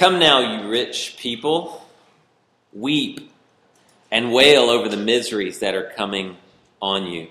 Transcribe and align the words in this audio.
Come 0.00 0.18
now, 0.18 0.38
you 0.62 0.66
rich 0.66 1.18
people, 1.18 1.86
weep 2.72 3.30
and 4.10 4.32
wail 4.32 4.70
over 4.70 4.88
the 4.88 4.96
miseries 4.96 5.58
that 5.58 5.74
are 5.74 5.92
coming 5.94 6.38
on 6.80 7.06
you. 7.06 7.28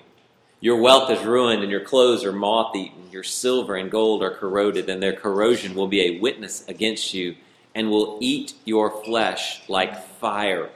Your 0.62 0.80
wealth 0.80 1.10
is 1.10 1.26
ruined, 1.26 1.64
and 1.64 1.72
your 1.72 1.84
clothes 1.84 2.24
are 2.24 2.32
moth 2.32 2.76
eaten. 2.76 3.10
Your 3.12 3.24
silver 3.24 3.76
and 3.76 3.90
gold 3.90 4.22
are 4.22 4.30
corroded, 4.30 4.88
and 4.88 5.02
their 5.02 5.14
corrosion 5.14 5.74
will 5.74 5.88
be 5.88 6.02
a 6.02 6.20
witness 6.20 6.64
against 6.68 7.12
you 7.12 7.38
and 7.74 7.90
will 7.90 8.20
eat 8.22 8.54
your 8.66 9.04
flesh 9.04 9.68
like 9.68 10.06
fire. 10.20 10.70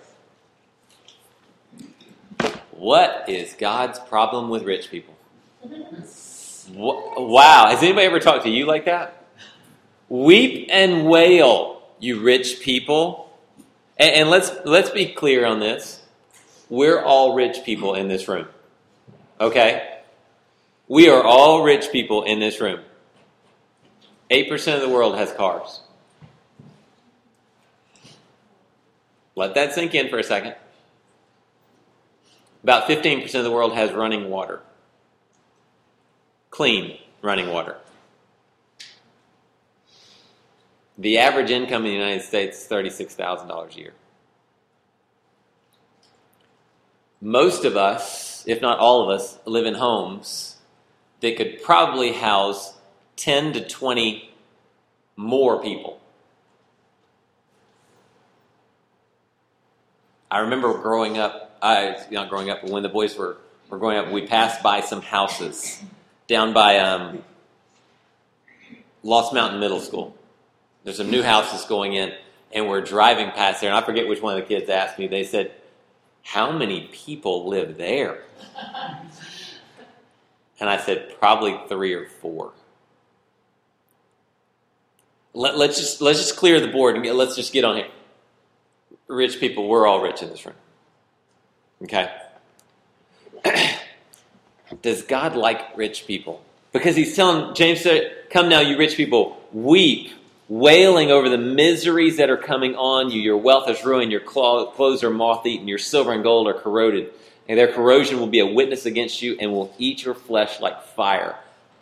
What 2.72 3.26
is 3.28 3.54
God's 3.54 4.00
problem 4.00 4.50
with 4.50 4.64
rich 4.64 4.90
people? 4.90 5.14
Wow. 6.68 7.68
Has 7.70 7.84
anybody 7.84 8.08
ever 8.08 8.20
talked 8.20 8.46
to 8.46 8.50
you 8.50 8.66
like 8.66 8.86
that? 8.86 9.28
Weep 10.10 10.70
and 10.72 11.06
wail, 11.06 11.83
you 12.00 12.22
rich 12.22 12.60
people. 12.62 13.32
And, 13.98 14.16
and 14.16 14.30
let's 14.30 14.52
let's 14.66 14.90
be 14.90 15.08
clear 15.08 15.46
on 15.46 15.60
this. 15.60 16.02
We're 16.70 17.02
all 17.02 17.36
rich 17.36 17.64
people 17.64 17.94
in 17.94 18.08
this 18.08 18.28
room. 18.28 18.48
Okay? 19.40 19.90
We 20.88 21.10
are 21.10 21.24
all 21.24 21.64
rich 21.64 21.92
people 21.92 22.24
in 22.24 22.40
this 22.40 22.60
room. 22.60 22.80
8% 24.30 24.76
of 24.76 24.82
the 24.82 24.90
world 24.90 25.16
has 25.16 25.32
cars. 25.32 25.82
Let 29.36 29.56
that 29.56 29.74
sink 29.74 29.94
in 29.96 30.10
for 30.10 30.18
a 30.18 30.24
second. 30.24 30.56
About 32.64 32.88
15% 32.88 33.36
of 33.36 33.44
the 33.44 33.52
world 33.52 33.74
has 33.74 33.92
running 33.92 34.30
water. 34.30 34.62
Clean 36.50 36.98
running 37.22 37.50
water. 37.50 37.78
The 40.98 41.18
average 41.18 41.50
income 41.50 41.86
in 41.86 41.92
the 41.92 41.98
United 41.98 42.24
States 42.24 42.62
is 42.62 42.68
$36,000 42.68 43.76
a 43.76 43.80
year. 43.80 43.94
Most 47.20 47.66
of 47.66 47.78
us, 47.78 48.44
if 48.46 48.62
not 48.62 48.80
all 48.80 49.02
of 49.02 49.10
us, 49.10 49.40
live 49.46 49.66
in 49.66 49.76
homes 49.76 50.58
that 51.22 51.38
could 51.38 51.64
probably 51.64 52.12
house 52.12 52.74
10 53.16 53.54
to 53.54 53.68
20 53.68 54.30
more 55.16 55.62
people. 55.62 56.00
I 60.30 60.40
remember 60.40 60.78
growing 60.80 61.18
up, 61.18 61.58
I 61.62 61.96
not 62.12 62.30
growing 62.30 62.50
up, 62.50 62.64
when 62.64 62.84
the 62.84 62.90
boys 62.90 63.16
were, 63.16 63.38
were 63.70 63.78
growing 63.78 63.98
up, 63.98 64.12
we 64.12 64.26
passed 64.28 64.62
by 64.62 64.82
some 64.82 65.02
houses 65.02 65.82
down 66.28 66.54
by 66.54 66.80
um, 66.80 67.24
Lost 69.04 69.34
Mountain 69.34 69.60
Middle 69.60 69.80
School. 69.80 70.18
There's 70.84 70.98
some 70.98 71.10
new 71.10 71.24
houses 71.24 71.66
going 71.66 71.94
in, 71.94 72.14
and 72.52 72.68
we're 72.68 72.82
driving 72.82 73.32
past 73.32 73.62
there, 73.62 73.70
and 73.70 73.78
I 73.78 73.86
forget 73.86 74.08
which 74.08 74.22
one 74.22 74.38
of 74.38 74.42
the 74.42 74.48
kids 74.48 74.70
asked 74.70 75.00
me. 75.00 75.08
They 75.08 75.24
said, 75.24 75.52
How 76.24 76.52
many 76.52 76.90
people 76.92 77.48
live 77.48 77.78
there? 77.78 78.24
And 80.60 80.70
I 80.70 80.78
said, 80.78 81.20
Probably 81.20 81.60
three 81.68 81.94
or 81.94 82.06
four. 82.06 82.54
Let, 85.34 85.56
us 85.56 85.78
just 85.78 86.00
let's 86.00 86.20
just 86.20 86.38
clear 86.38 86.62
the 86.62 86.70
board 86.70 86.96
and 86.96 87.04
get, 87.04 87.16
let's 87.16 87.36
just 87.36 87.52
get 87.52 87.66
on 87.66 87.78
here. 87.78 87.88
Rich 89.08 89.42
people, 89.42 89.68
we're 89.68 89.86
all 89.86 90.02
rich 90.02 90.22
in 90.22 90.30
this 90.30 90.46
room. 90.46 90.56
Okay. 91.82 92.10
Does 94.82 95.02
God 95.02 95.36
like 95.36 95.76
rich 95.76 96.08
people? 96.08 96.42
Because 96.72 96.96
he's 96.96 97.14
telling 97.14 97.54
James 97.56 97.82
said, 97.82 98.30
"Come 98.30 98.48
now, 98.48 98.62
you 98.62 98.78
rich 98.78 98.96
people, 98.96 99.42
weep 99.52 100.12
wailing 100.54 101.10
over 101.10 101.30
the 101.30 101.38
miseries 101.38 102.18
that 102.18 102.30
are 102.30 102.38
coming 102.38 102.76
on 102.76 103.10
you. 103.10 103.20
Your 103.20 103.38
wealth 103.38 103.68
is 103.68 103.84
ruined, 103.84 104.12
your 104.12 104.22
clothes 104.22 105.04
are 105.04 105.10
moth 105.10 105.48
eaten, 105.48 105.68
your 105.68 105.80
silver 105.80 106.14
and 106.14 106.22
gold 106.22 106.48
are 106.48 106.54
corroded, 106.54 107.10
and 107.50 107.58
their 107.58 107.72
corrosion 107.74 108.20
will 108.20 108.28
be 108.28 108.40
a 108.40 108.46
witness 108.46 108.86
against 108.86 109.24
you 109.24 109.36
and 109.40 109.52
will 109.52 109.74
eat 109.80 110.06
your 110.06 110.14
flesh 110.14 110.60
like 110.62 110.84
fire. 110.84 111.36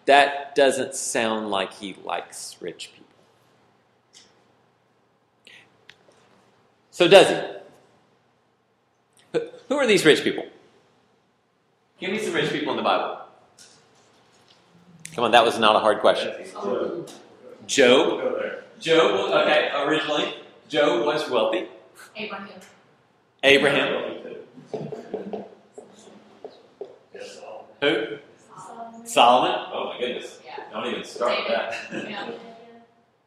That 0.05 0.55
doesn't 0.55 0.95
sound 0.95 1.49
like 1.49 1.73
he 1.73 1.97
likes 2.05 2.55
rich 2.61 2.91
people. 2.93 3.07
So, 6.91 7.09
does 7.09 7.27
he? 9.33 9.39
Who 9.67 9.75
are 9.75 9.87
these 9.87 10.05
rich 10.05 10.23
people? 10.23 10.45
Give 11.99 12.09
me 12.09 12.19
some 12.19 12.33
rich 12.33 12.51
people 12.51 12.71
in 12.71 12.77
the 12.77 12.83
Bible. 12.83 13.19
Come 15.13 15.25
on, 15.25 15.31
that 15.31 15.43
was 15.43 15.59
not 15.59 15.75
a 15.75 15.79
hard 15.79 15.99
question. 15.99 16.45
Job. 17.71 18.19
Job, 18.81 19.31
okay, 19.31 19.69
originally, 19.73 20.35
Job 20.67 21.05
was 21.05 21.29
wealthy. 21.29 21.69
Abraham. 22.17 22.49
Abraham. 23.43 24.17
Who? 27.81 28.17
Solomon. 28.57 29.07
Solomon. 29.07 29.55
Oh 29.71 29.93
my 29.93 29.99
goodness. 30.01 30.39
Yeah. 30.45 30.57
Don't 30.73 30.85
even 30.87 31.05
start 31.05 31.37
with 31.37 31.47
that. 31.47 32.09
Yeah. 32.09 32.31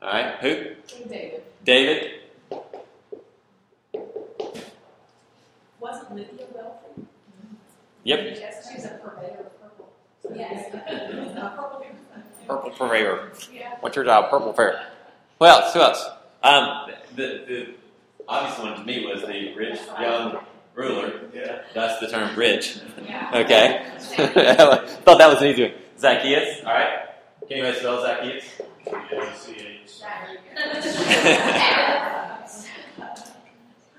All 0.03 0.13
right. 0.13 0.35
Who? 0.43 0.75
David. 1.09 1.43
David. 1.65 2.11
Wasn't 5.81 6.15
Lydia 6.15 6.47
wealthy? 6.55 7.07
Yep. 8.03 8.21
Yes, 8.39 8.71
she's 8.71 8.85
a 8.85 8.89
purveyor 8.89 9.41
of 9.41 9.59
purple. 9.59 9.91
Yes. 10.35 10.71
Purple. 11.35 11.85
Purple 12.47 12.71
purveyor. 12.71 13.33
Yeah. 13.53 13.77
What's 13.81 13.97
your 13.97 14.05
job? 14.05 14.31
Purple 14.31 14.53
fair. 14.53 14.87
Who 15.39 15.47
else? 15.47 15.73
Who 15.75 15.81
else? 15.81 16.05
Um, 16.43 16.91
the, 17.17 17.45
the 17.47 17.67
obvious 18.29 18.59
one 18.59 18.75
to 18.79 18.85
me 18.85 19.07
was 19.07 19.23
the 19.23 19.55
rich 19.55 19.79
young 20.01 20.39
ruler. 20.75 21.21
Yeah. 21.33 21.63
That's 21.75 22.01
the 22.01 22.09
term 22.09 22.37
rich. 22.37 22.79
Yeah. 23.05 23.31
Okay. 23.35 23.87
Thought 25.05 25.19
that 25.19 25.29
was 25.29 25.41
an 25.43 25.49
easy 25.49 25.63
one. 25.65 25.73
Zacchaeus. 25.99 26.61
All 26.65 26.73
right. 26.73 26.99
Can 27.49 27.59
anybody 27.59 27.79
spell 27.79 28.03
Zacchaeus? 28.03 28.45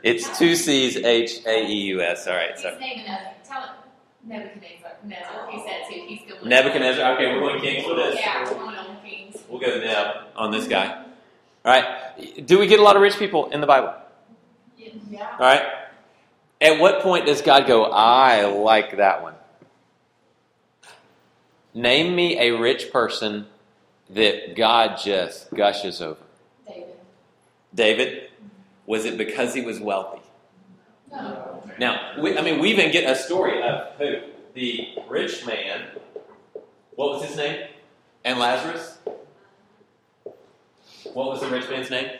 It's 0.03 0.37
two 0.37 0.55
C's 0.55 0.97
H 0.97 1.39
A 1.47 1.65
E 1.65 1.73
U 1.87 2.01
S. 2.01 2.27
All 2.27 2.35
right. 2.35 2.51
He's 2.51 2.61
So 2.61 2.77
naming 2.79 3.07
a 3.07 3.33
tell 3.43 3.63
it 3.63 3.69
Nebuchadnezzar. 4.25 4.91
Nebuchadnezzar. 5.03 5.51
He 5.51 5.59
said 5.59 5.81
too. 5.89 6.05
He's 6.07 6.21
still 6.21 6.45
Nebuchadnezzar. 6.45 7.13
Okay, 7.13 7.27
we're 7.33 7.39
going 7.39 7.61
kings 7.61 7.85
for 7.85 7.95
this. 7.95 8.15
Yeah, 8.15 8.43
we're 8.43 8.57
going 8.57 8.75
on 8.75 8.97
kings. 9.03 9.37
We'll 9.47 9.59
go 9.59 9.79
Neb 9.79 10.07
on 10.35 10.51
this 10.51 10.67
guy. 10.67 11.03
All 11.63 11.71
right. 11.71 12.45
Do 12.45 12.59
we 12.59 12.67
get 12.67 12.79
a 12.79 12.83
lot 12.83 12.95
of 12.95 13.01
rich 13.01 13.17
people 13.17 13.49
in 13.49 13.61
the 13.61 13.67
Bible? 13.67 13.93
Yeah. 15.09 15.29
All 15.31 15.39
right. 15.39 15.63
At 16.61 16.79
what 16.79 17.01
point 17.01 17.25
does 17.25 17.41
God 17.41 17.67
go, 17.67 17.85
I 17.85 18.45
like 18.45 18.97
that 18.97 19.21
one? 19.21 19.33
Name 21.73 22.15
me 22.15 22.39
a 22.39 22.51
rich 22.51 22.91
person 22.91 23.47
that 24.09 24.55
God 24.55 24.97
just 25.03 25.53
gushes 25.53 26.01
over. 26.01 26.21
David. 26.65 26.95
David, 27.73 28.29
was 28.85 29.05
it 29.05 29.17
because 29.17 29.53
he 29.53 29.61
was 29.61 29.79
wealthy? 29.79 30.21
No. 31.11 31.44
Now, 31.77 32.13
we, 32.19 32.37
I 32.37 32.41
mean, 32.41 32.59
we 32.59 32.69
even 32.71 32.91
get 32.91 33.09
a 33.09 33.15
story 33.15 33.61
of 33.61 33.95
who? 33.97 34.19
The 34.53 34.87
rich 35.09 35.45
man. 35.45 35.81
What 36.95 37.11
was 37.11 37.25
his 37.25 37.35
name? 37.35 37.67
And 38.23 38.39
Lazarus? 38.39 38.97
What 41.13 41.27
was 41.27 41.41
the 41.41 41.49
rich 41.49 41.69
man's 41.69 41.89
name? 41.89 42.11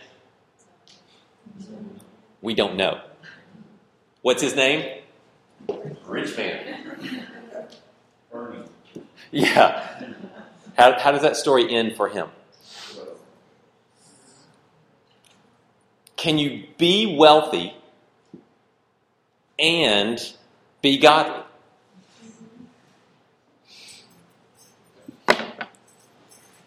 We 2.42 2.54
don't 2.54 2.76
know. 2.76 3.02
What's 4.22 4.42
his 4.42 4.56
name? 4.56 5.02
Rich 6.06 6.38
man. 6.38 6.92
Yeah. 9.32 10.14
How, 10.78 11.00
how 11.00 11.12
does 11.12 11.22
that 11.22 11.38
story 11.38 11.74
end 11.74 11.96
for 11.96 12.10
him? 12.10 12.28
Can 16.16 16.38
you 16.38 16.66
be 16.78 17.16
wealthy 17.18 17.74
and 19.57 20.19
be 20.81 20.97
godly? 20.97 21.43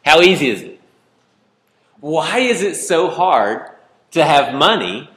How 0.05 0.21
easy 0.23 0.49
is 0.49 0.63
it? 0.63 0.81
Why 2.01 2.39
is 2.39 2.63
it 2.63 2.77
so 2.77 3.11
hard 3.11 3.71
to 4.13 4.25
have 4.25 4.55
money 4.55 5.11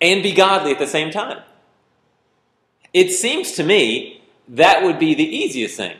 and 0.00 0.22
be 0.22 0.32
godly 0.32 0.72
at 0.72 0.78
the 0.78 0.86
same 0.86 1.10
time? 1.10 1.42
It 2.92 3.10
seems 3.10 3.52
to 3.52 3.62
me 3.62 4.22
that 4.48 4.82
would 4.82 4.98
be 4.98 5.14
the 5.14 5.24
easiest 5.24 5.76
thing 5.76 5.96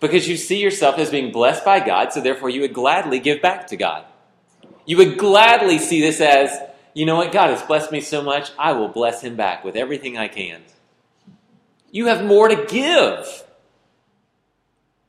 because 0.00 0.28
you 0.28 0.36
see 0.36 0.60
yourself 0.60 0.98
as 0.98 1.10
being 1.10 1.30
blessed 1.30 1.64
by 1.64 1.80
God, 1.80 2.12
so 2.12 2.20
therefore 2.20 2.48
you 2.48 2.62
would 2.62 2.72
gladly 2.72 3.18
give 3.18 3.42
back 3.42 3.66
to 3.68 3.76
God. 3.76 4.04
You 4.86 4.96
would 4.96 5.18
gladly 5.18 5.78
see 5.78 6.00
this 6.00 6.20
as, 6.20 6.56
you 6.94 7.06
know 7.06 7.16
what, 7.16 7.32
God 7.32 7.50
has 7.50 7.62
blessed 7.62 7.92
me 7.92 8.00
so 8.00 8.22
much, 8.22 8.50
I 8.58 8.72
will 8.72 8.88
bless 8.88 9.22
him 9.22 9.36
back 9.36 9.64
with 9.64 9.76
everything 9.76 10.18
I 10.18 10.28
can. 10.28 10.62
You 11.90 12.06
have 12.06 12.24
more 12.24 12.48
to 12.48 12.66
give. 12.66 13.44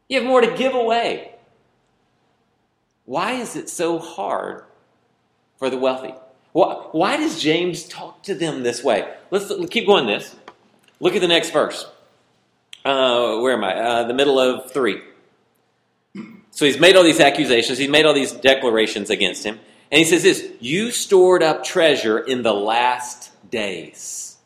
You 0.09 0.19
have 0.19 0.27
more 0.27 0.41
to 0.41 0.55
give 0.55 0.73
away. 0.73 1.35
Why 3.05 3.33
is 3.33 3.55
it 3.55 3.69
so 3.69 3.99
hard 3.99 4.63
for 5.61 5.69
the 5.69 5.77
wealthy. 5.77 6.15
Why, 6.53 6.73
why 6.91 7.17
does 7.17 7.39
James 7.39 7.83
talk 7.83 8.23
to 8.23 8.33
them 8.33 8.63
this 8.63 8.83
way? 8.83 9.07
Let's 9.29 9.53
keep 9.69 9.85
going 9.85 10.07
this. 10.07 10.35
Look 10.99 11.13
at 11.15 11.21
the 11.21 11.27
next 11.27 11.51
verse. 11.51 11.85
Uh, 12.83 13.37
where 13.37 13.53
am 13.53 13.63
I? 13.63 13.75
Uh, 13.75 14.03
the 14.05 14.15
middle 14.15 14.39
of 14.39 14.71
3. 14.71 14.99
So 16.49 16.65
he's 16.65 16.79
made 16.79 16.95
all 16.95 17.03
these 17.03 17.19
accusations, 17.19 17.77
he's 17.77 17.89
made 17.89 18.05
all 18.05 18.13
these 18.15 18.31
declarations 18.31 19.11
against 19.11 19.45
him. 19.45 19.59
And 19.91 19.99
he 19.99 20.05
says 20.05 20.23
this 20.23 20.47
You 20.59 20.91
stored 20.91 21.43
up 21.43 21.63
treasure 21.63 22.17
in 22.17 22.43
the 22.43 22.53
last 22.53 23.31
days. 23.49 24.37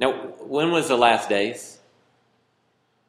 Now, 0.00 0.12
when 0.12 0.72
was 0.72 0.88
the 0.88 0.96
last 0.96 1.28
days? 1.28 1.78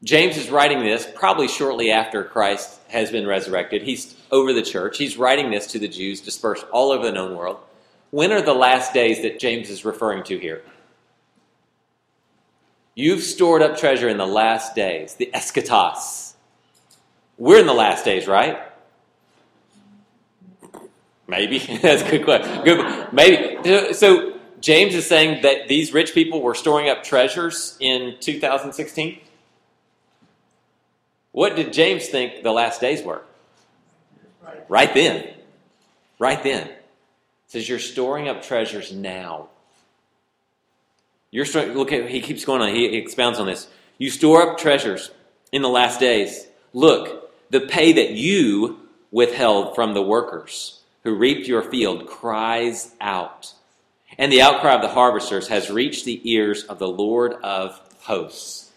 James 0.04 0.36
is 0.36 0.50
writing 0.50 0.84
this 0.84 1.08
probably 1.16 1.48
shortly 1.48 1.90
after 1.90 2.26
Christ 2.26 2.78
has 2.90 3.10
been 3.10 3.26
resurrected. 3.26 3.84
He's 3.84 4.16
over 4.32 4.52
the 4.52 4.62
church. 4.62 4.98
He's 4.98 5.18
writing 5.18 5.50
this 5.50 5.68
to 5.68 5.80
the 5.80 5.88
Jews 5.88 6.20
dispersed 6.20 6.66
all 6.72 6.92
over 6.92 7.06
the 7.06 7.12
known 7.14 7.38
world. 7.38 7.58
When 8.12 8.34
are 8.34 8.42
the 8.42 8.54
last 8.54 8.94
days 8.94 9.22
that 9.22 9.40
James 9.40 9.70
is 9.70 9.86
referring 9.86 10.24
to 10.26 10.38
here? 10.38 10.62
You've 12.96 13.24
stored 13.24 13.64
up 13.64 13.78
treasure 13.78 14.10
in 14.10 14.18
the 14.18 14.28
last 14.28 14.76
days, 14.76 15.16
the 15.16 15.32
eschatos. 15.34 16.34
We're 17.38 17.60
in 17.60 17.66
the 17.66 17.74
last 17.74 18.06
days, 18.06 18.28
right? 18.28 18.60
Maybe. 21.28 21.60
That's 21.82 22.02
a 22.02 22.10
good 22.10 22.24
question. 22.24 22.64
Good. 22.64 23.14
Maybe. 23.14 23.94
So 23.94 24.34
James 24.64 24.96
is 24.96 25.06
saying 25.06 25.42
that 25.42 25.68
these 25.68 25.94
rich 25.94 26.14
people 26.14 26.42
were 26.42 26.56
storing 26.56 26.90
up 26.90 27.04
treasures 27.04 27.76
in 27.82 28.16
2016? 28.22 29.20
What 31.34 31.58
did 31.58 31.74
James 31.74 32.08
think 32.08 32.44
the 32.44 32.52
last 32.54 32.80
days 32.80 33.04
were? 33.04 33.24
Right 34.70 34.94
then. 34.94 35.34
Right 36.18 36.42
then. 36.42 36.68
It 36.68 36.84
says 37.48 37.68
you're 37.68 37.78
storing 37.80 38.30
up 38.30 38.42
treasures 38.42 38.94
now. 38.94 39.50
You're 41.30 41.44
storing. 41.44 41.74
look 41.74 41.92
at 41.92 42.08
he 42.08 42.22
keeps 42.22 42.46
going 42.46 42.62
on. 42.62 42.70
He 42.70 42.86
expounds 42.96 43.40
on 43.40 43.48
this. 43.48 43.68
You 43.98 44.10
store 44.10 44.50
up 44.50 44.58
treasures 44.58 45.12
in 45.52 45.62
the 45.62 45.70
last 45.70 46.00
days. 46.00 46.48
Look, 46.72 47.32
the 47.50 47.60
pay 47.60 47.92
that 47.92 48.12
you 48.12 48.80
withheld 49.12 49.76
from 49.76 49.94
the 49.94 50.02
workers 50.02 50.80
who 51.04 51.16
reaped 51.16 51.48
your 51.48 51.62
field 51.62 52.08
cries 52.08 52.94
out. 53.02 53.54
And 54.18 54.32
the 54.32 54.42
outcry 54.42 54.74
of 54.74 54.82
the 54.82 54.90
harvesters 54.90 55.48
has 55.48 55.70
reached 55.70 56.06
the 56.06 56.22
ears 56.32 56.64
of 56.64 56.80
the 56.80 56.88
Lord 56.88 57.34
of 57.44 57.80
hosts. 58.02 58.72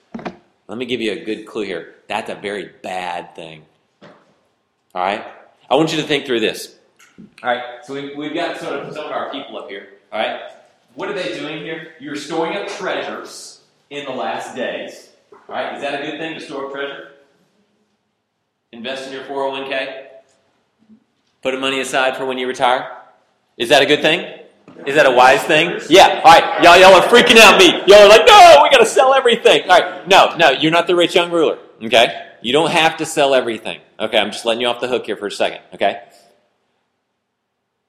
Let 0.68 0.78
me 0.78 0.86
give 0.86 1.00
you 1.00 1.12
a 1.12 1.24
good 1.24 1.46
clue 1.46 1.64
here. 1.64 1.94
That's 2.08 2.30
a 2.30 2.34
very 2.34 2.70
bad 2.82 3.34
thing. 3.34 3.64
All 4.02 5.02
right? 5.02 5.24
I 5.68 5.76
want 5.76 5.92
you 5.92 6.00
to 6.00 6.06
think 6.06 6.26
through 6.26 6.40
this. 6.40 6.76
All 7.42 7.50
right? 7.50 7.84
So 7.84 7.94
we've, 7.94 8.16
we've 8.16 8.34
got 8.34 8.58
sort 8.58 8.74
of 8.74 8.92
some 8.94 9.04
of 9.04 9.12
our 9.12 9.30
people 9.30 9.58
up 9.58 9.68
here. 9.68 9.88
All 10.12 10.18
right? 10.18 10.40
What 10.94 11.08
are 11.08 11.12
they 11.12 11.38
doing 11.38 11.62
here? 11.62 11.92
You're 12.00 12.16
storing 12.16 12.56
up 12.56 12.68
treasures 12.68 13.60
in 13.90 14.06
the 14.06 14.12
last 14.12 14.56
days. 14.56 15.10
All 15.32 15.54
right? 15.54 15.76
Is 15.76 15.82
that 15.82 16.00
a 16.00 16.10
good 16.10 16.18
thing 16.18 16.34
to 16.34 16.40
store 16.40 16.66
up 16.66 16.72
treasure? 16.72 17.12
Invest 18.72 19.06
in 19.06 19.12
your 19.12 19.24
401k? 19.24 20.05
Put 21.42 21.58
money 21.60 21.80
aside 21.80 22.16
for 22.16 22.26
when 22.26 22.38
you 22.38 22.46
retire? 22.46 22.96
Is 23.56 23.68
that 23.68 23.82
a 23.82 23.86
good 23.86 24.02
thing? 24.02 24.42
Is 24.86 24.94
that 24.94 25.06
a 25.06 25.10
wise 25.10 25.42
thing? 25.42 25.80
Yeah. 25.88 26.20
All 26.24 26.32
right. 26.32 26.62
Y'all, 26.62 26.76
y'all 26.76 26.94
are 26.94 27.08
freaking 27.08 27.38
out 27.38 27.58
me. 27.58 27.70
Y'all 27.86 28.04
are 28.04 28.08
like, 28.08 28.26
no, 28.26 28.60
we 28.62 28.70
got 28.70 28.78
to 28.78 28.86
sell 28.86 29.14
everything. 29.14 29.62
All 29.62 29.78
right. 29.78 30.06
No, 30.06 30.36
no, 30.36 30.50
you're 30.50 30.72
not 30.72 30.86
the 30.86 30.94
rich 30.94 31.14
young 31.14 31.30
ruler. 31.30 31.58
Okay? 31.82 32.30
You 32.42 32.52
don't 32.52 32.70
have 32.70 32.96
to 32.98 33.06
sell 33.06 33.34
everything. 33.34 33.80
Okay? 33.98 34.18
I'm 34.18 34.30
just 34.30 34.44
letting 34.44 34.60
you 34.60 34.68
off 34.68 34.80
the 34.80 34.88
hook 34.88 35.06
here 35.06 35.16
for 35.16 35.26
a 35.26 35.30
second. 35.30 35.60
Okay? 35.74 36.02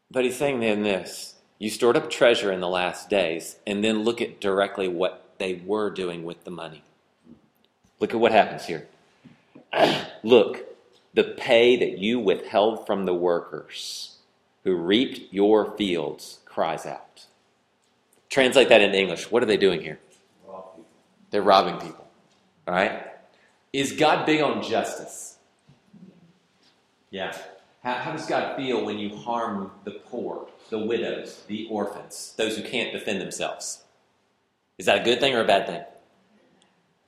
But 0.10 0.24
he's 0.24 0.38
saying 0.38 0.62
then 0.62 0.84
this 0.84 1.36
you 1.60 1.70
stored 1.70 1.98
up 1.98 2.10
treasure 2.10 2.52
in 2.52 2.60
the 2.60 2.68
last 2.68 3.10
days, 3.10 3.58
and 3.66 3.84
then 3.84 4.04
look 4.04 4.22
at 4.22 4.40
directly 4.40 4.88
what 4.88 5.24
they 5.40 5.56
were 5.66 5.90
doing 5.90 6.24
with 6.24 6.44
the 6.44 6.52
money. 6.52 6.84
Look 8.00 8.14
at 8.14 8.20
what 8.20 8.32
happens 8.32 8.66
here. 8.66 8.88
look, 10.24 10.67
the 11.18 11.24
pay 11.24 11.76
that 11.78 11.98
you 11.98 12.20
withheld 12.20 12.86
from 12.86 13.06
the 13.06 13.14
workers 13.14 14.18
who 14.64 14.76
reaped 14.76 15.34
your 15.34 15.76
fields 15.76 16.38
cries 16.46 16.86
out. 16.86 17.26
Translate 18.30 18.70
that 18.70 18.82
into 18.82 19.00
English. 19.00 19.32
What 19.32 19.42
are 19.42 19.48
they 19.48 19.58
doing 19.58 19.82
here? 19.82 19.98
They're 21.32 21.42
robbing 21.42 21.80
people. 21.80 22.08
All 22.68 22.76
right? 22.76 23.04
Is 23.74 23.94
God 23.94 24.28
big 24.28 24.42
on 24.42 24.62
justice? 24.62 25.38
Yeah. 27.10 27.36
How, 27.84 27.96
how 27.96 28.12
does 28.12 28.28
God 28.28 28.56
feel 28.56 28.86
when 28.86 29.00
you 29.00 29.16
harm 29.16 29.72
the 29.86 29.92
poor, 29.92 30.48
the 30.70 30.78
widows, 30.78 31.42
the 31.48 31.68
orphans, 31.72 32.36
those 32.38 32.56
who 32.56 32.62
can't 32.62 32.94
defend 32.94 33.20
themselves? 33.20 33.82
Is 34.78 34.86
that 34.86 35.02
a 35.02 35.04
good 35.04 35.20
thing 35.20 35.34
or 35.34 35.42
a 35.42 35.48
bad 35.48 35.66
thing? 35.66 35.82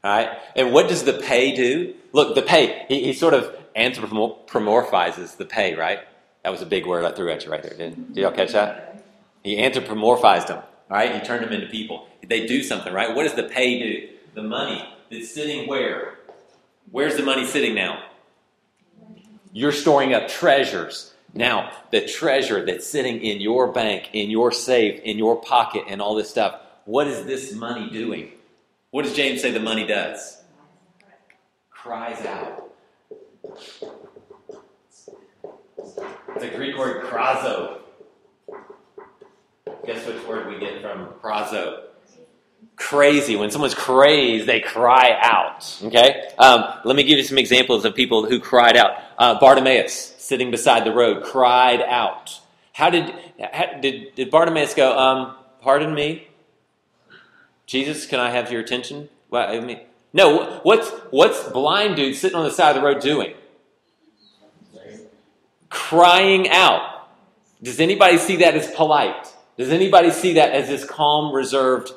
All 0.04 0.12
right? 0.12 0.30
And 0.56 0.74
what 0.74 0.88
does 0.88 1.04
the 1.04 1.14
pay 1.14 1.56
do? 1.56 1.94
Look, 2.12 2.34
the 2.34 2.42
pay, 2.42 2.86
he, 2.88 3.04
he 3.04 3.14
sort 3.14 3.36
of 3.36 3.59
anthropomorphizes 3.80 5.38
the 5.38 5.46
pay, 5.46 5.76
right? 5.76 6.00
That 6.44 6.52
was 6.52 6.62
a 6.62 6.66
big 6.66 6.86
word 6.86 7.06
I 7.06 7.12
threw 7.12 7.32
at 7.32 7.46
you 7.46 7.52
right 7.52 7.64
there. 7.64 7.76
Did, 7.76 8.14
did 8.14 8.22
y'all 8.22 8.32
catch 8.32 8.52
that? 8.54 9.04
He 9.44 9.58
anthropomorphized 9.58 10.48
them, 10.48 10.64
right? 10.90 11.14
He 11.14 11.26
turned 11.26 11.44
them 11.44 11.54
into 11.54 11.68
people. 11.68 12.08
They 12.28 12.46
do 12.46 12.64
something, 12.64 12.94
right? 12.94 13.16
What 13.16 13.24
does 13.24 13.34
the 13.34 13.44
pay 13.44 13.80
do? 13.80 14.10
The 14.36 14.44
money 14.44 14.88
that's 15.10 15.34
sitting 15.34 15.68
where? 15.68 16.20
Where's 16.92 17.16
the 17.16 17.24
money 17.24 17.46
sitting 17.46 17.76
now? 17.76 18.04
You're 19.52 19.72
storing 19.72 20.14
up 20.14 20.28
treasures. 20.28 21.14
Now, 21.34 21.72
the 21.92 22.06
treasure 22.06 22.66
that's 22.66 22.88
sitting 22.88 23.22
in 23.22 23.40
your 23.42 23.72
bank, 23.72 24.10
in 24.14 24.30
your 24.30 24.52
safe, 24.52 25.00
in 25.02 25.18
your 25.18 25.42
pocket, 25.42 25.84
and 25.88 26.02
all 26.02 26.16
this 26.16 26.30
stuff, 26.30 26.60
what 26.86 27.08
is 27.08 27.26
this 27.26 27.54
money 27.54 27.90
doing? 27.90 28.32
What 28.92 29.06
does 29.06 29.14
James 29.14 29.42
say 29.42 29.52
the 29.52 29.60
money 29.60 29.86
does? 29.86 30.42
Cries 31.70 32.26
out. 32.26 32.69
It's 36.36 36.44
a 36.44 36.50
Greek 36.56 36.78
word, 36.78 37.06
krazo. 37.06 37.80
Guess 39.86 40.06
which 40.06 40.26
word 40.26 40.48
we 40.48 40.60
get 40.60 40.82
from 40.82 41.08
krazo? 41.22 41.90
crazy. 42.80 43.36
When 43.36 43.52
someone's 43.52 43.76
crazed, 43.76 44.48
they 44.48 44.62
cry 44.62 45.16
out. 45.22 45.80
Okay? 45.84 46.30
Um, 46.40 46.66
let 46.86 46.96
me 46.96 47.04
give 47.04 47.20
you 47.20 47.24
some 47.24 47.38
examples 47.38 47.86
of 47.86 47.94
people 47.94 48.26
who 48.26 48.40
cried 48.40 48.76
out. 48.76 48.92
Uh, 49.18 49.40
Bartimaeus, 49.40 50.16
sitting 50.18 50.50
beside 50.50 50.86
the 50.86 50.92
road, 50.92 51.24
cried 51.24 51.82
out. 51.82 52.40
How 52.74 52.90
did, 52.90 53.14
how, 53.54 53.80
did, 53.80 54.16
did 54.16 54.32
Bartimaeus 54.32 54.74
go, 54.74 54.98
um, 54.98 55.36
pardon 55.62 55.94
me? 55.94 56.30
Jesus, 57.68 58.08
can 58.08 58.20
I 58.20 58.32
have 58.32 58.52
your 58.52 58.62
attention? 58.62 59.10
I 59.32 59.60
mean, 59.60 59.82
no, 60.14 60.60
what's, 60.64 60.90
what's 61.12 61.44
blind 61.50 61.98
dude 61.98 62.16
sitting 62.16 62.38
on 62.38 62.46
the 62.46 62.52
side 62.52 62.76
of 62.76 62.82
the 62.82 62.88
road 62.88 63.02
doing? 63.02 63.36
Crying 65.70 66.50
out. 66.50 67.08
Does 67.62 67.80
anybody 67.80 68.18
see 68.18 68.38
that 68.38 68.56
as 68.56 68.70
polite? 68.72 69.28
Does 69.58 69.70
anybody 69.70 70.12
see 70.12 70.34
that 70.34 70.54
as 70.54 70.68
this 70.68 70.86
calm, 70.86 71.34
reserved 71.34 71.92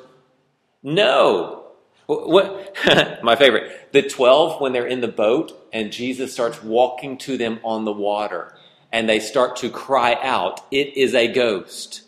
no. 0.83 1.63
What, 2.07 2.75
my 3.23 3.37
favorite, 3.37 3.93
the 3.93 4.01
12 4.01 4.59
when 4.59 4.73
they're 4.73 4.85
in 4.85 4.99
the 4.99 5.07
boat 5.07 5.67
and 5.71 5.91
Jesus 5.91 6.33
starts 6.33 6.61
walking 6.61 7.17
to 7.19 7.37
them 7.37 7.59
on 7.63 7.85
the 7.85 7.93
water 7.93 8.53
and 8.91 9.07
they 9.07 9.19
start 9.19 9.55
to 9.57 9.69
cry 9.69 10.17
out, 10.21 10.61
It 10.69 10.97
is 10.97 11.15
a 11.15 11.31
ghost. 11.31 12.01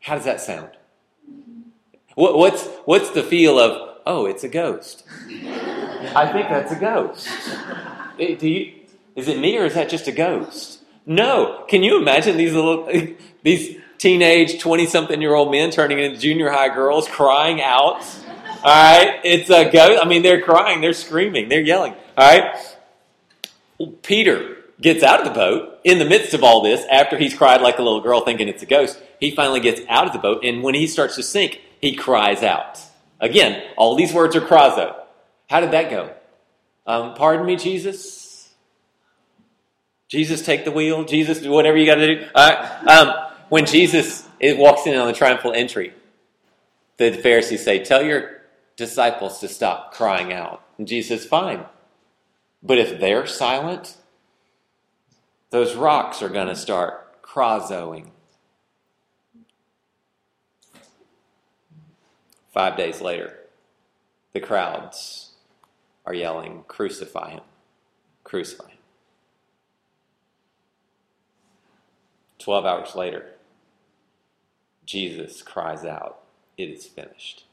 How 0.00 0.14
does 0.14 0.24
that 0.24 0.40
sound? 0.40 0.70
What, 2.14 2.36
what's, 2.36 2.66
what's 2.86 3.10
the 3.10 3.22
feel 3.22 3.58
of, 3.58 3.98
oh, 4.06 4.24
it's 4.24 4.42
a 4.42 4.48
ghost? 4.48 5.04
I 5.28 6.30
think 6.32 6.48
that's 6.48 6.72
a 6.72 6.80
ghost. 6.80 7.28
Do 8.18 8.48
you, 8.48 8.79
is 9.16 9.28
it 9.28 9.38
me 9.38 9.58
or 9.58 9.64
is 9.64 9.74
that 9.74 9.88
just 9.88 10.06
a 10.08 10.12
ghost? 10.12 10.80
No. 11.06 11.64
Can 11.68 11.82
you 11.82 12.00
imagine 12.00 12.36
these 12.36 12.54
little, 12.54 12.88
these 13.42 13.76
teenage 14.00 14.58
20 14.58 14.86
something 14.86 15.20
year 15.20 15.34
old 15.34 15.52
men 15.52 15.70
turning 15.70 15.98
into 15.98 16.18
junior 16.18 16.50
high 16.50 16.74
girls 16.74 17.06
crying 17.06 17.60
out. 17.60 18.02
All 18.64 18.98
right. 18.98 19.20
It's 19.22 19.50
a 19.50 19.70
ghost. 19.70 20.00
I 20.02 20.08
mean, 20.08 20.22
they're 20.22 20.40
crying, 20.40 20.80
they're 20.80 20.94
screaming, 20.94 21.48
they're 21.48 21.60
yelling. 21.60 21.94
All 22.16 22.28
right. 22.28 22.56
Peter 24.02 24.56
gets 24.80 25.02
out 25.02 25.20
of 25.20 25.26
the 25.26 25.34
boat 25.34 25.78
in 25.84 25.98
the 25.98 26.04
midst 26.04 26.32
of 26.32 26.42
all 26.42 26.62
this 26.62 26.84
after 26.90 27.18
he's 27.18 27.34
cried 27.34 27.60
like 27.60 27.78
a 27.78 27.82
little 27.82 28.00
girl 28.00 28.22
thinking 28.22 28.48
it's 28.48 28.62
a 28.62 28.66
ghost. 28.66 29.00
He 29.20 29.30
finally 29.34 29.60
gets 29.60 29.82
out 29.88 30.06
of 30.06 30.12
the 30.14 30.18
boat, 30.18 30.44
and 30.44 30.62
when 30.62 30.74
he 30.74 30.86
starts 30.86 31.16
to 31.16 31.22
sink, 31.22 31.60
he 31.80 31.94
cries 31.94 32.42
out. 32.42 32.78
Again, 33.20 33.62
all 33.76 33.96
these 33.96 34.12
words 34.12 34.34
are 34.36 34.40
krazo. 34.40 34.94
How 35.50 35.60
did 35.60 35.72
that 35.72 35.90
go? 35.90 36.14
Um, 36.86 37.14
pardon 37.14 37.44
me, 37.44 37.56
Jesus? 37.56 38.19
Jesus, 40.10 40.42
take 40.42 40.64
the 40.64 40.72
wheel. 40.72 41.04
Jesus, 41.04 41.38
do 41.38 41.50
whatever 41.50 41.78
you 41.78 41.86
got 41.86 41.94
to 41.94 42.16
do. 42.16 42.26
Um, 42.34 43.14
when 43.48 43.64
Jesus 43.64 44.28
walks 44.42 44.86
in 44.86 44.96
on 44.96 45.06
the 45.06 45.12
triumphal 45.12 45.52
entry, 45.52 45.94
the 46.96 47.12
Pharisees 47.12 47.64
say, 47.64 47.82
Tell 47.84 48.02
your 48.02 48.42
disciples 48.76 49.38
to 49.38 49.48
stop 49.48 49.94
crying 49.94 50.32
out. 50.32 50.62
And 50.78 50.88
Jesus 50.88 51.20
says, 51.20 51.28
Fine. 51.28 51.64
But 52.60 52.78
if 52.78 53.00
they're 53.00 53.26
silent, 53.26 53.96
those 55.50 55.76
rocks 55.76 56.22
are 56.22 56.28
going 56.28 56.48
to 56.48 56.56
start 56.56 57.22
krazoing. 57.22 58.10
Five 62.52 62.76
days 62.76 63.00
later, 63.00 63.38
the 64.32 64.40
crowds 64.40 65.34
are 66.04 66.14
yelling, 66.14 66.64
Crucify 66.66 67.30
him! 67.30 67.42
Crucify 68.24 68.70
him. 68.70 68.79
Twelve 72.40 72.64
hours 72.64 72.94
later, 72.96 73.34
Jesus 74.86 75.42
cries 75.42 75.84
out, 75.84 76.22
It 76.56 76.70
is 76.70 76.86
finished. 76.86 77.44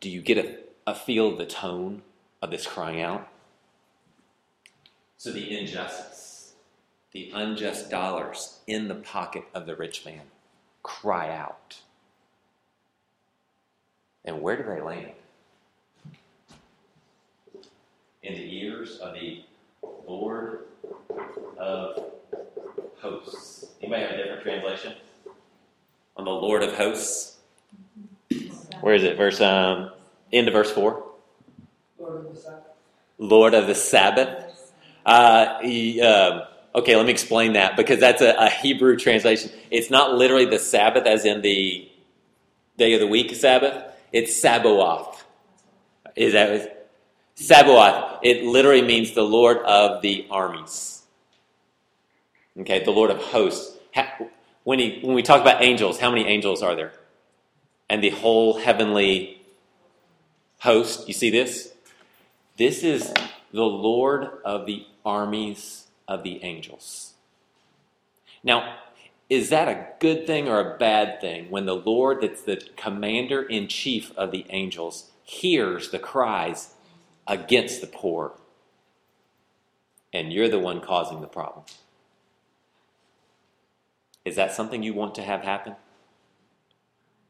Do 0.00 0.08
you 0.08 0.22
get 0.22 0.38
a, 0.38 0.58
a 0.86 0.94
feel 0.94 1.28
of 1.28 1.38
the 1.38 1.46
tone 1.46 2.02
of 2.40 2.50
this 2.50 2.66
crying 2.66 3.02
out? 3.02 3.28
So, 5.18 5.30
the 5.30 5.58
injustice, 5.58 6.54
the 7.12 7.30
unjust 7.34 7.90
dollars 7.90 8.60
in 8.66 8.88
the 8.88 8.94
pocket 8.94 9.44
of 9.54 9.66
the 9.66 9.76
rich 9.76 10.06
man 10.06 10.22
cry 10.82 11.30
out. 11.36 11.80
And 14.24 14.40
where 14.40 14.56
do 14.56 14.62
they 14.62 14.80
land? 14.80 15.12
In 18.22 18.34
the 18.34 18.58
ears 18.58 18.98
of 18.98 19.14
the 19.14 19.42
Lord 20.06 20.64
of 21.58 22.04
hosts. 23.00 23.66
Anybody 23.80 24.02
have 24.02 24.12
a 24.12 24.16
different 24.16 24.42
translation? 24.42 24.94
On 26.16 26.24
the 26.24 26.30
Lord 26.30 26.62
of 26.62 26.74
hosts. 26.74 27.36
Where 28.80 28.94
is 28.94 29.02
it? 29.02 29.16
Verse 29.16 29.40
um 29.40 29.90
end 30.32 30.48
of 30.48 30.54
verse 30.54 30.70
four. 30.70 31.04
Lord 31.98 32.26
of 32.26 32.34
the 32.34 32.40
Sabbath. 32.40 32.64
Lord 33.18 33.54
of 33.54 33.66
the 33.66 33.74
Sabbath. 33.74 34.72
Uh, 35.06 35.60
he, 35.60 36.00
um, 36.00 36.42
okay, 36.74 36.96
let 36.96 37.06
me 37.06 37.12
explain 37.12 37.52
that 37.54 37.76
because 37.76 38.00
that's 38.00 38.22
a, 38.22 38.34
a 38.38 38.48
Hebrew 38.48 38.96
translation. 38.96 39.50
It's 39.70 39.90
not 39.90 40.14
literally 40.14 40.46
the 40.46 40.58
Sabbath 40.58 41.06
as 41.06 41.24
in 41.24 41.42
the 41.42 41.88
day 42.78 42.94
of 42.94 43.00
the 43.00 43.06
week 43.06 43.34
Sabbath. 43.34 43.84
It's 44.12 44.34
Sabaoth. 44.40 45.24
Is 46.16 46.32
that 46.32 46.73
Sabaoth? 47.34 48.20
It 48.22 48.44
literally 48.44 48.82
means 48.82 49.12
the 49.12 49.22
Lord 49.22 49.58
of 49.58 50.02
the 50.02 50.26
armies. 50.30 51.02
Okay, 52.58 52.84
the 52.84 52.90
Lord 52.90 53.10
of 53.10 53.18
hosts. 53.18 53.76
When 54.62 54.78
he 54.78 55.00
when 55.02 55.14
we 55.14 55.22
talk 55.22 55.40
about 55.40 55.62
angels, 55.62 55.98
how 55.98 56.10
many 56.10 56.26
angels 56.26 56.62
are 56.62 56.74
there? 56.74 56.92
And 57.90 58.02
the 58.02 58.10
whole 58.10 58.58
heavenly 58.58 59.42
host. 60.60 61.06
You 61.06 61.14
see 61.14 61.30
this? 61.30 61.74
This 62.56 62.82
is 62.82 63.12
the 63.52 63.64
Lord 63.64 64.38
of 64.44 64.66
the 64.66 64.86
armies 65.04 65.86
of 66.08 66.22
the 66.22 66.42
angels. 66.42 67.14
Now, 68.42 68.76
is 69.28 69.50
that 69.50 69.68
a 69.68 69.88
good 70.00 70.26
thing 70.26 70.48
or 70.48 70.60
a 70.60 70.78
bad 70.78 71.20
thing 71.20 71.50
when 71.50 71.66
the 71.66 71.76
Lord, 71.76 72.20
that's 72.20 72.42
the 72.42 72.62
commander 72.76 73.42
in 73.42 73.68
chief 73.68 74.12
of 74.16 74.30
the 74.30 74.46
angels, 74.50 75.10
hears 75.24 75.90
the 75.90 75.98
cries 75.98 76.73
against 77.26 77.80
the 77.80 77.86
poor 77.86 78.32
and 80.12 80.32
you're 80.32 80.48
the 80.48 80.58
one 80.58 80.80
causing 80.80 81.20
the 81.20 81.26
problem? 81.26 81.64
Is 84.24 84.36
that 84.36 84.52
something 84.52 84.82
you 84.82 84.94
want 84.94 85.14
to 85.16 85.22
have 85.22 85.42
happen? 85.42 85.74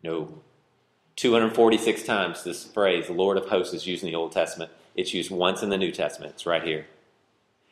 No. 0.02 0.42
246 1.16 2.02
times 2.02 2.44
this 2.44 2.64
phrase, 2.64 3.08
Lord 3.08 3.36
of 3.36 3.46
hosts, 3.46 3.74
is 3.74 3.86
used 3.86 4.02
in 4.02 4.10
the 4.10 4.16
Old 4.16 4.32
Testament. 4.32 4.70
It's 4.94 5.14
used 5.14 5.30
once 5.30 5.62
in 5.62 5.70
the 5.70 5.78
New 5.78 5.90
Testament. 5.90 6.32
It's 6.34 6.46
right 6.46 6.62
here. 6.62 6.86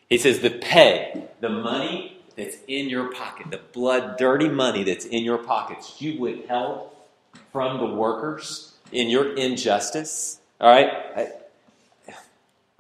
He 0.08 0.18
says, 0.18 0.40
the 0.40 0.50
pay, 0.50 1.28
the 1.40 1.48
money 1.48 2.20
that's 2.36 2.56
in 2.66 2.88
your 2.88 3.12
pocket, 3.12 3.50
the 3.50 3.60
blood, 3.72 4.16
dirty 4.16 4.48
money 4.48 4.82
that's 4.84 5.04
in 5.04 5.24
your 5.24 5.38
pockets, 5.38 6.00
you 6.00 6.18
withheld 6.18 6.90
from 7.52 7.78
the 7.78 7.94
workers 7.94 8.72
in 8.90 9.08
your 9.08 9.34
injustice. 9.34 10.40
All 10.60 10.70
right? 10.70 11.30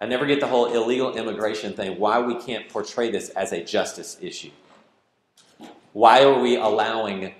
I, 0.02 0.06
never 0.06 0.26
get 0.26 0.40
the 0.40 0.48
whole 0.48 0.66
illegal 0.66 1.16
immigration 1.16 1.74
thing, 1.74 1.96
why 1.96 2.18
we 2.18 2.34
can't 2.34 2.68
portray 2.68 3.12
this 3.12 3.28
as 3.30 3.52
a 3.52 3.62
justice 3.62 4.18
issue. 4.20 4.50
Why 5.92 6.24
are 6.24 6.40
we 6.40 6.56
allowing 6.56 7.32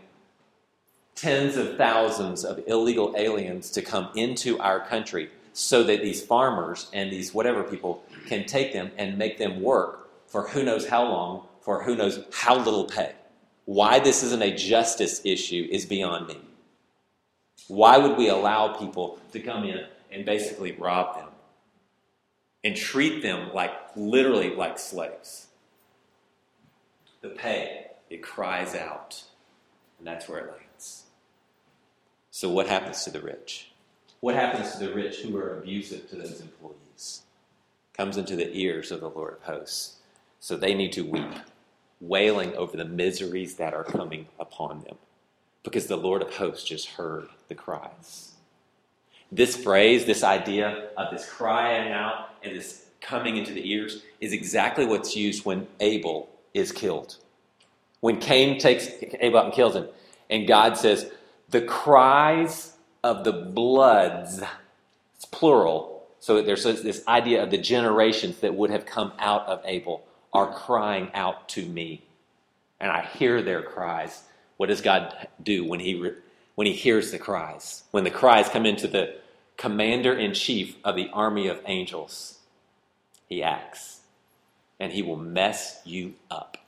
tens 1.17 1.57
of 1.57 1.77
thousands 1.77 2.45
of 2.45 2.61
illegal 2.69 3.15
aliens 3.17 3.69
to 3.71 3.83
come 3.83 4.11
into 4.15 4.61
our 4.61 4.79
country 4.79 5.29
so 5.53 5.83
that 5.83 6.03
these 6.03 6.25
farmers 6.25 6.89
and 6.93 7.11
these 7.11 7.35
whatever 7.35 7.65
people 7.65 8.05
can 8.27 8.47
take 8.47 8.73
them 8.73 8.93
and 8.97 9.19
make 9.19 9.39
them 9.39 9.61
work 9.61 10.09
for 10.29 10.47
who 10.47 10.63
knows 10.63 10.87
how 10.87 11.03
long, 11.03 11.47
for 11.63 11.83
who 11.83 11.97
knows 11.97 12.21
how 12.33 12.57
little 12.57 12.85
pay. 12.85 13.13
Why 13.65 13.99
this 13.99 14.23
isn't 14.23 14.43
a 14.43 14.55
justice 14.55 15.21
issue 15.25 15.67
is 15.69 15.85
beyond 15.85 16.29
me. 16.29 16.39
Why 17.67 17.99
would 17.99 18.17
we 18.17 18.29
allow 18.29 18.77
people 18.77 19.19
to 19.33 19.41
come 19.41 19.65
in 19.65 19.85
and 20.13 20.25
basically 20.25 20.73
rob 20.73 21.17
them 21.17 21.32
and 22.65 22.77
treat 22.77 23.23
them 23.23 23.53
like 23.53 23.73
literally 23.97 24.55
like 24.55 24.79
slaves? 24.79 25.49
The 27.21 27.29
pay, 27.29 27.87
it 28.11 28.23
cries 28.23 28.75
out, 28.75 29.23
and 29.99 30.07
that's 30.07 30.29
where 30.29 30.41
it 30.41 30.51
lands. 30.51 31.05
So, 32.31 32.49
what 32.49 32.67
happens 32.67 33.05
to 33.05 33.11
the 33.11 33.21
rich? 33.21 33.73
What 34.21 34.35
happens 34.35 34.73
to 34.73 34.87
the 34.87 34.95
rich 34.95 35.19
who 35.19 35.37
are 35.37 35.59
abusive 35.59 36.09
to 36.11 36.17
those 36.17 36.41
employees? 36.41 37.23
Comes 37.97 38.17
into 38.17 38.37
the 38.37 38.57
ears 38.57 38.91
of 38.91 39.01
the 39.01 39.11
Lord 39.11 39.35
of 39.35 39.43
hosts. 39.43 39.97
So 40.43 40.57
they 40.57 40.75
need 40.75 40.91
to 40.93 41.03
weep, 41.03 41.35
wailing 42.01 42.57
over 42.57 42.77
the 42.77 42.85
miseries 42.85 43.55
that 43.57 43.75
are 43.75 43.85
coming 43.85 44.27
upon 44.41 44.83
them, 44.83 44.97
because 45.63 45.87
the 45.87 45.97
Lord 45.97 46.21
of 46.21 46.35
hosts 46.35 46.65
just 46.65 46.91
heard 46.91 47.29
the 47.47 47.55
cries. 47.55 48.33
This 49.31 49.57
phrase, 49.57 50.05
this 50.05 50.25
idea 50.25 50.89
of 50.97 51.13
this 51.13 51.29
crying 51.29 51.93
out 51.93 52.31
and 52.45 52.57
this 52.57 52.87
coming 53.01 53.37
into 53.37 53.53
the 53.53 53.71
ears, 53.73 54.03
is 54.21 54.33
exactly 54.33 54.87
what's 54.87 55.17
used 55.17 55.45
when 55.45 55.67
Abel 55.81 56.29
is 56.55 56.71
killed. 56.71 57.17
When 58.01 58.19
Cain 58.19 58.59
takes 58.59 58.89
Abel 59.21 59.41
out 59.41 59.47
and 59.47 59.55
kills 59.55 59.75
him, 59.75 59.89
and 60.31 60.47
God 60.47 60.77
says, 60.77 61.11
the 61.51 61.63
cries 61.63 62.75
of 63.03 63.25
the 63.25 63.33
bloods, 63.33 64.41
it's 65.17 65.25
plural, 65.27 66.05
so 66.21 66.41
there's 66.41 66.63
this 66.63 67.07
idea 67.09 67.43
of 67.43 67.51
the 67.51 67.59
generations 67.59 68.39
that 68.39 68.55
would 68.55 68.71
have 68.71 68.87
come 68.87 69.13
out 69.19 69.47
of 69.47 69.61
Abel 69.65 70.05
are 70.33 70.53
crying 70.53 71.11
out 71.15 71.49
to 71.51 71.67
me. 71.67 72.05
And 72.81 72.91
I 72.91 73.03
hear 73.03 73.43
their 73.43 73.63
cries. 73.63 74.23
What 74.57 74.69
does 74.69 74.81
God 74.81 75.29
do 75.43 75.65
when 75.65 75.81
he, 75.81 76.13
when 76.55 76.67
he 76.67 76.73
hears 76.73 77.11
the 77.11 77.19
cries? 77.19 77.83
When 77.91 78.05
the 78.05 78.11
cries 78.11 78.49
come 78.49 78.67
into 78.67 78.87
the 78.87 79.17
commander 79.57 80.13
in 80.13 80.35
chief 80.35 80.77
of 80.85 80.97
the 80.97 81.11
army 81.13 81.47
of 81.49 81.61
angels, 81.67 82.39
he 83.29 83.43
acts. 83.43 84.01
And 84.81 84.93
he 84.93 85.03
will 85.03 85.17
mess 85.17 85.81
you 85.85 86.15
up. 86.31 86.59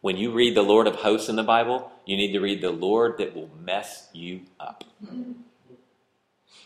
When 0.00 0.16
you 0.16 0.32
read 0.32 0.56
the 0.56 0.62
Lord 0.62 0.88
of 0.88 0.96
hosts 0.96 1.28
in 1.28 1.36
the 1.36 1.44
Bible, 1.44 1.92
you 2.04 2.16
need 2.16 2.32
to 2.32 2.40
read 2.40 2.60
the 2.60 2.72
Lord 2.72 3.18
that 3.18 3.36
will 3.36 3.50
mess 3.60 4.08
you 4.12 4.40
up. 4.58 4.82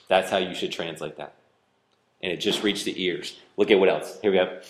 That's 0.09 0.31
how 0.31 0.39
you 0.39 0.55
should 0.55 0.73
translate 0.73 1.19
that. 1.19 1.35
And 2.23 2.33
it 2.33 2.39
just 2.39 2.63
reached 2.63 2.87
the 2.87 3.05
ears. 3.05 3.39
Look 3.59 3.71
at 3.71 3.79
what 3.79 3.91
else. 3.91 4.19
Here 4.23 4.31
we 4.31 4.39
go. 4.39 4.61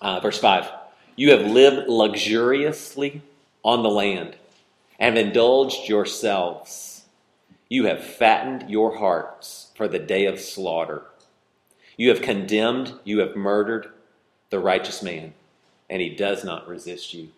Uh, 0.00 0.20
verse 0.20 0.38
5. 0.38 0.70
You 1.16 1.32
have 1.32 1.50
lived 1.50 1.88
luxuriously 1.88 3.22
on 3.62 3.82
the 3.82 3.90
land 3.90 4.36
and 4.98 5.16
have 5.16 5.26
indulged 5.26 5.88
yourselves. 5.88 6.95
You 7.68 7.86
have 7.86 8.04
fattened 8.04 8.70
your 8.70 8.98
hearts 8.98 9.72
for 9.76 9.88
the 9.88 9.98
day 9.98 10.26
of 10.26 10.40
slaughter. 10.40 11.02
You 11.96 12.10
have 12.10 12.22
condemned, 12.22 12.94
you 13.04 13.18
have 13.20 13.34
murdered 13.34 13.88
the 14.50 14.58
righteous 14.58 15.02
man, 15.02 15.34
and 15.90 16.00
he 16.00 16.10
does 16.10 16.44
not 16.44 16.68
resist 16.68 17.12
you. 17.14 17.28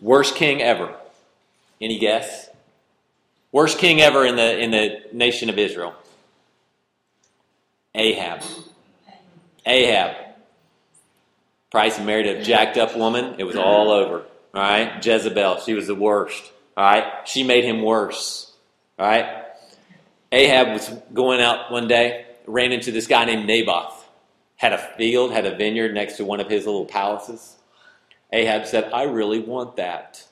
Worst 0.00 0.34
king 0.34 0.62
ever. 0.62 0.94
Any 1.80 1.98
guess? 1.98 2.48
Worst 3.52 3.78
king 3.78 4.00
ever 4.00 4.24
in 4.24 4.36
the 4.36 4.58
in 4.58 4.70
the 4.70 5.02
nation 5.12 5.48
of 5.48 5.58
Israel. 5.58 5.94
Ahab. 7.94 8.42
Ahab. 9.66 10.16
Price 11.70 11.98
married 12.00 12.26
a 12.26 12.42
jacked 12.42 12.76
up 12.76 12.96
woman. 12.96 13.36
It 13.38 13.44
was 13.44 13.56
all 13.56 13.90
over. 13.90 14.24
All 14.54 14.60
right. 14.60 15.04
Jezebel. 15.04 15.60
She 15.60 15.74
was 15.74 15.86
the 15.86 15.94
worst. 15.94 16.50
All 16.76 16.84
right. 16.84 17.26
She 17.28 17.42
made 17.42 17.64
him 17.64 17.82
worse. 17.82 18.52
All 18.98 19.06
right. 19.06 19.44
Ahab 20.30 20.72
was 20.72 20.88
going 21.12 21.40
out 21.40 21.70
one 21.70 21.88
day, 21.88 22.26
ran 22.46 22.72
into 22.72 22.90
this 22.90 23.06
guy 23.06 23.24
named 23.24 23.46
Naboth. 23.46 24.08
Had 24.56 24.72
a 24.72 24.78
field, 24.78 25.32
had 25.32 25.46
a 25.46 25.56
vineyard 25.56 25.94
next 25.94 26.16
to 26.16 26.24
one 26.24 26.40
of 26.40 26.48
his 26.48 26.64
little 26.66 26.86
palaces. 26.86 27.56
Ahab 28.32 28.66
said, 28.66 28.92
I 28.92 29.04
really 29.04 29.40
want 29.40 29.76
that. 29.76 30.24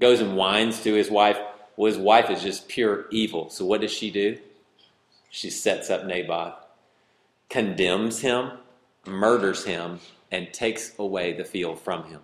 Goes 0.00 0.20
and 0.20 0.36
whines 0.36 0.82
to 0.82 0.94
his 0.94 1.10
wife. 1.10 1.38
Well, 1.76 1.90
his 1.90 2.00
wife 2.00 2.30
is 2.30 2.42
just 2.42 2.68
pure 2.68 3.06
evil. 3.10 3.50
So 3.50 3.64
what 3.64 3.80
does 3.80 3.92
she 3.92 4.10
do? 4.10 4.38
She 5.30 5.50
sets 5.50 5.90
up 5.90 6.04
Naboth, 6.04 6.54
condemns 7.48 8.20
him, 8.20 8.52
murders 9.06 9.64
him, 9.64 10.00
and 10.30 10.52
takes 10.52 10.92
away 10.98 11.32
the 11.32 11.44
field 11.44 11.78
from 11.78 12.04
him. 12.04 12.20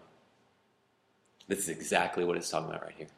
This 1.47 1.61
is 1.61 1.69
exactly 1.69 2.25
what 2.25 2.37
it's 2.37 2.51
talking 2.51 2.71
about 2.71 2.83
right 2.83 2.95
here. 2.97 3.09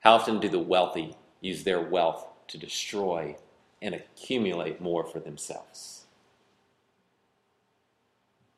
How 0.00 0.14
often 0.14 0.40
do 0.40 0.48
the 0.48 0.58
wealthy 0.58 1.14
use 1.40 1.64
their 1.64 1.80
wealth 1.80 2.26
to 2.48 2.58
destroy 2.58 3.36
and 3.80 3.94
accumulate 3.94 4.80
more 4.80 5.04
for 5.04 5.20
themselves? 5.20 6.04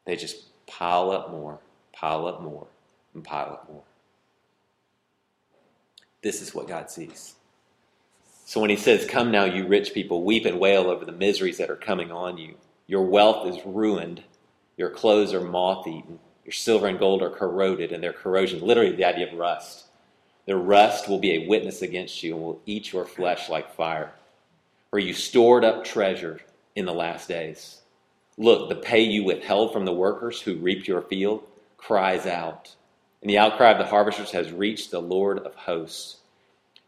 They 0.04 0.16
just 0.16 0.66
pile 0.66 1.10
up 1.10 1.30
more, 1.30 1.60
pile 1.92 2.26
up 2.26 2.42
more, 2.42 2.66
and 3.14 3.22
pile 3.22 3.52
up 3.52 3.68
more. 3.70 3.82
This 6.22 6.40
is 6.40 6.54
what 6.54 6.68
God 6.68 6.90
sees. 6.90 7.34
So 8.44 8.60
when 8.60 8.70
he 8.70 8.76
says, 8.76 9.06
Come 9.06 9.30
now, 9.30 9.44
you 9.44 9.66
rich 9.66 9.92
people, 9.92 10.24
weep 10.24 10.44
and 10.44 10.60
wail 10.60 10.88
over 10.88 11.04
the 11.04 11.12
miseries 11.12 11.58
that 11.58 11.70
are 11.70 11.76
coming 11.76 12.12
on 12.12 12.38
you. 12.38 12.56
Your 12.86 13.02
wealth 13.02 13.46
is 13.46 13.64
ruined, 13.64 14.22
your 14.76 14.90
clothes 14.90 15.32
are 15.32 15.40
moth 15.40 15.86
eaten, 15.86 16.18
your 16.44 16.52
silver 16.52 16.86
and 16.86 16.98
gold 16.98 17.22
are 17.22 17.30
corroded, 17.30 17.92
and 17.92 18.02
their 18.02 18.12
corrosion, 18.12 18.60
literally 18.60 18.94
the 18.94 19.04
idea 19.04 19.30
of 19.30 19.38
rust. 19.38 19.86
Their 20.46 20.58
rust 20.58 21.08
will 21.08 21.18
be 21.18 21.32
a 21.32 21.46
witness 21.46 21.82
against 21.82 22.22
you 22.22 22.34
and 22.34 22.42
will 22.42 22.60
eat 22.66 22.92
your 22.92 23.04
flesh 23.04 23.48
like 23.48 23.74
fire. 23.74 24.12
Where 24.90 25.02
you 25.02 25.14
stored 25.14 25.64
up 25.64 25.84
treasure 25.84 26.40
in 26.74 26.84
the 26.84 26.92
last 26.92 27.28
days. 27.28 27.80
Look, 28.36 28.68
the 28.68 28.74
pay 28.74 29.02
you 29.02 29.24
withheld 29.24 29.72
from 29.72 29.84
the 29.84 29.92
workers 29.92 30.40
who 30.40 30.56
reaped 30.56 30.88
your 30.88 31.02
field 31.02 31.44
cries 31.76 32.26
out. 32.26 32.74
And 33.20 33.30
the 33.30 33.38
outcry 33.38 33.70
of 33.70 33.78
the 33.78 33.86
harvesters 33.86 34.32
has 34.32 34.50
reached 34.50 34.90
the 34.90 35.00
Lord 35.00 35.38
of 35.38 35.54
hosts. 35.54 36.16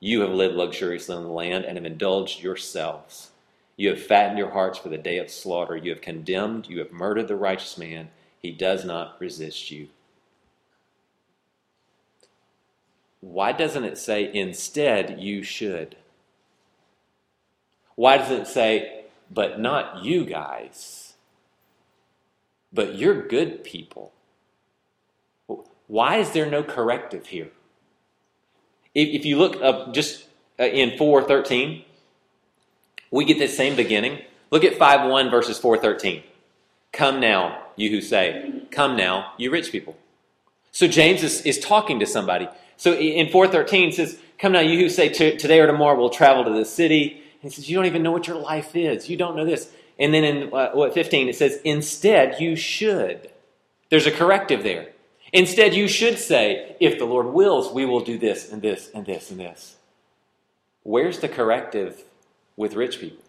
You 0.01 0.23
have 0.23 0.31
lived 0.31 0.55
luxuriously 0.55 1.17
in 1.17 1.23
the 1.23 1.29
land 1.29 1.65
and 1.65 1.77
have 1.77 1.87
indulged 1.87 2.43
yourselves. 2.43 3.31
You 3.77 3.91
have 3.91 4.03
fattened 4.05 4.39
your 4.39 4.51
hearts 4.51 4.79
for 4.79 4.89
the 4.89 4.99
day 4.99 5.19
of 5.19 5.31
slaughter. 5.31 5.77
You 5.77 5.91
have 5.91 6.01
condemned, 6.01 6.69
you 6.69 6.79
have 6.81 6.93
murdered 6.93 7.29
the 7.29 7.37
righteous 7.37 7.79
man. 7.79 8.11
He 8.43 8.51
does 8.51 8.85
not 8.85 9.21
resist 9.21 9.71
you. 9.71 9.89
Why 13.25 13.53
doesn't 13.53 13.85
it 13.85 13.97
say, 13.97 14.31
instead, 14.33 15.19
you 15.19 15.43
should? 15.43 15.97
Why 17.95 18.19
doesn't 18.19 18.43
it 18.43 18.47
say, 18.49 19.05
but 19.31 19.59
not 19.59 20.05
you 20.05 20.27
guys, 20.27 21.15
but 22.71 22.97
you're 22.97 23.27
good 23.27 23.65
people? 23.65 24.13
Why 25.87 26.17
is 26.17 26.33
there 26.33 26.45
no 26.45 26.63
corrective 26.63 27.29
here? 27.29 27.49
If, 28.95 29.25
you 29.25 29.39
look 29.39 29.61
up 29.63 29.95
just 29.95 30.27
uh, 30.61 30.65
in 30.65 30.97
413, 30.99 31.83
we 33.11 33.25
get 33.25 33.39
this 33.39 33.57
same 33.57 33.75
beginning. 33.75 34.21
Look 34.51 34.65
at 34.65 34.77
5 34.77 35.11
1 35.11 35.31
verses 35.31 35.59
413. 35.59 36.23
Come 36.93 37.21
now, 37.21 37.63
you 37.75 37.91
who 37.91 38.03
say, 38.03 38.63
Come 38.71 38.97
now, 38.97 39.33
you 39.39 39.51
rich 39.51 39.73
people. 39.73 39.97
So 40.73 40.87
James 40.87 41.23
is, 41.23 41.41
is 41.43 41.59
talking 41.59 41.99
to 42.01 42.07
somebody. 42.07 42.49
So 42.77 42.95
in 42.95 43.29
413 43.31 43.89
it 43.89 43.95
says, 43.95 44.19
Come 44.39 44.53
now, 44.53 44.61
you 44.61 44.79
who 44.79 44.89
say 44.89 45.09
today 45.09 45.61
or 45.61 45.67
tomorrow 45.67 45.99
we'll 45.99 46.11
travel 46.11 46.45
to 46.45 46.51
the 46.51 46.65
city. 46.65 47.23
And 47.43 47.51
he 47.51 47.51
says, 47.51 47.69
You 47.69 47.77
don't 47.77 47.87
even 47.87 48.03
know 48.03 48.13
what 48.13 48.27
your 48.27 48.37
life 48.37 48.75
is. 48.77 49.09
You 49.09 49.17
don't 49.17 49.37
know 49.37 49.45
this. 49.45 49.71
And 49.99 50.13
then 50.13 50.25
in 50.25 50.53
uh, 50.53 50.73
what 50.73 50.93
15 50.95 51.29
it 51.29 51.37
says, 51.37 51.61
Instead, 51.65 52.41
you 52.41 52.57
should. 52.57 53.31
There's 53.91 54.07
a 54.07 54.11
corrective 54.11 54.63
there. 54.63 54.89
Instead, 55.33 55.75
you 55.75 55.89
should 55.89 56.19
say, 56.19 56.77
If 56.81 56.99
the 56.99 57.05
Lord 57.05 57.27
wills, 57.27 57.73
we 57.73 57.85
will 57.85 58.01
do 58.01 58.19
this 58.19 58.51
and 58.51 58.61
this 58.61 58.91
and 58.95 59.07
this 59.07 59.31
and 59.31 59.41
this. 59.41 59.77
Where's 60.83 61.21
the 61.21 61.29
corrective 61.29 62.05
with 62.57 62.75
rich 62.75 63.01
people? 63.01 63.25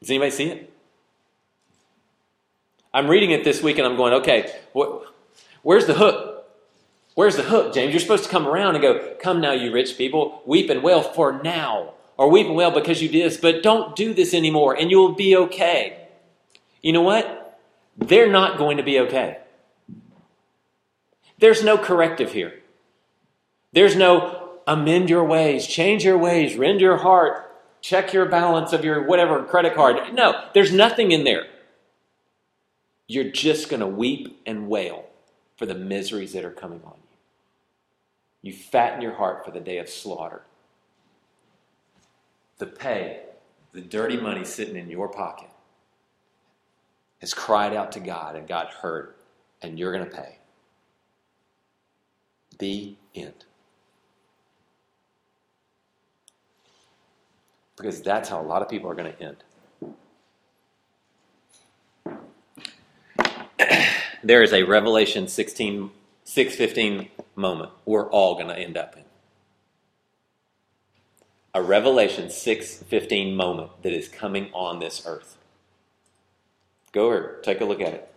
Does 0.00 0.10
anybody 0.10 0.30
see 0.30 0.50
it? 0.50 0.70
I'm 2.92 3.08
reading 3.08 3.32
it 3.32 3.42
this 3.42 3.62
week 3.62 3.78
and 3.78 3.86
I'm 3.86 3.96
going, 3.96 4.12
okay, 4.14 4.54
where's 5.62 5.86
the 5.86 5.94
hook? 5.94 6.23
Where's 7.14 7.36
the 7.36 7.42
hook, 7.44 7.74
James? 7.74 7.92
You're 7.92 8.00
supposed 8.00 8.24
to 8.24 8.30
come 8.30 8.46
around 8.46 8.74
and 8.74 8.82
go, 8.82 9.14
Come 9.20 9.40
now, 9.40 9.52
you 9.52 9.72
rich 9.72 9.96
people, 9.96 10.42
weep 10.46 10.68
and 10.70 10.82
wail 10.82 11.02
for 11.02 11.40
now. 11.42 11.94
Or 12.16 12.30
weep 12.30 12.46
and 12.46 12.54
wail 12.54 12.70
because 12.70 13.02
you 13.02 13.08
did 13.08 13.24
this, 13.24 13.36
but 13.36 13.62
don't 13.62 13.96
do 13.96 14.14
this 14.14 14.34
anymore 14.34 14.74
and 14.74 14.90
you'll 14.90 15.14
be 15.14 15.36
okay. 15.36 16.08
You 16.80 16.92
know 16.92 17.02
what? 17.02 17.58
They're 17.96 18.30
not 18.30 18.58
going 18.58 18.76
to 18.76 18.82
be 18.82 19.00
okay. 19.00 19.38
There's 21.38 21.64
no 21.64 21.76
corrective 21.76 22.32
here. 22.32 22.60
There's 23.72 23.96
no 23.96 24.50
amend 24.66 25.10
your 25.10 25.24
ways, 25.24 25.66
change 25.66 26.04
your 26.04 26.16
ways, 26.16 26.56
rend 26.56 26.80
your 26.80 26.98
heart, 26.98 27.52
check 27.80 28.12
your 28.12 28.26
balance 28.26 28.72
of 28.72 28.84
your 28.84 29.02
whatever 29.02 29.42
credit 29.42 29.74
card. 29.74 30.14
No, 30.14 30.44
there's 30.54 30.72
nothing 30.72 31.10
in 31.10 31.24
there. 31.24 31.46
You're 33.06 33.30
just 33.30 33.68
going 33.68 33.80
to 33.80 33.86
weep 33.86 34.40
and 34.46 34.68
wail 34.68 35.06
for 35.56 35.66
the 35.66 35.74
miseries 35.74 36.32
that 36.32 36.44
are 36.44 36.50
coming 36.50 36.80
on. 36.84 36.94
You 38.44 38.52
fatten 38.52 39.00
your 39.00 39.14
heart 39.14 39.42
for 39.42 39.50
the 39.52 39.58
day 39.58 39.78
of 39.78 39.88
slaughter. 39.88 40.42
The 42.58 42.66
pay, 42.66 43.22
the 43.72 43.80
dirty 43.80 44.18
money 44.18 44.44
sitting 44.44 44.76
in 44.76 44.90
your 44.90 45.08
pocket, 45.08 45.48
has 47.22 47.32
cried 47.32 47.72
out 47.72 47.90
to 47.92 48.00
God, 48.00 48.36
and 48.36 48.46
God 48.46 48.66
heard, 48.66 49.14
and 49.62 49.78
you're 49.78 49.92
going 49.96 50.04
to 50.04 50.14
pay. 50.14 50.36
The 52.58 52.96
end. 53.14 53.46
Because 57.76 58.02
that's 58.02 58.28
how 58.28 58.42
a 58.42 58.46
lot 58.46 58.60
of 58.60 58.68
people 58.68 58.90
are 58.90 58.94
going 58.94 59.10
to 59.10 59.22
end. 59.22 59.42
there 64.22 64.42
is 64.42 64.52
a 64.52 64.64
Revelation 64.64 65.28
16, 65.28 65.90
615 66.24 67.08
moment 67.36 67.70
we're 67.84 68.10
all 68.10 68.34
going 68.34 68.48
to 68.48 68.58
end 68.58 68.76
up 68.76 68.96
in. 68.96 69.04
A 71.54 71.62
Revelation 71.62 72.30
615 72.30 73.36
moment 73.36 73.70
that 73.82 73.92
is 73.92 74.08
coming 74.08 74.50
on 74.52 74.80
this 74.80 75.02
earth. 75.06 75.36
Go 76.92 77.06
over, 77.06 77.40
take 77.42 77.60
a 77.60 77.64
look 77.64 77.80
at 77.80 77.94
it. 77.94 78.14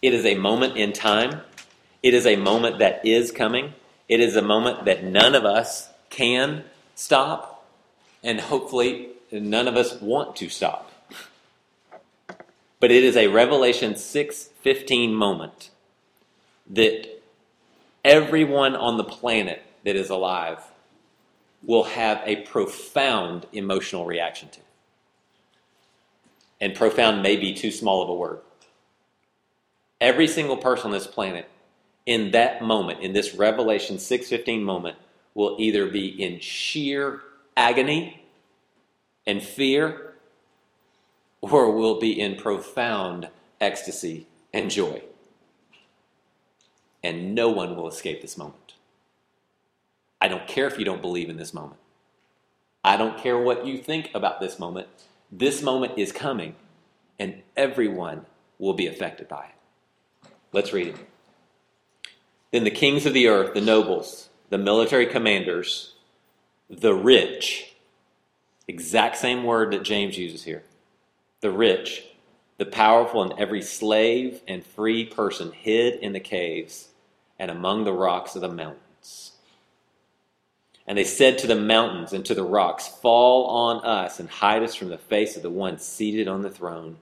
It 0.00 0.14
is 0.14 0.24
a 0.24 0.36
moment 0.36 0.76
in 0.76 0.92
time. 0.92 1.40
It 2.02 2.14
is 2.14 2.26
a 2.26 2.36
moment 2.36 2.78
that 2.78 3.04
is 3.04 3.32
coming. 3.32 3.74
It 4.08 4.20
is 4.20 4.36
a 4.36 4.42
moment 4.42 4.84
that 4.84 5.04
none 5.04 5.34
of 5.34 5.44
us 5.44 5.90
can 6.08 6.64
stop. 6.94 7.66
And 8.22 8.40
hopefully 8.40 9.08
none 9.32 9.68
of 9.68 9.76
us 9.76 10.00
want 10.00 10.36
to 10.36 10.48
stop. 10.48 10.87
But 12.80 12.92
it 12.92 13.02
is 13.02 13.16
a 13.16 13.28
Revelation 13.28 13.94
6:15 13.94 15.12
moment 15.12 15.70
that 16.68 17.20
everyone 18.04 18.76
on 18.76 18.96
the 18.96 19.04
planet 19.04 19.62
that 19.84 19.96
is 19.96 20.10
alive 20.10 20.62
will 21.62 21.84
have 21.84 22.22
a 22.24 22.36
profound 22.42 23.46
emotional 23.52 24.04
reaction 24.04 24.48
to. 24.50 24.60
And 26.60 26.74
profound 26.74 27.22
may 27.22 27.36
be 27.36 27.52
too 27.54 27.70
small 27.70 28.02
of 28.02 28.08
a 28.08 28.14
word. 28.14 28.40
Every 30.00 30.28
single 30.28 30.56
person 30.56 30.86
on 30.86 30.92
this 30.92 31.06
planet 31.06 31.48
in 32.06 32.30
that 32.30 32.62
moment, 32.62 33.00
in 33.00 33.12
this 33.12 33.34
Revelation 33.34 33.98
6:15 33.98 34.62
moment, 34.62 34.96
will 35.34 35.56
either 35.58 35.86
be 35.86 36.06
in 36.06 36.40
sheer 36.40 37.22
agony 37.56 38.22
and 39.26 39.42
fear, 39.42 40.07
or 41.40 41.70
will 41.70 41.98
be 41.98 42.18
in 42.18 42.36
profound 42.36 43.28
ecstasy 43.60 44.26
and 44.52 44.70
joy. 44.70 45.02
And 47.02 47.34
no 47.34 47.48
one 47.48 47.76
will 47.76 47.88
escape 47.88 48.22
this 48.22 48.36
moment. 48.36 48.74
I 50.20 50.28
don't 50.28 50.48
care 50.48 50.66
if 50.66 50.78
you 50.78 50.84
don't 50.84 51.02
believe 51.02 51.30
in 51.30 51.36
this 51.36 51.54
moment. 51.54 51.80
I 52.84 52.96
don't 52.96 53.18
care 53.18 53.38
what 53.38 53.66
you 53.66 53.78
think 53.78 54.10
about 54.14 54.40
this 54.40 54.58
moment. 54.58 54.88
This 55.30 55.62
moment 55.62 55.92
is 55.96 56.10
coming, 56.10 56.56
and 57.18 57.42
everyone 57.56 58.26
will 58.58 58.74
be 58.74 58.86
affected 58.86 59.28
by 59.28 59.46
it. 59.46 60.30
Let's 60.52 60.72
read 60.72 60.88
it. 60.88 60.96
Then 62.50 62.64
the 62.64 62.70
kings 62.70 63.06
of 63.06 63.14
the 63.14 63.28
earth, 63.28 63.54
the 63.54 63.60
nobles, 63.60 64.30
the 64.48 64.58
military 64.58 65.06
commanders, 65.06 65.94
the 66.68 66.94
rich, 66.94 67.68
Exact 68.68 69.16
same 69.16 69.44
word 69.44 69.72
that 69.72 69.82
James 69.82 70.18
uses 70.18 70.44
here. 70.44 70.62
The 71.40 71.50
rich, 71.50 72.04
the 72.56 72.66
powerful, 72.66 73.22
and 73.22 73.32
every 73.38 73.62
slave 73.62 74.42
and 74.48 74.64
free 74.64 75.04
person 75.04 75.52
hid 75.52 75.94
in 76.00 76.12
the 76.12 76.20
caves 76.20 76.88
and 77.38 77.50
among 77.50 77.84
the 77.84 77.92
rocks 77.92 78.34
of 78.34 78.40
the 78.40 78.48
mountains. 78.48 79.32
And 80.86 80.96
they 80.96 81.04
said 81.04 81.38
to 81.38 81.46
the 81.46 81.54
mountains 81.54 82.12
and 82.12 82.24
to 82.24 82.34
the 82.34 82.42
rocks, 82.42 82.88
Fall 82.88 83.46
on 83.46 83.84
us 83.84 84.18
and 84.18 84.28
hide 84.28 84.62
us 84.62 84.74
from 84.74 84.88
the 84.88 84.98
face 84.98 85.36
of 85.36 85.42
the 85.42 85.50
one 85.50 85.78
seated 85.78 86.26
on 86.26 86.42
the 86.42 86.50
throne 86.50 86.96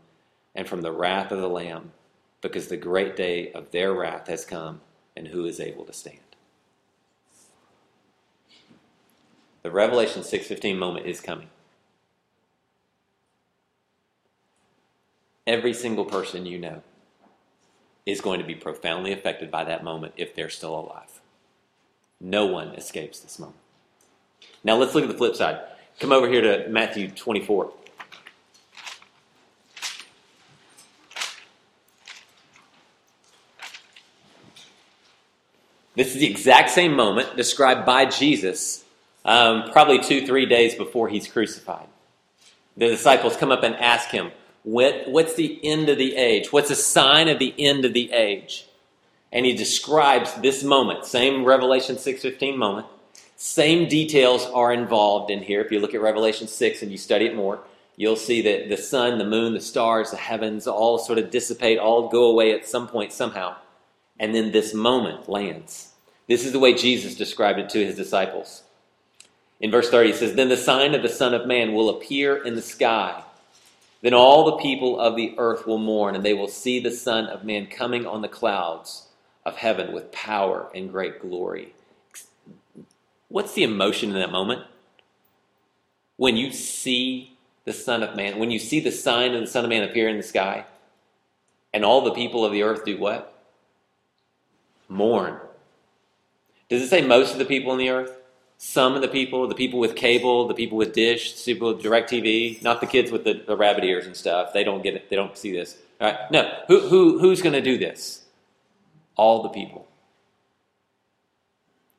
and 0.55 0.69
from 0.69 0.83
the 0.83 0.93
wrath 0.93 1.31
of 1.31 1.41
the 1.41 1.49
Lamb, 1.49 1.93
because 2.41 2.69
the 2.69 2.77
great 2.77 3.15
day 3.17 3.53
of 3.53 3.71
their 3.71 3.95
wrath 3.95 4.27
has 4.27 4.45
come, 4.45 4.81
and 5.17 5.29
who 5.29 5.45
is 5.45 5.61
able 5.61 5.85
to 5.85 5.93
stand? 5.93 6.19
The 9.63 9.71
Revelation 9.71 10.23
6:15 10.23 10.79
moment 10.79 11.07
is 11.07 11.21
coming. 11.21 11.49
Every 15.47 15.73
single 15.73 16.05
person 16.05 16.47
you 16.47 16.59
know 16.59 16.83
is 18.05 18.21
going 18.21 18.41
to 18.41 18.47
be 18.47 18.55
profoundly 18.55 19.13
affected 19.13 19.51
by 19.51 19.65
that 19.65 19.85
moment 19.85 20.15
if 20.17 20.35
they're 20.35 20.51
still 20.51 20.79
alive. 20.79 21.21
No 22.21 22.47
one 22.47 22.69
escapes 22.69 23.21
this 23.21 23.39
moment. 23.39 23.59
Now 24.65 24.77
let's 24.77 24.95
look 24.95 25.05
at 25.05 25.11
the 25.11 25.17
flip 25.17 25.35
side. 25.35 25.61
Come 26.01 26.13
over 26.13 26.29
here 26.29 26.41
to 26.41 26.69
Matthew 26.69 27.11
24. 27.11 27.73
This 35.95 36.09
is 36.09 36.21
the 36.21 36.27
exact 36.27 36.71
same 36.71 36.95
moment 36.95 37.37
described 37.37 37.87
by 37.87 38.05
Jesus, 38.05 38.85
um, 39.25 39.71
probably 39.73 39.99
two, 39.99 40.27
three 40.27 40.45
days 40.45 40.75
before 40.75 41.09
he's 41.09 41.27
crucified. 41.27 41.87
The 42.77 42.89
disciples 42.89 43.37
come 43.37 43.51
up 43.51 43.63
and 43.63 43.75
ask 43.77 44.11
him, 44.11 44.31
what, 44.67 45.07
What's 45.07 45.35
the 45.35 45.61
end 45.63 45.89
of 45.89 45.97
the 45.97 46.17
age? 46.17 46.53
What's 46.53 46.73
a 46.73 46.75
sign 46.75 47.29
of 47.29 47.39
the 47.39 47.55
end 47.57 47.85
of 47.85 47.93
the 47.93 48.11
age? 48.11 48.67
And 49.31 49.47
he 49.47 49.55
describes 49.55 50.35
this 50.35 50.65
moment, 50.65 51.05
same 51.05 51.45
Revelation 51.45 51.95
6.15 51.95 52.57
moment. 52.57 52.89
Same 53.37 53.89
details 53.89 54.45
are 54.47 54.73
involved 54.73 55.31
in 55.31 55.45
here. 55.45 55.61
If 55.61 55.71
you 55.71 55.79
look 55.79 55.95
at 55.95 56.01
Revelation 56.01 56.49
6 56.49 56.83
and 56.83 56.91
you 56.91 56.99
study 56.99 57.27
it 57.27 57.37
more, 57.37 57.61
you'll 57.95 58.17
see 58.17 58.43
that 58.43 58.69
the 58.69 58.77
sun, 58.77 59.19
the 59.19 59.25
moon, 59.25 59.55
the 59.55 59.61
stars, 59.61 60.11
the 60.11 60.17
heavens 60.17 60.67
all 60.67 60.99
sort 60.99 61.21
of 61.21 61.31
dissipate, 61.31 61.79
all 61.79 62.09
go 62.09 62.25
away 62.25 62.53
at 62.53 62.67
some 62.67 62.89
point 62.89 63.13
somehow. 63.13 63.55
And 64.19 64.35
then 64.35 64.51
this 64.51 64.75
moment 64.75 65.29
lands. 65.29 65.93
This 66.27 66.45
is 66.45 66.51
the 66.51 66.59
way 66.59 66.75
Jesus 66.75 67.15
described 67.15 67.61
it 67.61 67.71
to 67.71 67.87
his 67.87 67.95
disciples. 67.95 68.65
In 69.61 69.71
verse 69.71 69.91
30, 69.91 70.11
it 70.11 70.17
says, 70.17 70.35
Then 70.35 70.49
the 70.49 70.57
sign 70.57 70.97
of 70.97 71.03
the 71.03 71.09
Son 71.09 71.35
of 71.35 71.47
Man 71.47 71.73
will 71.73 71.89
appear 71.89 72.45
in 72.45 72.57
the 72.57 72.63
sky. 72.63 73.23
Then 74.03 74.15
all 74.15 74.45
the 74.45 74.59
people 74.59 75.01
of 75.01 75.17
the 75.17 75.35
earth 75.39 75.67
will 75.67 75.79
mourn, 75.79 76.15
and 76.15 76.25
they 76.25 76.35
will 76.35 76.49
see 76.49 76.79
the 76.79 76.91
Son 76.91 77.27
of 77.27 77.45
Man 77.45 77.67
coming 77.67 78.07
on 78.07 78.23
the 78.23 78.29
clouds 78.29 79.09
of 79.45 79.57
heaven 79.57 79.93
with 79.93 80.13
power 80.13 80.69
and 80.75 80.91
great 80.91 81.21
glory. 81.21 81.73
What's 83.29 83.55
the 83.55 83.63
emotion 83.63 84.11
in 84.11 84.17
that 84.17 84.31
moment? 84.31 84.63
When 86.17 86.37
you 86.37 86.53
see 86.53 87.37
the 87.65 87.73
Son 87.73 88.03
of 88.03 88.17
Man, 88.17 88.39
when 88.39 88.51
you 88.51 88.59
see 88.59 88.81
the 88.81 88.93
sign 88.93 89.35
of 89.35 89.41
the 89.41 89.47
Son 89.47 89.65
of 89.65 89.71
Man 89.71 89.83
appear 89.83 90.09
in 90.09 90.17
the 90.17 90.23
sky, 90.23 90.67
and 91.73 91.85
all 91.85 92.01
the 92.01 92.15
people 92.15 92.45
of 92.45 92.53
the 92.53 92.63
earth 92.63 92.85
do 92.85 92.99
what? 92.99 93.33
Mourn. 94.89 95.41
Does 96.69 96.83
it 96.83 96.89
say 96.89 97.03
most 97.03 97.33
of 97.33 97.39
the 97.39 97.45
people 97.45 97.73
on 97.73 97.79
the 97.79 97.91
earth? 97.91 98.13
Some 98.59 98.95
of 98.95 99.03
the 99.03 99.09
people, 99.09 99.47
the 99.49 99.55
people 99.55 99.79
with 99.79 99.97
cable, 99.97 100.49
the 100.49 100.55
people 100.55 100.79
with 100.79 100.93
dish, 100.95 101.35
the 101.35 101.53
people 101.53 101.75
with 101.75 101.83
DirecTV, 101.83 102.63
not 102.63 102.81
the 102.81 102.87
kids 102.87 103.11
with 103.11 103.25
the, 103.25 103.35
the 103.35 103.57
rabbit 103.57 103.85
ears 103.85 104.07
and 104.07 104.17
stuff. 104.17 104.53
They 104.53 104.65
don't 104.65 104.83
get 104.83 104.95
it. 104.95 105.11
They 105.11 105.17
don't 105.17 105.37
see 105.37 105.53
this. 105.53 105.77
All 106.01 106.11
right? 106.11 106.19
No. 106.31 106.51
Who, 106.69 106.89
who, 106.89 107.19
who's 107.19 107.43
going 107.43 107.53
to 107.53 107.61
do 107.61 107.77
this? 107.77 108.25
All 109.15 109.43
the 109.43 109.51
people. 109.51 109.87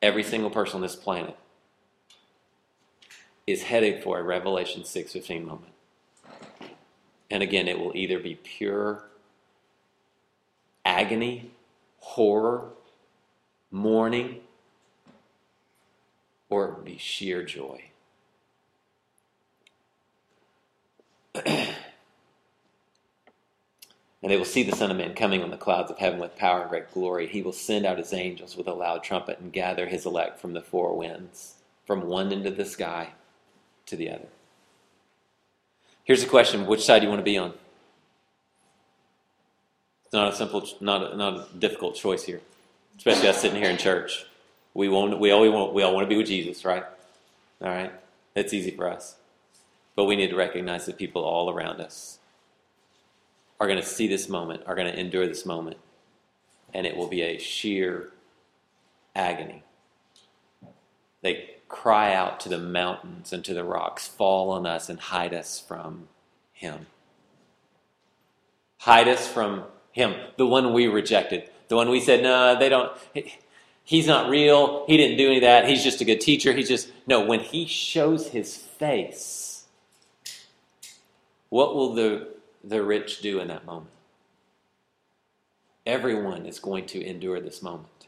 Every 0.01 0.23
single 0.23 0.49
person 0.49 0.77
on 0.77 0.81
this 0.81 0.95
planet 0.95 1.35
is 3.45 3.63
headed 3.63 4.03
for 4.03 4.19
a 4.19 4.23
Revelation 4.23 4.83
6:15 4.83 5.45
moment. 5.45 5.73
And 7.31 7.41
again, 7.41 7.67
it 7.67 7.79
will 7.79 7.95
either 7.95 8.19
be 8.19 8.35
pure 8.35 9.03
agony, 10.85 11.51
horror, 11.99 12.69
mourning, 13.71 14.41
or 16.49 16.65
it 16.65 16.75
would 16.75 16.85
be 16.85 16.97
sheer 16.97 17.43
joy. 17.43 17.91
And 24.27 24.31
they 24.31 24.37
will 24.37 24.45
see 24.45 24.63
the 24.63 24.75
Son 24.75 24.91
of 24.91 24.97
Man 24.97 25.13
coming 25.13 25.41
on 25.41 25.51
the 25.51 25.57
clouds 25.57 25.89
of 25.89 25.99
heaven 25.99 26.19
with 26.19 26.35
power 26.35 26.61
and 26.61 26.69
great 26.69 26.91
glory. 26.91 27.27
He 27.27 27.41
will 27.41 27.53
send 27.53 27.85
out 27.85 27.97
his 27.97 28.11
angels 28.11 28.57
with 28.57 28.67
a 28.67 28.73
loud 28.73 29.01
trumpet 29.01 29.39
and 29.39 29.53
gather 29.53 29.87
his 29.87 30.05
elect 30.05 30.39
from 30.41 30.51
the 30.51 30.61
four 30.61 30.97
winds, 30.97 31.53
from 31.85 32.07
one 32.07 32.33
end 32.33 32.45
of 32.45 32.57
the 32.57 32.65
sky 32.65 33.11
to 33.85 33.95
the 33.95 34.09
other. 34.09 34.27
Here's 36.03 36.23
a 36.23 36.27
question 36.27 36.65
which 36.65 36.83
side 36.83 36.99
do 36.99 37.05
you 37.05 37.09
want 37.09 37.21
to 37.21 37.23
be 37.23 37.37
on? 37.37 37.53
It's 40.05 40.13
not 40.13 40.33
a 40.33 40.35
simple, 40.35 40.67
not 40.81 41.13
a, 41.13 41.15
not 41.15 41.33
a 41.35 41.57
difficult 41.57 41.95
choice 41.95 42.25
here, 42.25 42.41
especially 42.97 43.29
us 43.29 43.41
sitting 43.41 43.61
here 43.61 43.71
in 43.71 43.77
church. 43.77 44.25
We, 44.77 44.89
want, 44.89 45.19
we, 45.19 45.31
all, 45.31 45.51
want, 45.51 45.73
we 45.73 45.81
all 45.81 45.91
want 45.91 46.05
to 46.05 46.07
be 46.07 46.17
with 46.17 46.27
Jesus, 46.27 46.63
right? 46.63 46.83
All 47.63 47.69
right? 47.69 47.91
That's 48.35 48.53
easy 48.53 48.69
for 48.69 48.87
us. 48.87 49.15
But 49.95 50.05
we 50.05 50.15
need 50.15 50.29
to 50.29 50.35
recognize 50.35 50.85
that 50.85 50.99
people 50.99 51.23
all 51.23 51.49
around 51.49 51.81
us 51.81 52.19
are 53.59 53.65
going 53.65 53.79
to 53.79 53.85
see 53.85 54.07
this 54.07 54.29
moment, 54.29 54.61
are 54.67 54.75
going 54.75 54.85
to 54.85 54.97
endure 54.97 55.25
this 55.25 55.47
moment, 55.47 55.77
and 56.75 56.85
it 56.85 56.95
will 56.95 57.07
be 57.07 57.23
a 57.23 57.39
sheer 57.39 58.11
agony. 59.15 59.63
They 61.23 61.55
cry 61.67 62.13
out 62.13 62.39
to 62.41 62.49
the 62.49 62.59
mountains 62.59 63.33
and 63.33 63.43
to 63.45 63.55
the 63.55 63.63
rocks, 63.63 64.07
fall 64.07 64.51
on 64.51 64.67
us 64.67 64.89
and 64.89 64.99
hide 64.99 65.33
us 65.33 65.59
from 65.59 66.07
Him. 66.53 66.85
Hide 68.81 69.07
us 69.07 69.27
from 69.27 69.63
Him, 69.91 70.13
the 70.37 70.45
one 70.45 70.71
we 70.71 70.85
rejected, 70.85 71.49
the 71.67 71.75
one 71.75 71.89
we 71.89 71.99
said, 71.99 72.21
no, 72.21 72.59
they 72.59 72.69
don't. 72.69 72.91
He's 73.87 74.05
not 74.05 74.29
real. 74.29 74.85
He 74.85 74.97
didn't 74.97 75.17
do 75.17 75.27
any 75.27 75.37
of 75.37 75.43
that. 75.43 75.67
He's 75.67 75.81
just 75.81 76.01
a 76.01 76.05
good 76.05 76.19
teacher. 76.19 76.51
He's 76.51 76.67
just. 76.67 76.91
No, 77.07 77.25
when 77.25 77.39
He 77.39 77.65
shows 77.65 78.27
His 78.27 78.55
face, 78.55 79.63
what 81.49 81.73
will 81.73 81.93
the 81.93 82.27
the 82.67 82.83
rich 82.83 83.21
do 83.21 83.39
in 83.39 83.47
that 83.47 83.65
moment. 83.65 83.91
Everyone 85.85 86.45
is 86.45 86.59
going 86.59 86.85
to 86.87 87.03
endure 87.03 87.39
this 87.39 87.61
moment. 87.61 88.07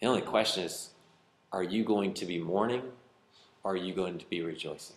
The 0.00 0.06
only 0.06 0.20
question 0.20 0.64
is 0.64 0.90
are 1.52 1.62
you 1.62 1.84
going 1.84 2.12
to 2.14 2.26
be 2.26 2.38
mourning 2.38 2.82
or 3.64 3.72
are 3.72 3.76
you 3.76 3.94
going 3.94 4.18
to 4.18 4.28
be 4.28 4.42
rejoicing? 4.42 4.96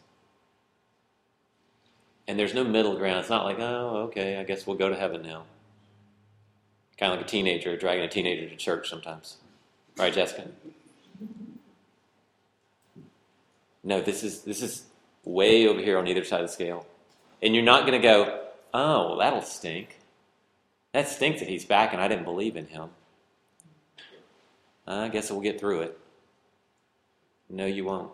And 2.28 2.38
there's 2.38 2.54
no 2.54 2.64
middle 2.64 2.98
ground. 2.98 3.20
It's 3.20 3.30
not 3.30 3.46
like, 3.46 3.58
oh, 3.60 4.08
okay, 4.10 4.38
I 4.38 4.44
guess 4.44 4.68
we'll 4.68 4.76
go 4.78 4.90
to 4.90 4.96
heaven 4.96 5.24
now. 5.24 5.46
Kind 7.00 7.14
of 7.14 7.20
like 7.20 7.28
a 7.28 7.30
teenager 7.30 7.78
dragging 7.78 8.04
a 8.04 8.10
teenager 8.10 8.50
to 8.50 8.56
church 8.58 8.90
sometimes. 8.90 9.38
Right, 9.98 10.14
Jessica? 10.14 10.50
No, 13.86 14.02
this 14.02 14.22
is 14.22 14.42
this 14.42 14.62
is 14.62 14.84
way 15.24 15.66
over 15.66 15.80
here 15.80 15.98
on 15.98 16.08
either 16.08 16.26
side 16.26 16.42
of 16.42 16.48
the 16.48 16.54
scale. 16.54 16.86
And 17.42 17.56
you're 17.56 17.64
not 17.64 17.88
going 17.88 18.00
to 18.00 18.06
go, 18.06 18.48
oh, 18.74 19.08
well, 19.08 19.18
that'll 19.18 19.42
stink. 19.42 20.00
That 20.92 21.08
stinks 21.08 21.40
that 21.40 21.48
he's 21.48 21.64
back 21.64 21.94
and 21.94 22.02
I 22.02 22.10
didn't 22.10 22.26
believe 22.26 22.58
in 22.58 22.68
him. 22.68 22.90
I 24.86 25.08
guess 25.08 25.32
we'll 25.32 25.40
get 25.40 25.60
through 25.60 25.82
it. 25.82 25.98
No, 27.50 27.66
you 27.66 27.86
won't. 27.86 28.12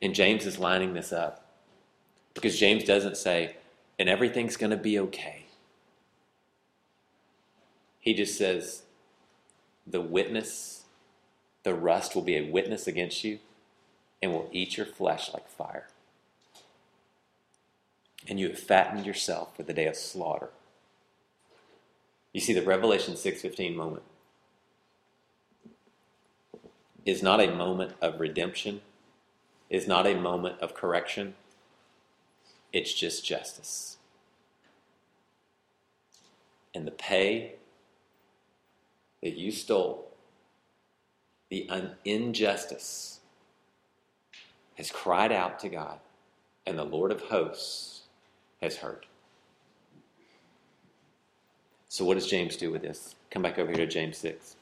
And 0.00 0.14
James 0.14 0.46
is 0.46 0.58
lining 0.58 0.94
this 0.94 1.12
up 1.12 1.44
because 2.34 2.56
James 2.56 2.84
doesn't 2.84 3.16
say, 3.16 3.56
and 3.98 4.08
everything's 4.08 4.56
going 4.56 4.70
to 4.70 4.76
be 4.76 4.98
okay. 5.00 5.45
He 8.06 8.14
just 8.14 8.38
says, 8.38 8.84
the 9.84 10.00
witness, 10.00 10.84
the 11.64 11.74
rust 11.74 12.14
will 12.14 12.22
be 12.22 12.36
a 12.36 12.48
witness 12.48 12.86
against 12.86 13.24
you 13.24 13.40
and 14.22 14.32
will 14.32 14.48
eat 14.52 14.76
your 14.76 14.86
flesh 14.86 15.32
like 15.34 15.48
fire. 15.48 15.88
And 18.28 18.38
you 18.38 18.48
have 18.48 18.60
fattened 18.60 19.06
yourself 19.06 19.56
for 19.56 19.64
the 19.64 19.72
day 19.72 19.88
of 19.88 19.96
slaughter. 19.96 20.50
You 22.32 22.40
see, 22.40 22.52
the 22.52 22.62
Revelation 22.62 23.14
6.15 23.14 23.74
moment 23.74 24.04
is 27.04 27.24
not 27.24 27.40
a 27.40 27.52
moment 27.52 27.94
of 28.00 28.20
redemption, 28.20 28.82
is 29.68 29.88
not 29.88 30.06
a 30.06 30.14
moment 30.14 30.60
of 30.60 30.74
correction. 30.74 31.34
It's 32.72 32.94
just 32.94 33.26
justice. 33.26 33.96
And 36.72 36.86
the 36.86 36.92
pay 36.92 37.56
that 39.26 39.36
you 39.36 39.50
stole, 39.50 40.06
the 41.50 41.68
injustice 42.04 43.18
has 44.76 44.88
cried 44.92 45.32
out 45.32 45.58
to 45.58 45.68
God, 45.68 45.98
and 46.64 46.78
the 46.78 46.84
Lord 46.84 47.10
of 47.10 47.22
hosts 47.22 48.02
has 48.62 48.76
heard. 48.76 49.06
So, 51.88 52.04
what 52.04 52.14
does 52.14 52.28
James 52.28 52.56
do 52.56 52.70
with 52.70 52.82
this? 52.82 53.16
Come 53.32 53.42
back 53.42 53.58
over 53.58 53.72
here 53.72 53.84
to 53.84 53.86
James 53.88 54.16
6. 54.18 54.54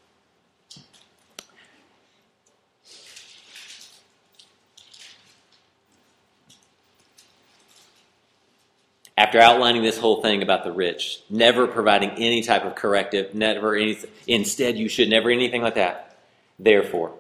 After 9.17 9.39
outlining 9.39 9.83
this 9.83 9.99
whole 9.99 10.23
thing 10.23 10.43
about 10.43 10.65
the 10.65 10.73
rich, 10.73 11.21
never 11.31 11.69
providing 11.69 12.11
any 12.11 12.43
type 12.43 12.65
of 12.65 12.75
corrective, 12.75 13.35
never 13.35 13.77
anything, 13.77 14.11
instead, 14.27 14.77
you 14.77 14.89
should 14.89 15.09
never 15.09 15.31
anything 15.31 15.63
like 15.63 15.77
that. 15.77 16.17
Therefore, 16.59 17.15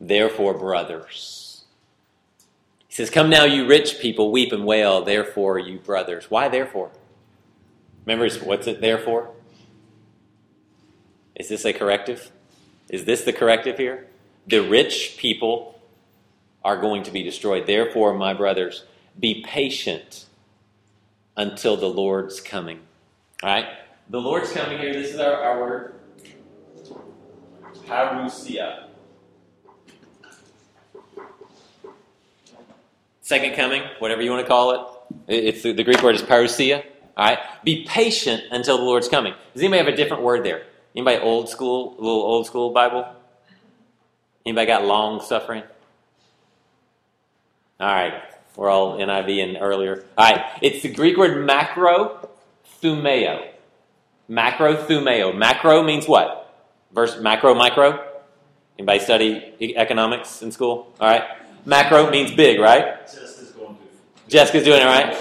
Therefore, 0.00 0.54
brothers, 0.54 1.64
He 2.86 2.94
says, 2.94 3.10
Come 3.10 3.30
now, 3.30 3.44
you 3.44 3.66
rich 3.66 3.98
people, 4.00 4.30
weep 4.30 4.52
and 4.52 4.64
wail, 4.64 5.02
therefore, 5.02 5.58
you 5.58 5.78
brothers. 5.78 6.30
Why 6.30 6.48
therefore? 6.48 6.90
Remember, 8.06 8.32
what's 8.44 8.66
it 8.66 8.80
there 8.80 8.98
for? 8.98 9.30
Is 11.34 11.48
this 11.48 11.64
a 11.64 11.72
corrective? 11.72 12.30
Is 12.88 13.04
this 13.04 13.22
the 13.22 13.32
corrective 13.32 13.76
here? 13.76 14.06
The 14.46 14.60
rich 14.60 15.16
people 15.18 15.80
are 16.64 16.80
going 16.80 17.02
to 17.02 17.10
be 17.10 17.22
destroyed. 17.22 17.66
Therefore, 17.66 18.14
my 18.14 18.34
brothers, 18.34 18.84
be 19.18 19.42
patient 19.46 20.26
until 21.36 21.76
the 21.76 21.88
Lord's 21.88 22.40
coming. 22.40 22.80
All 23.42 23.50
right? 23.50 23.66
The 24.10 24.20
Lord's 24.20 24.52
coming 24.52 24.78
here. 24.78 24.92
This 24.92 25.14
is 25.14 25.20
our, 25.20 25.34
our 25.34 25.60
word. 25.60 25.94
Parousia. 27.86 28.84
Second 33.20 33.54
coming, 33.54 33.82
whatever 33.98 34.22
you 34.22 34.30
want 34.30 34.42
to 34.42 34.48
call 34.48 34.70
it. 34.70 34.80
It's 35.28 35.62
the, 35.62 35.72
the 35.72 35.84
Greek 35.84 36.02
word 36.02 36.14
is 36.14 36.22
parousia. 36.22 36.84
All 37.16 37.26
right? 37.26 37.38
Be 37.64 37.84
patient 37.84 38.44
until 38.50 38.78
the 38.78 38.84
Lord's 38.84 39.08
coming. 39.08 39.34
Does 39.52 39.62
anybody 39.62 39.78
have 39.84 39.92
a 39.92 39.96
different 39.96 40.22
word 40.22 40.44
there? 40.44 40.62
Anybody 40.94 41.18
old 41.18 41.48
school, 41.48 41.94
little 41.98 42.22
old 42.22 42.46
school 42.46 42.70
Bible? 42.70 43.06
Anybody 44.46 44.66
got 44.66 44.84
long 44.84 45.20
suffering? 45.20 45.62
All 47.78 47.86
right. 47.86 48.14
We're 48.58 48.70
all 48.70 48.98
NIV 48.98 49.40
and 49.44 49.58
earlier. 49.60 50.04
All 50.18 50.28
right. 50.28 50.44
It's 50.60 50.82
the 50.82 50.88
Greek 50.88 51.16
word 51.16 51.46
macro 51.46 52.28
thumeo. 52.82 53.50
Macro 54.26 54.74
thumeo. 54.74 55.32
Macro 55.32 55.84
means 55.84 56.08
what? 56.08 56.52
Verse 56.92 57.20
macro, 57.20 57.54
micro? 57.54 58.04
Anybody 58.76 58.98
study 58.98 59.74
economics 59.76 60.42
in 60.42 60.50
school? 60.50 60.92
All 61.00 61.08
right. 61.08 61.22
Macro 61.66 62.10
means 62.10 62.32
big, 62.32 62.58
right? 62.58 63.06
Jessica's 63.06 63.52
going 63.52 63.76
to. 63.76 64.28
Jessica's 64.28 64.64
doing 64.64 64.82
it 64.82 64.86
right. 64.86 65.14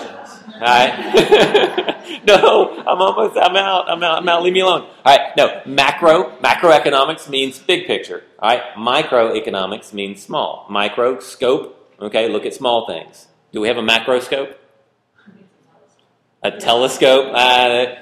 All 0.56 0.62
right. 0.62 2.24
no, 2.26 2.84
I'm 2.88 3.00
almost. 3.00 3.38
I'm 3.38 3.56
out. 3.56 3.88
I'm 3.88 4.02
out. 4.02 4.18
I'm 4.18 4.30
out. 4.30 4.42
Leave 4.42 4.54
me 4.54 4.62
alone. 4.62 4.82
All 5.06 5.16
right. 5.16 5.38
No, 5.38 5.62
macro. 5.68 6.36
Macroeconomics 6.40 7.30
means 7.30 7.60
big 7.60 7.86
picture. 7.86 8.24
All 8.40 8.50
right. 8.50 8.64
Microeconomics 8.74 9.94
means 9.94 10.24
small. 10.24 10.66
Micro 10.72 11.20
scope. 11.20 11.77
Okay. 12.02 12.30
Look 12.30 12.46
at 12.46 12.54
small 12.54 12.88
things. 12.88 13.28
Do 13.52 13.62
we 13.62 13.68
have 13.68 13.78
a 13.78 13.82
macroscope? 13.82 14.56
A 16.44 16.52
telescope. 16.52 17.34
Uh, 17.34 17.96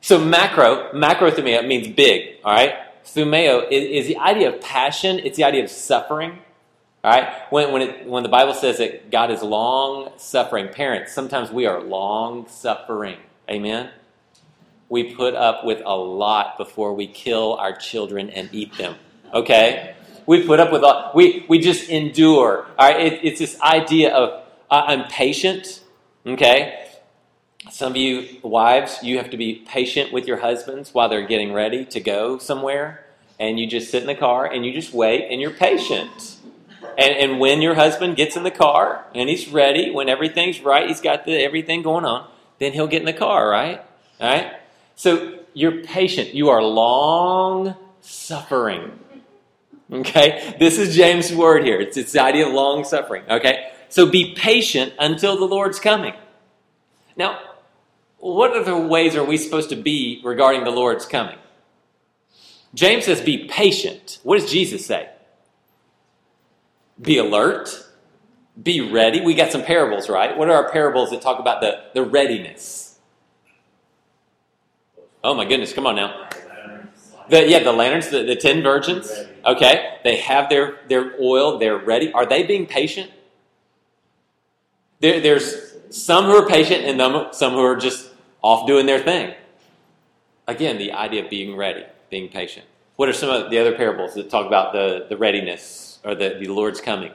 so 0.00 0.18
macro, 0.18 0.92
macro 0.92 1.30
thumeo 1.30 1.66
means 1.66 1.88
big. 1.88 2.36
All 2.44 2.54
right. 2.54 2.74
Thumeo 3.04 3.66
is, 3.70 4.04
is 4.04 4.06
the 4.08 4.18
idea 4.18 4.52
of 4.52 4.60
passion. 4.60 5.18
It's 5.18 5.36
the 5.36 5.44
idea 5.44 5.64
of 5.64 5.70
suffering. 5.70 6.38
All 7.04 7.10
right? 7.10 7.32
When, 7.50 7.72
when, 7.72 7.82
it, 7.82 8.06
when 8.06 8.22
the 8.22 8.28
Bible 8.28 8.54
says 8.54 8.78
that 8.78 9.10
God 9.10 9.30
is 9.30 9.42
long 9.42 10.12
suffering, 10.16 10.68
parents, 10.68 11.12
sometimes 11.12 11.50
we 11.50 11.66
are 11.66 11.82
long 11.82 12.48
suffering. 12.48 13.18
Amen? 13.50 13.90
We 14.88 15.14
put 15.14 15.34
up 15.34 15.64
with 15.64 15.82
a 15.84 15.96
lot 15.96 16.58
before 16.58 16.94
we 16.94 17.06
kill 17.06 17.54
our 17.54 17.74
children 17.74 18.30
and 18.30 18.48
eat 18.52 18.76
them. 18.76 18.96
Okay? 19.34 19.94
We 20.26 20.46
put 20.46 20.60
up 20.60 20.72
with 20.72 20.84
all, 20.84 21.12
we, 21.14 21.44
we 21.48 21.58
just 21.58 21.88
endure. 21.88 22.66
All 22.78 22.88
right? 22.88 23.00
It, 23.00 23.20
it's 23.24 23.38
this 23.38 23.60
idea 23.60 24.14
of 24.14 24.44
uh, 24.70 24.82
I'm 24.86 25.04
patient. 25.08 25.82
Okay? 26.26 26.86
Some 27.70 27.92
of 27.92 27.96
you 27.96 28.40
wives, 28.42 28.98
you 29.02 29.18
have 29.18 29.30
to 29.30 29.36
be 29.36 29.54
patient 29.54 30.12
with 30.12 30.26
your 30.26 30.38
husbands 30.38 30.92
while 30.92 31.08
they're 31.08 31.26
getting 31.26 31.52
ready 31.52 31.84
to 31.86 32.00
go 32.00 32.38
somewhere. 32.38 33.06
And 33.38 33.58
you 33.58 33.66
just 33.66 33.90
sit 33.90 34.02
in 34.02 34.06
the 34.06 34.14
car 34.14 34.46
and 34.46 34.64
you 34.64 34.72
just 34.72 34.92
wait 34.92 35.28
and 35.30 35.40
you're 35.40 35.50
patient. 35.50 36.38
And, 36.98 37.14
and 37.14 37.40
when 37.40 37.62
your 37.62 37.74
husband 37.74 38.16
gets 38.16 38.36
in 38.36 38.42
the 38.42 38.50
car 38.50 39.04
and 39.14 39.28
he's 39.28 39.48
ready, 39.48 39.90
when 39.90 40.08
everything's 40.08 40.60
right, 40.60 40.88
he's 40.88 41.00
got 41.00 41.24
the, 41.24 41.36
everything 41.36 41.82
going 41.82 42.04
on, 42.04 42.28
then 42.58 42.72
he'll 42.72 42.86
get 42.86 43.00
in 43.00 43.06
the 43.06 43.12
car, 43.12 43.48
right? 43.48 43.80
All 44.20 44.28
right? 44.28 44.52
So 44.96 45.38
you're 45.54 45.82
patient. 45.82 46.34
You 46.34 46.50
are 46.50 46.62
long 46.62 47.74
suffering. 48.00 48.98
Okay? 49.92 50.56
This 50.58 50.78
is 50.78 50.96
James' 50.96 51.34
word 51.34 51.64
here. 51.64 51.80
It's, 51.80 51.96
it's 51.96 52.12
the 52.12 52.22
idea 52.22 52.46
of 52.46 52.52
long 52.52 52.84
suffering. 52.84 53.24
Okay? 53.28 53.70
So 53.88 54.06
be 54.06 54.34
patient 54.34 54.94
until 54.98 55.36
the 55.36 55.44
Lord's 55.44 55.78
coming. 55.78 56.14
Now, 57.16 57.38
what 58.18 58.56
other 58.56 58.76
ways 58.76 59.16
are 59.16 59.24
we 59.24 59.36
supposed 59.36 59.68
to 59.70 59.76
be 59.76 60.20
regarding 60.24 60.64
the 60.64 60.70
Lord's 60.70 61.04
coming? 61.04 61.38
James 62.74 63.04
says, 63.04 63.20
be 63.20 63.46
patient. 63.48 64.18
What 64.22 64.40
does 64.40 64.50
Jesus 64.50 64.86
say? 64.86 65.10
Be 67.00 67.18
alert. 67.18 67.86
Be 68.60 68.80
ready. 68.80 69.20
We 69.20 69.34
got 69.34 69.52
some 69.52 69.62
parables, 69.62 70.08
right? 70.08 70.36
What 70.38 70.48
are 70.48 70.54
our 70.54 70.70
parables 70.70 71.10
that 71.10 71.20
talk 71.20 71.38
about 71.38 71.60
the, 71.60 71.84
the 71.94 72.02
readiness? 72.02 72.98
Oh 75.24 75.34
my 75.34 75.44
goodness, 75.44 75.72
come 75.72 75.86
on 75.86 75.96
now. 75.96 76.28
The, 77.32 77.48
yeah, 77.48 77.60
the 77.60 77.72
lanterns, 77.72 78.10
the, 78.10 78.24
the 78.24 78.36
ten 78.36 78.62
virgins. 78.62 79.10
Okay, 79.46 79.96
they 80.04 80.16
have 80.16 80.50
their, 80.50 80.80
their 80.88 81.14
oil, 81.18 81.58
they're 81.58 81.78
ready. 81.78 82.12
Are 82.12 82.26
they 82.26 82.42
being 82.42 82.66
patient? 82.66 83.10
There, 85.00 85.18
there's 85.18 85.72
some 85.88 86.26
who 86.26 86.32
are 86.32 86.46
patient 86.46 86.84
and 86.84 87.00
them, 87.00 87.28
some 87.32 87.54
who 87.54 87.60
are 87.60 87.76
just 87.76 88.10
off 88.42 88.66
doing 88.66 88.84
their 88.84 88.98
thing. 88.98 89.34
Again, 90.46 90.76
the 90.76 90.92
idea 90.92 91.24
of 91.24 91.30
being 91.30 91.56
ready, 91.56 91.86
being 92.10 92.28
patient. 92.28 92.66
What 92.96 93.08
are 93.08 93.14
some 93.14 93.30
of 93.30 93.50
the 93.50 93.58
other 93.58 93.74
parables 93.74 94.12
that 94.12 94.28
talk 94.28 94.46
about 94.46 94.74
the, 94.74 95.06
the 95.08 95.16
readiness 95.16 96.00
or 96.04 96.14
the, 96.14 96.36
the 96.38 96.48
Lord's 96.48 96.82
coming? 96.82 97.12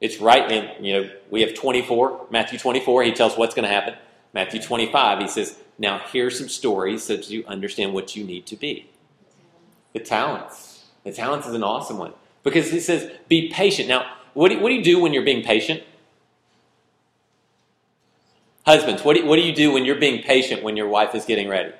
It's 0.00 0.20
right 0.22 0.50
in, 0.50 0.82
you 0.82 0.92
know, 0.94 1.10
we 1.28 1.42
have 1.42 1.52
24, 1.52 2.28
Matthew 2.30 2.58
24, 2.58 3.02
he 3.02 3.12
tells 3.12 3.36
what's 3.36 3.54
going 3.54 3.68
to 3.68 3.74
happen. 3.74 3.94
Matthew 4.32 4.62
25, 4.62 5.18
he 5.18 5.28
says, 5.28 5.58
now 5.78 6.00
here's 6.10 6.38
some 6.38 6.48
stories 6.48 7.02
so 7.02 7.16
that 7.16 7.28
you 7.28 7.44
understand 7.46 7.92
what 7.92 8.16
you 8.16 8.24
need 8.24 8.46
to 8.46 8.56
be. 8.56 8.89
The 9.92 10.00
talents. 10.00 10.84
The 11.04 11.12
talents 11.12 11.46
is 11.46 11.54
an 11.54 11.62
awesome 11.62 11.98
one 11.98 12.12
because 12.42 12.70
he 12.70 12.80
says, 12.80 13.10
be 13.28 13.50
patient. 13.50 13.88
Now, 13.88 14.14
what 14.34 14.50
do, 14.50 14.60
what 14.60 14.68
do 14.68 14.74
you 14.74 14.84
do 14.84 15.00
when 15.00 15.12
you're 15.12 15.24
being 15.24 15.42
patient? 15.42 15.82
Husbands, 18.64 19.02
what 19.02 19.16
do, 19.16 19.26
what 19.26 19.36
do 19.36 19.42
you 19.42 19.54
do 19.54 19.72
when 19.72 19.84
you're 19.84 19.98
being 19.98 20.22
patient 20.22 20.62
when 20.62 20.76
your 20.76 20.88
wife 20.88 21.14
is 21.14 21.24
getting 21.24 21.48
ready? 21.48 21.72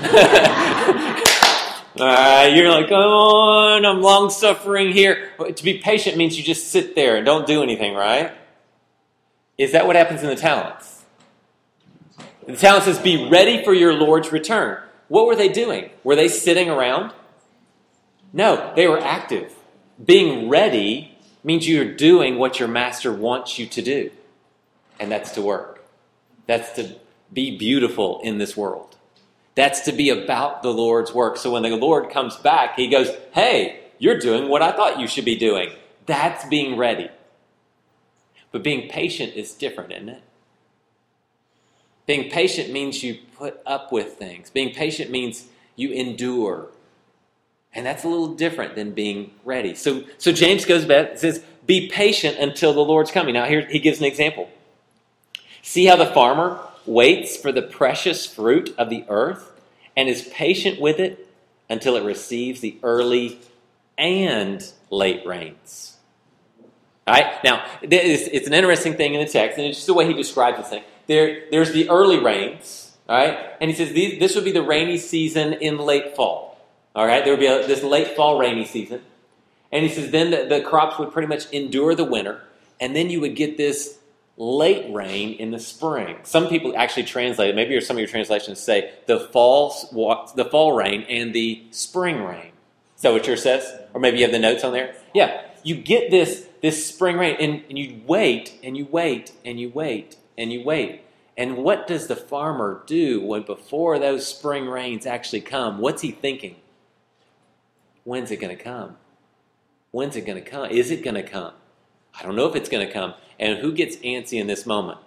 All 2.00 2.06
right, 2.06 2.46
you're 2.54 2.70
like, 2.70 2.88
come 2.88 2.98
on, 2.98 3.84
I'm 3.84 4.00
long 4.00 4.30
suffering 4.30 4.92
here. 4.92 5.30
To 5.52 5.64
be 5.64 5.78
patient 5.78 6.16
means 6.16 6.38
you 6.38 6.44
just 6.44 6.68
sit 6.68 6.94
there 6.94 7.16
and 7.16 7.26
don't 7.26 7.46
do 7.46 7.62
anything, 7.62 7.94
right? 7.94 8.32
Is 9.56 9.72
that 9.72 9.88
what 9.88 9.96
happens 9.96 10.22
in 10.22 10.28
the 10.28 10.36
talents? 10.36 10.97
The 12.48 12.56
talent 12.56 12.84
says, 12.84 12.98
be 12.98 13.28
ready 13.28 13.62
for 13.62 13.74
your 13.74 13.92
Lord's 13.92 14.32
return. 14.32 14.82
What 15.08 15.26
were 15.26 15.36
they 15.36 15.50
doing? 15.50 15.90
Were 16.02 16.16
they 16.16 16.28
sitting 16.28 16.70
around? 16.70 17.12
No, 18.32 18.72
they 18.74 18.88
were 18.88 18.98
active. 18.98 19.54
Being 20.02 20.48
ready 20.48 21.18
means 21.44 21.68
you're 21.68 21.94
doing 21.94 22.38
what 22.38 22.58
your 22.58 22.68
master 22.68 23.12
wants 23.12 23.58
you 23.58 23.66
to 23.66 23.82
do, 23.82 24.10
and 24.98 25.12
that's 25.12 25.32
to 25.32 25.42
work. 25.42 25.84
That's 26.46 26.72
to 26.76 26.96
be 27.30 27.58
beautiful 27.58 28.18
in 28.22 28.38
this 28.38 28.56
world. 28.56 28.96
That's 29.54 29.82
to 29.82 29.92
be 29.92 30.08
about 30.08 30.62
the 30.62 30.72
Lord's 30.72 31.12
work. 31.12 31.36
So 31.36 31.50
when 31.50 31.64
the 31.64 31.76
Lord 31.76 32.08
comes 32.08 32.36
back, 32.36 32.76
he 32.76 32.88
goes, 32.88 33.10
Hey, 33.32 33.80
you're 33.98 34.18
doing 34.18 34.48
what 34.48 34.62
I 34.62 34.72
thought 34.72 35.00
you 35.00 35.06
should 35.06 35.26
be 35.26 35.36
doing. 35.36 35.70
That's 36.06 36.46
being 36.46 36.78
ready. 36.78 37.10
But 38.52 38.62
being 38.62 38.88
patient 38.88 39.34
is 39.34 39.52
different, 39.52 39.92
isn't 39.92 40.08
it? 40.08 40.22
Being 42.08 42.30
patient 42.30 42.72
means 42.72 43.04
you 43.04 43.18
put 43.36 43.60
up 43.66 43.92
with 43.92 44.14
things. 44.14 44.48
Being 44.48 44.74
patient 44.74 45.10
means 45.10 45.44
you 45.76 45.92
endure. 45.92 46.70
And 47.74 47.84
that's 47.84 48.02
a 48.02 48.08
little 48.08 48.34
different 48.34 48.74
than 48.74 48.92
being 48.92 49.32
ready. 49.44 49.74
So, 49.74 50.04
so 50.16 50.32
James 50.32 50.64
goes 50.64 50.86
back 50.86 51.10
and 51.10 51.18
says, 51.18 51.44
Be 51.66 51.90
patient 51.90 52.38
until 52.38 52.72
the 52.72 52.80
Lord's 52.80 53.10
coming. 53.10 53.34
Now, 53.34 53.44
here 53.44 53.60
he 53.60 53.78
gives 53.78 53.98
an 53.98 54.06
example. 54.06 54.48
See 55.60 55.84
how 55.84 55.96
the 55.96 56.06
farmer 56.06 56.58
waits 56.86 57.36
for 57.36 57.52
the 57.52 57.60
precious 57.60 58.24
fruit 58.24 58.74
of 58.78 58.88
the 58.88 59.04
earth 59.10 59.52
and 59.94 60.08
is 60.08 60.22
patient 60.28 60.80
with 60.80 60.98
it 60.98 61.28
until 61.68 61.94
it 61.94 62.04
receives 62.04 62.62
the 62.62 62.78
early 62.82 63.38
and 63.98 64.66
late 64.88 65.26
rains. 65.26 65.98
All 67.06 67.12
right? 67.12 67.44
Now, 67.44 67.66
it's 67.82 68.46
an 68.46 68.54
interesting 68.54 68.94
thing 68.94 69.12
in 69.12 69.20
the 69.20 69.30
text, 69.30 69.58
and 69.58 69.66
it's 69.66 69.76
just 69.76 69.86
the 69.86 69.92
way 69.92 70.06
he 70.06 70.14
describes 70.14 70.56
this 70.56 70.70
thing. 70.70 70.84
There, 71.08 71.44
there's 71.50 71.72
the 71.72 71.90
early 71.90 72.18
rains, 72.18 72.96
all 73.08 73.16
right? 73.16 73.38
And 73.60 73.70
he 73.70 73.76
says 73.76 73.92
this 73.92 74.34
would 74.34 74.44
be 74.44 74.52
the 74.52 74.62
rainy 74.62 74.98
season 74.98 75.54
in 75.54 75.78
late 75.78 76.14
fall. 76.14 76.58
All 76.94 77.06
right? 77.06 77.24
There 77.24 77.32
would 77.32 77.40
be 77.40 77.46
a, 77.46 77.66
this 77.66 77.82
late 77.82 78.14
fall 78.14 78.38
rainy 78.38 78.64
season. 78.64 79.02
And 79.72 79.84
he 79.84 79.90
says 79.90 80.10
then 80.10 80.30
the, 80.30 80.44
the 80.44 80.60
crops 80.60 80.98
would 80.98 81.12
pretty 81.12 81.28
much 81.28 81.50
endure 81.50 81.94
the 81.94 82.04
winter, 82.04 82.42
and 82.80 82.94
then 82.94 83.10
you 83.10 83.20
would 83.20 83.36
get 83.36 83.56
this 83.56 83.98
late 84.36 84.92
rain 84.94 85.34
in 85.34 85.50
the 85.50 85.58
spring. 85.58 86.16
Some 86.22 86.48
people 86.48 86.72
actually 86.76 87.04
translate, 87.04 87.54
maybe 87.54 87.78
some 87.80 87.96
of 87.96 88.00
your 88.00 88.08
translations 88.08 88.60
say 88.60 88.92
the 89.06 89.18
fall, 89.18 89.74
the 90.36 90.44
fall 90.44 90.72
rain 90.72 91.02
and 91.08 91.34
the 91.34 91.64
spring 91.70 92.22
rain. 92.22 92.52
Is 92.96 93.02
that 93.02 93.12
what 93.12 93.26
yours 93.26 93.42
says? 93.42 93.64
Or 93.94 94.00
maybe 94.00 94.18
you 94.18 94.24
have 94.24 94.32
the 94.32 94.38
notes 94.38 94.64
on 94.64 94.72
there? 94.72 94.94
Yeah. 95.14 95.42
You 95.62 95.74
get 95.74 96.10
this 96.10 96.46
this 96.60 96.86
spring 96.86 97.16
rain 97.16 97.36
and, 97.38 97.62
and 97.68 97.78
you 97.78 98.00
wait 98.06 98.58
and 98.64 98.76
you 98.76 98.86
wait 98.90 99.32
and 99.44 99.60
you 99.60 99.70
wait 99.70 100.16
and 100.38 100.50
you 100.52 100.64
wait. 100.64 101.02
And 101.36 101.58
what 101.58 101.86
does 101.86 102.06
the 102.06 102.16
farmer 102.16 102.82
do 102.86 103.20
when 103.20 103.42
before 103.42 103.98
those 103.98 104.26
spring 104.26 104.66
rains 104.66 105.06
actually 105.06 105.42
come? 105.42 105.78
What's 105.78 106.02
he 106.02 106.10
thinking? 106.10 106.56
When's 108.04 108.30
it 108.30 108.38
going 108.40 108.56
to 108.56 108.62
come? 108.62 108.96
When's 109.90 110.16
it 110.16 110.26
going 110.26 110.42
to 110.42 110.50
come? 110.50 110.70
Is 110.70 110.90
it 110.90 111.04
going 111.04 111.14
to 111.14 111.22
come? 111.22 111.52
I 112.18 112.22
don't 112.22 112.36
know 112.36 112.48
if 112.48 112.56
it's 112.56 112.68
going 112.68 112.86
to 112.86 112.92
come. 112.92 113.14
And 113.38 113.58
who 113.58 113.72
gets 113.72 113.96
antsy 113.96 114.40
in 114.40 114.46
this 114.46 114.66
moment? 114.66 114.98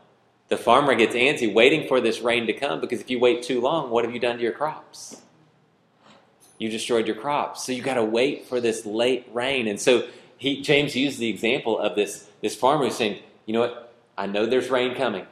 The 0.47 0.57
farmer 0.57 0.95
gets 0.95 1.15
antsy 1.15 1.51
waiting 1.53 1.87
for 1.87 1.99
this 1.99 2.21
rain 2.21 2.45
to 2.47 2.53
come 2.53 2.79
because 2.79 3.01
if 3.01 3.09
you 3.09 3.19
wait 3.19 3.43
too 3.43 3.59
long, 3.59 3.89
what 3.89 4.05
have 4.05 4.13
you 4.13 4.19
done 4.19 4.37
to 4.37 4.43
your 4.43 4.51
crops? 4.51 5.21
You 6.57 6.69
destroyed 6.69 7.07
your 7.07 7.15
crops. 7.15 7.65
So 7.65 7.71
you 7.71 7.81
got 7.81 7.95
to 7.95 8.03
wait 8.03 8.45
for 8.45 8.61
this 8.61 8.85
late 8.85 9.27
rain. 9.33 9.67
And 9.67 9.79
so 9.79 10.07
he, 10.37 10.61
James 10.61 10.95
used 10.95 11.19
the 11.19 11.29
example 11.29 11.79
of 11.79 11.95
this, 11.95 12.27
this 12.41 12.55
farmer 12.55 12.85
who's 12.85 12.95
saying, 12.95 13.21
you 13.45 13.53
know 13.53 13.61
what? 13.61 13.90
I 14.21 14.27
know 14.27 14.45
there's 14.45 14.69
rain 14.69 14.93
coming. 14.93 15.25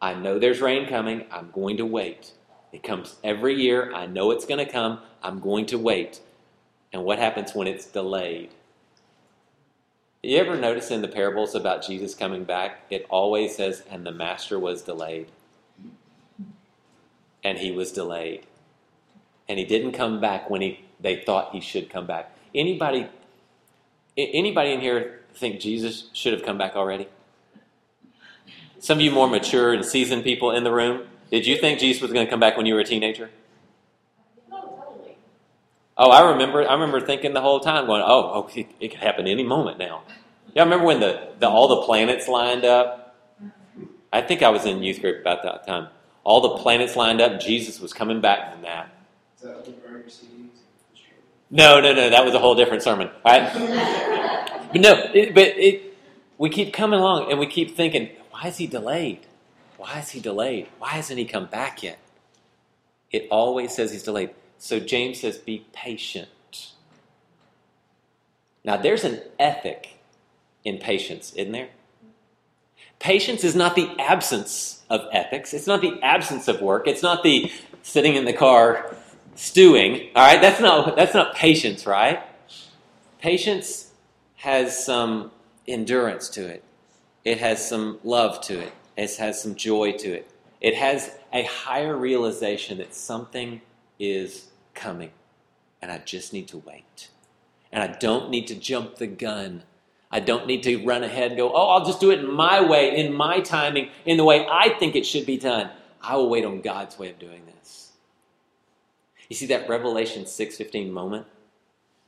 I 0.00 0.14
know 0.14 0.38
there's 0.38 0.62
rain 0.62 0.88
coming. 0.88 1.26
I'm 1.30 1.50
going 1.50 1.76
to 1.76 1.84
wait. 1.84 2.32
It 2.72 2.82
comes 2.82 3.16
every 3.22 3.54
year. 3.54 3.92
I 3.92 4.06
know 4.06 4.30
it's 4.30 4.46
going 4.46 4.64
to 4.64 4.72
come. 4.72 5.00
I'm 5.22 5.40
going 5.40 5.66
to 5.66 5.76
wait. 5.76 6.20
And 6.90 7.04
what 7.04 7.18
happens 7.18 7.54
when 7.54 7.66
it's 7.66 7.84
delayed? 7.84 8.48
You 10.22 10.38
ever 10.38 10.56
notice 10.56 10.90
in 10.90 11.02
the 11.02 11.08
parables 11.08 11.54
about 11.54 11.86
Jesus 11.86 12.14
coming 12.14 12.44
back, 12.44 12.86
it 12.88 13.04
always 13.10 13.56
says, 13.56 13.82
and 13.90 14.06
the 14.06 14.10
master 14.10 14.58
was 14.58 14.80
delayed. 14.80 15.26
And 17.44 17.58
he 17.58 17.70
was 17.70 17.92
delayed. 17.92 18.46
And 19.50 19.58
he 19.58 19.66
didn't 19.66 19.92
come 19.92 20.18
back 20.18 20.48
when 20.48 20.62
he, 20.62 20.86
they 20.98 21.16
thought 21.16 21.52
he 21.52 21.60
should 21.60 21.90
come 21.90 22.06
back. 22.06 22.34
Anybody, 22.54 23.06
anybody 24.16 24.72
in 24.72 24.80
here 24.80 25.20
think 25.34 25.60
Jesus 25.60 26.08
should 26.14 26.32
have 26.32 26.42
come 26.42 26.56
back 26.56 26.74
already? 26.74 27.06
Some 28.80 28.98
of 28.98 29.02
you 29.02 29.10
more 29.10 29.28
mature 29.28 29.72
and 29.74 29.84
seasoned 29.84 30.24
people 30.24 30.50
in 30.50 30.64
the 30.64 30.72
room, 30.72 31.06
did 31.30 31.46
you 31.46 31.56
think 31.58 31.78
Jesus 31.78 32.00
was 32.02 32.12
going 32.12 32.26
to 32.26 32.30
come 32.30 32.40
back 32.40 32.56
when 32.56 32.66
you 32.66 32.74
were 32.74 32.80
a 32.80 32.84
teenager? 32.84 33.30
Oh, 35.96 36.10
I 36.10 36.30
remember. 36.30 36.66
I 36.66 36.72
remember 36.72 36.98
thinking 36.98 37.34
the 37.34 37.42
whole 37.42 37.60
time, 37.60 37.84
going, 37.84 38.02
"Oh, 38.02 38.32
oh 38.32 38.50
it, 38.54 38.68
it 38.80 38.88
could 38.88 39.00
happen 39.00 39.26
any 39.26 39.44
moment 39.44 39.78
now." 39.78 40.02
Yeah, 40.54 40.62
I 40.62 40.64
remember 40.64 40.86
when 40.86 40.98
the, 40.98 41.28
the 41.38 41.48
all 41.48 41.68
the 41.68 41.82
planets 41.82 42.26
lined 42.26 42.64
up. 42.64 43.16
I 44.10 44.22
think 44.22 44.42
I 44.42 44.48
was 44.48 44.64
in 44.64 44.82
youth 44.82 45.02
group 45.02 45.20
about 45.20 45.42
that 45.42 45.66
time. 45.66 45.88
All 46.24 46.40
the 46.40 46.62
planets 46.62 46.96
lined 46.96 47.20
up. 47.20 47.38
Jesus 47.38 47.80
was 47.80 47.92
coming 47.92 48.22
back 48.22 48.50
from 48.50 48.62
that. 48.62 48.88
Is 49.36 49.42
that 49.42 49.64
the 49.64 49.72
burner 49.72 50.04
CDs? 50.04 50.48
No, 51.50 51.80
no, 51.80 51.92
no. 51.92 52.08
That 52.08 52.24
was 52.24 52.34
a 52.34 52.38
whole 52.38 52.54
different 52.54 52.82
sermon, 52.82 53.10
right? 53.24 53.52
but 54.72 54.80
no, 54.80 54.94
it, 55.12 55.34
but 55.34 55.48
it, 55.48 55.98
we 56.38 56.48
keep 56.48 56.72
coming 56.72 56.98
along 56.98 57.30
and 57.30 57.38
we 57.38 57.46
keep 57.46 57.76
thinking, 57.76 58.08
why 58.40 58.48
is 58.48 58.56
he 58.56 58.66
delayed? 58.66 59.26
Why 59.76 59.98
is 59.98 60.10
he 60.10 60.20
delayed? 60.20 60.68
Why 60.78 60.90
hasn't 60.90 61.18
he 61.18 61.26
come 61.26 61.44
back 61.46 61.82
yet? 61.82 61.98
It 63.10 63.28
always 63.30 63.74
says 63.74 63.92
he's 63.92 64.02
delayed. 64.02 64.30
So 64.56 64.80
James 64.80 65.20
says, 65.20 65.36
be 65.36 65.66
patient. 65.74 66.72
Now, 68.64 68.78
there's 68.78 69.04
an 69.04 69.20
ethic 69.38 69.98
in 70.64 70.78
patience, 70.78 71.34
isn't 71.34 71.52
there? 71.52 71.68
Patience 72.98 73.44
is 73.44 73.54
not 73.54 73.74
the 73.74 73.90
absence 73.98 74.82
of 74.88 75.06
ethics. 75.12 75.52
It's 75.52 75.66
not 75.66 75.82
the 75.82 75.98
absence 76.02 76.48
of 76.48 76.62
work. 76.62 76.86
It's 76.86 77.02
not 77.02 77.22
the 77.22 77.50
sitting 77.82 78.14
in 78.14 78.24
the 78.24 78.32
car 78.32 78.94
stewing. 79.34 80.10
All 80.14 80.26
right, 80.26 80.40
that's 80.40 80.60
not 80.60 80.96
that's 80.96 81.14
not 81.14 81.34
patience, 81.34 81.86
right? 81.86 82.22
Patience 83.18 83.90
has 84.36 84.84
some 84.84 85.30
endurance 85.66 86.28
to 86.30 86.46
it. 86.46 86.62
It 87.24 87.38
has 87.38 87.66
some 87.66 87.98
love 88.04 88.40
to 88.42 88.60
it. 88.60 88.72
It 88.96 89.16
has 89.16 89.42
some 89.42 89.54
joy 89.54 89.92
to 89.92 90.12
it. 90.12 90.30
It 90.60 90.74
has 90.74 91.10
a 91.32 91.44
higher 91.44 91.96
realization 91.96 92.78
that 92.78 92.94
something 92.94 93.60
is 93.98 94.48
coming, 94.74 95.10
and 95.80 95.90
I 95.90 95.98
just 95.98 96.32
need 96.32 96.48
to 96.48 96.58
wait. 96.58 97.08
And 97.72 97.82
I 97.82 97.96
don't 97.98 98.30
need 98.30 98.46
to 98.48 98.54
jump 98.54 98.96
the 98.96 99.06
gun 99.06 99.62
I 100.10 100.20
don't 100.20 100.46
need 100.46 100.64
to 100.64 100.84
run 100.84 101.04
ahead 101.04 101.28
and 101.28 101.36
go, 101.36 101.52
oh, 101.54 101.68
I'll 101.68 101.84
just 101.84 102.00
do 102.00 102.10
it 102.10 102.28
my 102.28 102.60
way, 102.60 102.96
in 102.96 103.14
my 103.14 103.40
timing, 103.40 103.90
in 104.04 104.16
the 104.16 104.24
way 104.24 104.44
I 104.50 104.70
think 104.70 104.96
it 104.96 105.06
should 105.06 105.24
be 105.24 105.36
done. 105.36 105.70
I 106.02 106.16
will 106.16 106.28
wait 106.28 106.44
on 106.44 106.62
God's 106.62 106.98
way 106.98 107.10
of 107.10 107.18
doing 107.18 107.42
this. 107.46 107.92
You 109.28 109.36
see 109.36 109.46
that 109.46 109.68
Revelation 109.68 110.24
6:15 110.24 110.90
moment? 110.90 111.26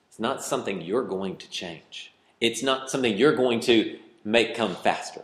It's 0.09 0.19
not 0.19 0.43
something 0.43 0.83
you're 0.83 1.05
going 1.05 1.37
to 1.37 1.49
change. 1.49 2.13
It's 2.41 2.63
not 2.63 2.91
something 2.91 3.17
you're 3.17 3.37
going 3.37 3.61
to 3.61 3.99
make 4.25 4.55
come 4.55 4.75
faster. 4.77 5.23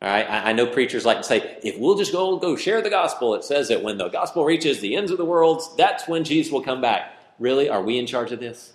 All 0.00 0.08
right, 0.08 0.28
I, 0.28 0.50
I 0.50 0.52
know 0.52 0.66
preachers 0.66 1.04
like 1.04 1.18
to 1.18 1.22
say, 1.22 1.58
if 1.62 1.78
we'll 1.78 1.96
just 1.96 2.12
go 2.12 2.36
go 2.38 2.56
share 2.56 2.82
the 2.82 2.90
gospel, 2.90 3.34
it 3.34 3.44
says 3.44 3.68
that 3.68 3.82
when 3.82 3.98
the 3.98 4.08
gospel 4.08 4.44
reaches 4.44 4.80
the 4.80 4.96
ends 4.96 5.10
of 5.10 5.18
the 5.18 5.24
world, 5.24 5.62
that's 5.76 6.08
when 6.08 6.24
Jesus 6.24 6.52
will 6.52 6.62
come 6.62 6.80
back. 6.80 7.16
Really, 7.38 7.68
are 7.68 7.82
we 7.82 7.98
in 7.98 8.06
charge 8.06 8.32
of 8.32 8.40
this? 8.40 8.72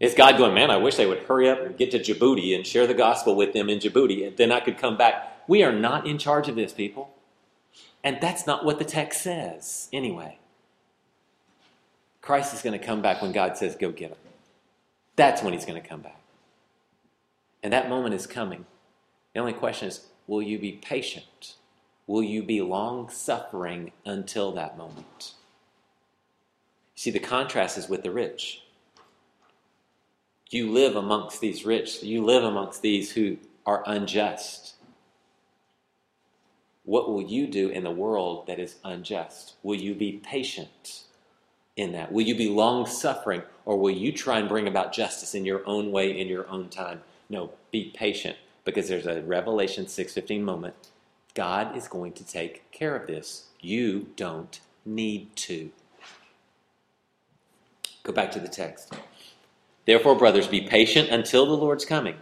Is 0.00 0.14
God 0.14 0.36
going, 0.36 0.54
man, 0.54 0.70
I 0.70 0.76
wish 0.76 0.96
they 0.96 1.06
would 1.06 1.20
hurry 1.20 1.48
up 1.48 1.60
and 1.60 1.76
get 1.76 1.90
to 1.92 1.98
Djibouti 1.98 2.54
and 2.54 2.66
share 2.66 2.86
the 2.86 2.94
gospel 2.94 3.34
with 3.34 3.52
them 3.52 3.70
in 3.70 3.78
Djibouti, 3.78 4.26
and 4.26 4.36
then 4.36 4.52
I 4.52 4.60
could 4.60 4.76
come 4.76 4.96
back. 4.96 5.48
We 5.48 5.62
are 5.62 5.72
not 5.72 6.06
in 6.06 6.18
charge 6.18 6.48
of 6.48 6.56
this, 6.56 6.72
people. 6.72 7.14
And 8.02 8.18
that's 8.20 8.46
not 8.46 8.64
what 8.64 8.78
the 8.78 8.84
text 8.84 9.22
says, 9.22 9.88
anyway. 9.92 10.38
Christ 12.20 12.52
is 12.52 12.60
going 12.60 12.78
to 12.78 12.84
come 12.84 13.00
back 13.00 13.22
when 13.22 13.32
God 13.32 13.56
says, 13.56 13.76
go 13.76 13.90
get 13.90 14.10
him. 14.10 14.18
That's 15.16 15.42
when 15.42 15.52
he's 15.52 15.64
going 15.64 15.80
to 15.80 15.88
come 15.88 16.00
back. 16.00 16.20
And 17.64 17.72
that 17.72 17.88
moment 17.88 18.14
is 18.14 18.26
coming. 18.26 18.66
The 19.32 19.40
only 19.40 19.54
question 19.54 19.88
is, 19.88 20.06
will 20.26 20.42
you 20.42 20.58
be 20.58 20.72
patient? 20.72 21.54
Will 22.06 22.22
you 22.22 22.42
be 22.42 22.60
long 22.60 23.08
suffering 23.08 23.92
until 24.04 24.52
that 24.52 24.76
moment? 24.76 25.32
See, 26.94 27.10
the 27.10 27.18
contrast 27.18 27.78
is 27.78 27.88
with 27.88 28.02
the 28.02 28.10
rich. 28.10 28.60
You 30.50 30.70
live 30.70 30.94
amongst 30.94 31.40
these 31.40 31.64
rich, 31.64 32.02
you 32.02 32.22
live 32.22 32.44
amongst 32.44 32.82
these 32.82 33.12
who 33.12 33.38
are 33.64 33.82
unjust. 33.86 34.74
What 36.84 37.08
will 37.08 37.22
you 37.22 37.46
do 37.46 37.70
in 37.70 37.82
the 37.82 37.90
world 37.90 38.46
that 38.46 38.60
is 38.60 38.76
unjust? 38.84 39.54
Will 39.62 39.74
you 39.74 39.94
be 39.94 40.20
patient 40.22 41.04
in 41.76 41.92
that? 41.92 42.12
Will 42.12 42.26
you 42.26 42.36
be 42.36 42.50
long 42.50 42.84
suffering, 42.86 43.42
or 43.64 43.78
will 43.78 43.90
you 43.90 44.12
try 44.12 44.38
and 44.38 44.50
bring 44.50 44.68
about 44.68 44.92
justice 44.92 45.34
in 45.34 45.46
your 45.46 45.66
own 45.66 45.90
way, 45.90 46.20
in 46.20 46.28
your 46.28 46.46
own 46.50 46.68
time? 46.68 47.00
No, 47.34 47.50
be 47.72 47.90
patient 47.92 48.36
because 48.64 48.88
there's 48.88 49.08
a 49.08 49.20
Revelation 49.22 49.86
6:15 49.86 50.42
moment. 50.42 50.76
God 51.34 51.76
is 51.76 51.88
going 51.88 52.12
to 52.12 52.24
take 52.24 52.70
care 52.70 52.94
of 52.94 53.08
this. 53.08 53.46
You 53.60 54.12
don't 54.14 54.60
need 54.84 55.34
to. 55.48 55.72
Go 58.04 58.12
back 58.12 58.30
to 58.30 58.38
the 58.38 58.46
text. 58.46 58.94
Therefore, 59.84 60.14
brothers, 60.14 60.46
be 60.46 60.60
patient 60.60 61.08
until 61.08 61.44
the 61.44 61.56
Lord's 61.56 61.84
coming. 61.84 62.14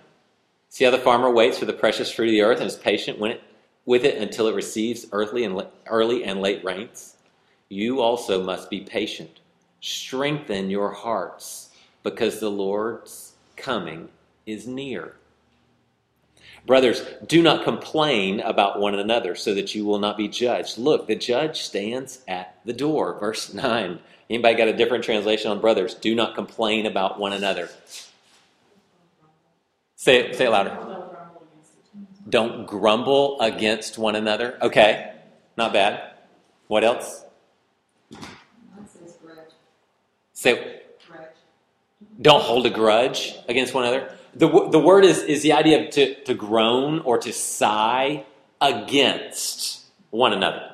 See 0.70 0.86
how 0.86 0.90
the 0.90 0.96
farmer 0.96 1.30
waits 1.30 1.58
for 1.58 1.66
the 1.66 1.74
precious 1.74 2.10
fruit 2.10 2.28
of 2.28 2.32
the 2.32 2.40
earth 2.40 2.60
and 2.60 2.68
is 2.68 2.76
patient 2.76 3.20
it, 3.20 3.42
with 3.84 4.06
it 4.06 4.16
until 4.16 4.48
it 4.48 4.54
receives 4.54 5.04
earthly 5.12 5.44
and 5.44 5.62
early 5.88 6.24
and 6.24 6.40
late 6.40 6.64
rains? 6.64 7.18
You 7.68 8.00
also 8.00 8.42
must 8.42 8.70
be 8.70 8.80
patient. 8.80 9.40
Strengthen 9.82 10.70
your 10.70 10.92
hearts, 10.92 11.68
because 12.02 12.40
the 12.40 12.50
Lord's 12.50 13.34
coming 13.56 14.08
is 14.46 14.66
near. 14.66 15.16
Brothers, 16.66 17.02
do 17.26 17.42
not 17.42 17.64
complain 17.64 18.40
about 18.40 18.78
one 18.78 18.94
another 18.94 19.34
so 19.34 19.52
that 19.54 19.74
you 19.74 19.84
will 19.84 19.98
not 19.98 20.16
be 20.16 20.28
judged. 20.28 20.78
Look, 20.78 21.08
the 21.08 21.16
judge 21.16 21.62
stands 21.62 22.20
at 22.28 22.58
the 22.64 22.72
door. 22.72 23.18
Verse 23.18 23.52
9. 23.54 23.98
Anybody 24.30 24.54
got 24.54 24.68
a 24.68 24.76
different 24.76 25.04
translation 25.04 25.50
on 25.50 25.60
brothers? 25.60 25.94
Do 25.94 26.14
not 26.14 26.34
complain 26.34 26.86
about 26.86 27.18
one 27.18 27.32
another. 27.32 27.68
Say 29.96 30.18
it, 30.18 30.36
say 30.36 30.46
it 30.46 30.50
louder. 30.50 30.76
Don't 32.28 32.66
grumble 32.66 33.40
against 33.40 33.98
one 33.98 34.14
another. 34.14 34.58
Okay, 34.62 35.12
not 35.56 35.72
bad. 35.72 36.12
What 36.68 36.84
else? 36.84 37.24
Say, 40.32 40.80
don't 42.20 42.42
hold 42.42 42.66
a 42.66 42.70
grudge 42.70 43.34
against 43.48 43.74
one 43.74 43.84
another. 43.84 44.16
The, 44.34 44.48
the 44.70 44.78
word 44.78 45.04
is, 45.04 45.22
is 45.22 45.42
the 45.42 45.52
idea 45.52 45.84
of 45.84 45.90
to, 45.90 46.14
to 46.24 46.34
groan 46.34 47.00
or 47.00 47.18
to 47.18 47.32
sigh 47.32 48.24
against 48.60 49.84
one 50.10 50.32
another. 50.32 50.72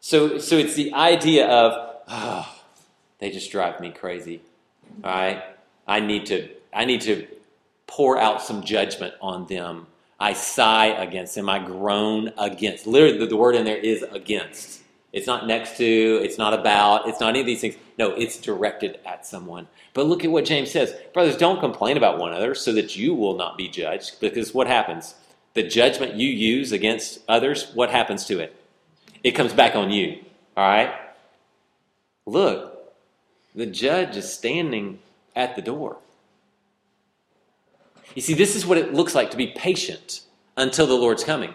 So, 0.00 0.38
so 0.38 0.56
it's 0.56 0.74
the 0.74 0.92
idea 0.94 1.46
of, 1.46 1.96
oh, 2.08 2.58
they 3.18 3.30
just 3.30 3.52
drive 3.52 3.80
me 3.80 3.90
crazy. 3.90 4.40
All 5.04 5.10
right? 5.10 5.44
I 5.86 6.00
need 6.00 6.26
to, 6.26 6.48
I 6.72 6.84
need 6.84 7.02
to 7.02 7.26
pour 7.86 8.18
out 8.18 8.42
some 8.42 8.62
judgment 8.64 9.14
on 9.20 9.46
them. 9.46 9.86
I 10.18 10.32
sigh 10.32 10.86
against 10.86 11.34
them. 11.34 11.48
I 11.48 11.58
groan 11.58 12.32
against. 12.36 12.86
Literally, 12.86 13.26
the 13.26 13.36
word 13.36 13.54
in 13.54 13.64
there 13.64 13.76
is 13.76 14.02
against. 14.02 14.81
It's 15.12 15.26
not 15.26 15.46
next 15.46 15.76
to, 15.76 16.20
it's 16.22 16.38
not 16.38 16.54
about, 16.54 17.06
it's 17.06 17.20
not 17.20 17.30
any 17.30 17.40
of 17.40 17.46
these 17.46 17.60
things. 17.60 17.76
No, 17.98 18.10
it's 18.12 18.38
directed 18.38 18.98
at 19.04 19.26
someone. 19.26 19.68
But 19.92 20.06
look 20.06 20.24
at 20.24 20.30
what 20.30 20.46
James 20.46 20.70
says. 20.70 20.94
Brothers, 21.12 21.36
don't 21.36 21.60
complain 21.60 21.98
about 21.98 22.18
one 22.18 22.30
another 22.30 22.54
so 22.54 22.72
that 22.72 22.96
you 22.96 23.14
will 23.14 23.36
not 23.36 23.58
be 23.58 23.68
judged. 23.68 24.20
Because 24.20 24.54
what 24.54 24.66
happens? 24.66 25.14
The 25.52 25.62
judgment 25.62 26.14
you 26.14 26.28
use 26.28 26.72
against 26.72 27.20
others, 27.28 27.70
what 27.74 27.90
happens 27.90 28.24
to 28.26 28.40
it? 28.40 28.56
It 29.22 29.32
comes 29.32 29.52
back 29.52 29.76
on 29.76 29.90
you. 29.90 30.18
All 30.56 30.66
right? 30.66 30.94
Look, 32.24 32.94
the 33.54 33.66
judge 33.66 34.16
is 34.16 34.32
standing 34.32 35.00
at 35.36 35.56
the 35.56 35.62
door. 35.62 35.98
You 38.14 38.22
see, 38.22 38.34
this 38.34 38.56
is 38.56 38.64
what 38.64 38.78
it 38.78 38.94
looks 38.94 39.14
like 39.14 39.30
to 39.30 39.36
be 39.36 39.48
patient 39.48 40.22
until 40.56 40.86
the 40.86 40.94
Lord's 40.94 41.24
coming. 41.24 41.52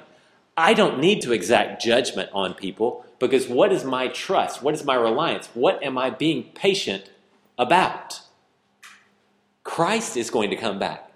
I 0.55 0.73
don't 0.73 0.99
need 0.99 1.21
to 1.21 1.31
exact 1.31 1.81
judgment 1.81 2.29
on 2.33 2.53
people 2.53 3.05
because 3.19 3.47
what 3.47 3.71
is 3.71 3.83
my 3.83 4.07
trust? 4.07 4.61
What 4.61 4.73
is 4.73 4.83
my 4.83 4.95
reliance? 4.95 5.47
What 5.53 5.81
am 5.83 5.97
I 5.97 6.09
being 6.09 6.43
patient 6.43 7.09
about? 7.57 8.21
Christ 9.63 10.15
is 10.15 10.29
going 10.29 10.49
to 10.49 10.55
come 10.55 10.79
back. 10.79 11.11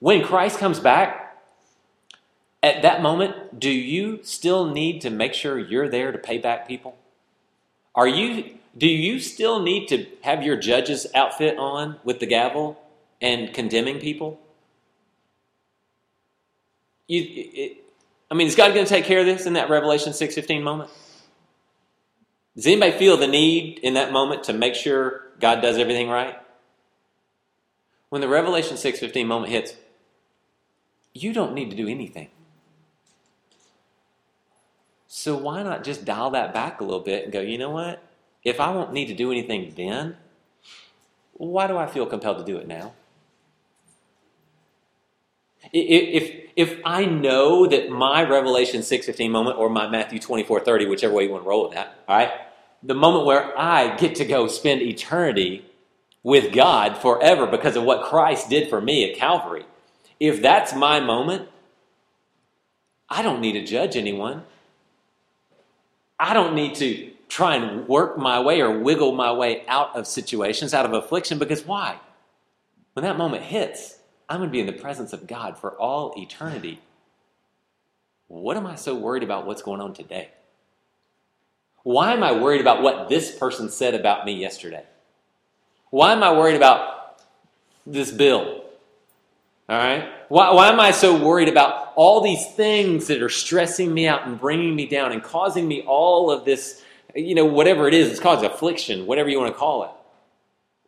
When 0.00 0.24
Christ 0.24 0.58
comes 0.58 0.78
back, 0.80 1.28
at 2.62 2.82
that 2.82 3.02
moment, 3.02 3.58
do 3.58 3.70
you 3.70 4.20
still 4.22 4.66
need 4.66 5.00
to 5.02 5.10
make 5.10 5.34
sure 5.34 5.58
you're 5.58 5.88
there 5.88 6.12
to 6.12 6.18
pay 6.18 6.38
back 6.38 6.66
people? 6.66 6.96
Are 7.94 8.08
you 8.08 8.58
do 8.76 8.86
you 8.86 9.18
still 9.18 9.60
need 9.60 9.88
to 9.88 10.06
have 10.22 10.44
your 10.44 10.56
judge's 10.56 11.06
outfit 11.14 11.58
on 11.58 11.96
with 12.04 12.20
the 12.20 12.26
gavel 12.26 12.80
and 13.20 13.52
condemning 13.52 13.98
people? 13.98 14.38
You, 17.08 17.24
it, 17.26 17.84
I 18.30 18.34
mean, 18.34 18.46
is 18.46 18.54
God 18.54 18.74
going 18.74 18.84
to 18.84 18.90
take 18.90 19.04
care 19.04 19.20
of 19.20 19.26
this 19.26 19.46
in 19.46 19.54
that 19.54 19.70
Revelation 19.70 20.12
6:15 20.12 20.62
moment? 20.62 20.90
Does 22.54 22.66
anybody 22.66 22.92
feel 22.92 23.16
the 23.16 23.26
need 23.26 23.78
in 23.78 23.94
that 23.94 24.12
moment 24.12 24.44
to 24.44 24.52
make 24.52 24.74
sure 24.74 25.22
God 25.40 25.62
does 25.62 25.78
everything 25.78 26.08
right? 26.08 26.36
When 28.08 28.20
the 28.20 28.28
Revelation 28.28 28.76
6:15 28.76 29.26
moment 29.26 29.52
hits, 29.52 29.74
you 31.14 31.32
don't 31.32 31.54
need 31.54 31.70
to 31.70 31.76
do 31.76 31.88
anything. 31.88 32.28
So 35.06 35.36
why 35.36 35.62
not 35.62 35.84
just 35.84 36.04
dial 36.04 36.30
that 36.30 36.52
back 36.52 36.80
a 36.80 36.84
little 36.84 37.00
bit 37.00 37.24
and 37.24 37.32
go, 37.32 37.40
you 37.40 37.58
know 37.58 37.70
what? 37.70 38.02
If 38.44 38.60
I 38.60 38.70
won't 38.70 38.92
need 38.92 39.06
to 39.06 39.14
do 39.14 39.30
anything 39.30 39.72
then, 39.76 40.16
why 41.32 41.66
do 41.66 41.76
I 41.76 41.86
feel 41.86 42.06
compelled 42.06 42.38
to 42.38 42.44
do 42.44 42.58
it 42.58 42.68
now? 42.68 42.92
If, 45.72 46.50
if 46.56 46.80
I 46.84 47.04
know 47.04 47.66
that 47.66 47.90
my 47.90 48.22
Revelation 48.22 48.80
6.15 48.80 49.30
moment 49.30 49.58
or 49.58 49.68
my 49.68 49.88
Matthew 49.88 50.18
24.30, 50.18 50.88
whichever 50.88 51.14
way 51.14 51.24
you 51.24 51.30
want 51.30 51.44
to 51.44 51.48
roll 51.48 51.64
with 51.64 51.74
that, 51.74 51.98
all 52.08 52.16
right, 52.16 52.32
the 52.82 52.94
moment 52.94 53.26
where 53.26 53.58
I 53.58 53.96
get 53.96 54.14
to 54.16 54.24
go 54.24 54.46
spend 54.46 54.82
eternity 54.82 55.64
with 56.22 56.52
God 56.52 56.96
forever 56.96 57.46
because 57.46 57.76
of 57.76 57.84
what 57.84 58.04
Christ 58.04 58.48
did 58.48 58.68
for 58.68 58.80
me 58.80 59.10
at 59.10 59.18
Calvary, 59.18 59.66
if 60.20 60.42
that's 60.42 60.74
my 60.74 61.00
moment, 61.00 61.48
I 63.08 63.22
don't 63.22 63.40
need 63.40 63.52
to 63.52 63.64
judge 63.64 63.96
anyone. 63.96 64.44
I 66.18 66.34
don't 66.34 66.54
need 66.54 66.74
to 66.76 67.10
try 67.28 67.56
and 67.56 67.86
work 67.86 68.18
my 68.18 68.40
way 68.40 68.60
or 68.60 68.78
wiggle 68.80 69.12
my 69.12 69.32
way 69.32 69.64
out 69.68 69.94
of 69.94 70.06
situations, 70.06 70.74
out 70.74 70.84
of 70.84 70.92
affliction, 70.92 71.38
because 71.38 71.64
why? 71.64 71.98
When 72.94 73.04
that 73.04 73.16
moment 73.16 73.44
hits, 73.44 73.97
I'm 74.28 74.38
going 74.38 74.48
to 74.48 74.52
be 74.52 74.60
in 74.60 74.66
the 74.66 74.72
presence 74.72 75.12
of 75.12 75.26
God 75.26 75.58
for 75.58 75.70
all 75.72 76.14
eternity. 76.16 76.80
What 78.28 78.56
am 78.56 78.66
I 78.66 78.74
so 78.74 78.94
worried 78.94 79.22
about 79.22 79.46
what's 79.46 79.62
going 79.62 79.80
on 79.80 79.94
today? 79.94 80.28
Why 81.82 82.12
am 82.12 82.22
I 82.22 82.32
worried 82.32 82.60
about 82.60 82.82
what 82.82 83.08
this 83.08 83.34
person 83.34 83.70
said 83.70 83.94
about 83.94 84.26
me 84.26 84.34
yesterday? 84.34 84.84
Why 85.90 86.12
am 86.12 86.22
I 86.22 86.32
worried 86.32 86.56
about 86.56 87.22
this 87.86 88.10
bill? 88.10 88.64
All 89.68 89.78
right? 89.78 90.08
Why, 90.28 90.52
why 90.52 90.68
am 90.68 90.80
I 90.80 90.90
so 90.90 91.24
worried 91.24 91.48
about 91.48 91.92
all 91.96 92.20
these 92.20 92.46
things 92.54 93.06
that 93.06 93.22
are 93.22 93.30
stressing 93.30 93.92
me 93.92 94.06
out 94.06 94.26
and 94.26 94.38
bringing 94.38 94.76
me 94.76 94.86
down 94.86 95.12
and 95.12 95.22
causing 95.22 95.66
me 95.66 95.82
all 95.86 96.30
of 96.30 96.44
this, 96.44 96.82
you 97.14 97.34
know, 97.34 97.46
whatever 97.46 97.88
it 97.88 97.94
is, 97.94 98.10
it's 98.10 98.20
caused 98.20 98.44
affliction, 98.44 99.06
whatever 99.06 99.30
you 99.30 99.38
want 99.38 99.52
to 99.52 99.58
call 99.58 99.84
it. 99.84 99.90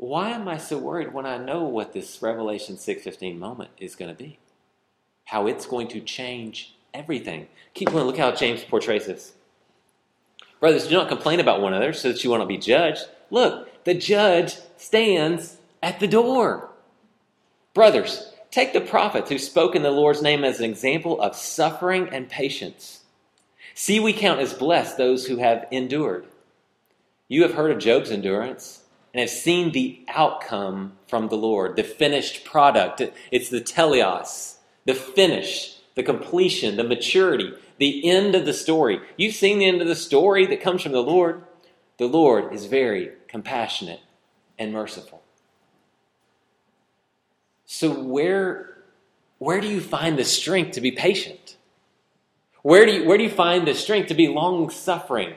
Why 0.00 0.30
am 0.30 0.48
I 0.48 0.56
so 0.56 0.78
worried 0.78 1.12
when 1.12 1.26
I 1.26 1.36
know 1.36 1.64
what 1.64 1.92
this 1.92 2.22
Revelation 2.22 2.76
6:15 2.76 3.36
moment 3.36 3.68
is 3.76 3.96
going 3.96 4.10
to 4.10 4.16
be? 4.16 4.38
How 5.26 5.46
it's 5.46 5.66
going 5.66 5.88
to 5.88 6.00
change 6.00 6.74
everything. 6.94 7.48
Keep 7.74 7.90
going. 7.90 8.06
Look 8.06 8.16
how 8.16 8.32
James 8.32 8.64
portrays 8.64 9.04
this. 9.04 9.34
Brothers, 10.58 10.88
do 10.88 10.94
not 10.94 11.10
complain 11.10 11.38
about 11.38 11.60
one 11.60 11.74
another 11.74 11.92
so 11.92 12.10
that 12.10 12.24
you 12.24 12.30
will 12.30 12.38
not 12.38 12.48
be 12.48 12.56
judged. 12.56 13.08
Look, 13.30 13.84
the 13.84 13.92
judge 13.92 14.56
stands 14.78 15.58
at 15.82 16.00
the 16.00 16.08
door. 16.08 16.70
Brothers, 17.74 18.32
take 18.50 18.72
the 18.72 18.80
prophets 18.80 19.28
who 19.28 19.36
spoke 19.36 19.76
in 19.76 19.82
the 19.82 19.90
Lord's 19.90 20.22
name 20.22 20.44
as 20.44 20.60
an 20.60 20.64
example 20.64 21.20
of 21.20 21.36
suffering 21.36 22.08
and 22.08 22.26
patience. 22.26 23.02
See, 23.74 24.00
we 24.00 24.14
count 24.14 24.40
as 24.40 24.54
blessed 24.54 24.96
those 24.96 25.26
who 25.26 25.36
have 25.36 25.66
endured. 25.70 26.24
You 27.28 27.42
have 27.42 27.52
heard 27.52 27.70
of 27.70 27.78
Job's 27.78 28.10
endurance 28.10 28.79
and 29.12 29.20
have 29.20 29.30
seen 29.30 29.72
the 29.72 30.04
outcome 30.08 30.92
from 31.06 31.28
the 31.28 31.36
Lord, 31.36 31.76
the 31.76 31.82
finished 31.82 32.44
product. 32.44 33.02
It's 33.30 33.48
the 33.48 33.60
teleos, 33.60 34.56
the 34.84 34.94
finish, 34.94 35.76
the 35.94 36.02
completion, 36.02 36.76
the 36.76 36.84
maturity, 36.84 37.52
the 37.78 38.08
end 38.08 38.34
of 38.34 38.44
the 38.44 38.52
story. 38.52 39.00
You've 39.16 39.34
seen 39.34 39.58
the 39.58 39.66
end 39.66 39.82
of 39.82 39.88
the 39.88 39.96
story 39.96 40.46
that 40.46 40.60
comes 40.60 40.82
from 40.82 40.92
the 40.92 41.02
Lord. 41.02 41.42
The 41.98 42.06
Lord 42.06 42.52
is 42.52 42.66
very 42.66 43.10
compassionate 43.28 44.00
and 44.58 44.72
merciful. 44.72 45.22
So 47.66 47.90
where 47.92 48.70
where 49.38 49.60
do 49.60 49.68
you 49.68 49.80
find 49.80 50.18
the 50.18 50.24
strength 50.24 50.72
to 50.72 50.82
be 50.82 50.92
patient? 50.92 51.56
Where 52.62 52.84
do 52.84 52.92
you, 52.92 53.08
where 53.08 53.16
do 53.16 53.24
you 53.24 53.30
find 53.30 53.66
the 53.66 53.74
strength 53.74 54.08
to 54.08 54.14
be 54.14 54.28
long 54.28 54.68
suffering? 54.68 55.32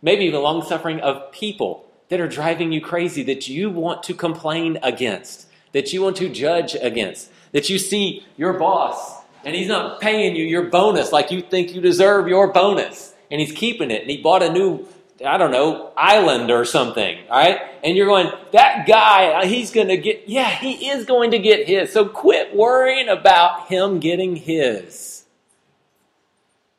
Maybe 0.00 0.30
the 0.30 0.38
long 0.38 0.62
suffering 0.62 1.00
of 1.00 1.32
people 1.32 1.84
that 2.12 2.20
are 2.20 2.28
driving 2.28 2.72
you 2.72 2.80
crazy, 2.82 3.22
that 3.22 3.48
you 3.48 3.70
want 3.70 4.02
to 4.02 4.12
complain 4.12 4.78
against, 4.82 5.46
that 5.72 5.94
you 5.94 6.02
want 6.02 6.14
to 6.14 6.28
judge 6.28 6.74
against, 6.74 7.30
that 7.52 7.70
you 7.70 7.78
see 7.78 8.22
your 8.36 8.52
boss 8.52 9.22
and 9.46 9.56
he's 9.56 9.66
not 9.66 9.98
paying 9.98 10.36
you 10.36 10.44
your 10.44 10.68
bonus 10.68 11.10
like 11.10 11.30
you 11.30 11.40
think 11.40 11.74
you 11.74 11.80
deserve 11.80 12.28
your 12.28 12.52
bonus, 12.52 13.14
and 13.30 13.40
he's 13.40 13.52
keeping 13.52 13.90
it, 13.90 14.02
and 14.02 14.10
he 14.10 14.18
bought 14.18 14.42
a 14.42 14.52
new 14.52 14.86
I 15.24 15.38
don't 15.38 15.52
know, 15.52 15.90
island 15.96 16.50
or 16.50 16.66
something, 16.66 17.16
all 17.30 17.38
right? 17.38 17.62
And 17.82 17.96
you're 17.96 18.08
going, 18.08 18.30
that 18.52 18.86
guy, 18.86 19.28
uh, 19.28 19.46
he's 19.46 19.70
going 19.70 19.88
to 19.88 19.96
get, 19.96 20.28
yeah, 20.28 20.50
he 20.50 20.90
is 20.90 21.06
going 21.06 21.30
to 21.30 21.38
get 21.38 21.66
his. 21.66 21.92
So 21.92 22.06
quit 22.06 22.54
worrying 22.54 23.08
about 23.08 23.68
him 23.68 24.00
getting 24.00 24.36
his. 24.36 25.24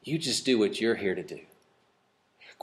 You 0.04 0.20
just 0.20 0.46
do 0.46 0.60
what 0.60 0.80
you're 0.80 0.96
here 0.96 1.16
to 1.16 1.24
do. 1.24 1.40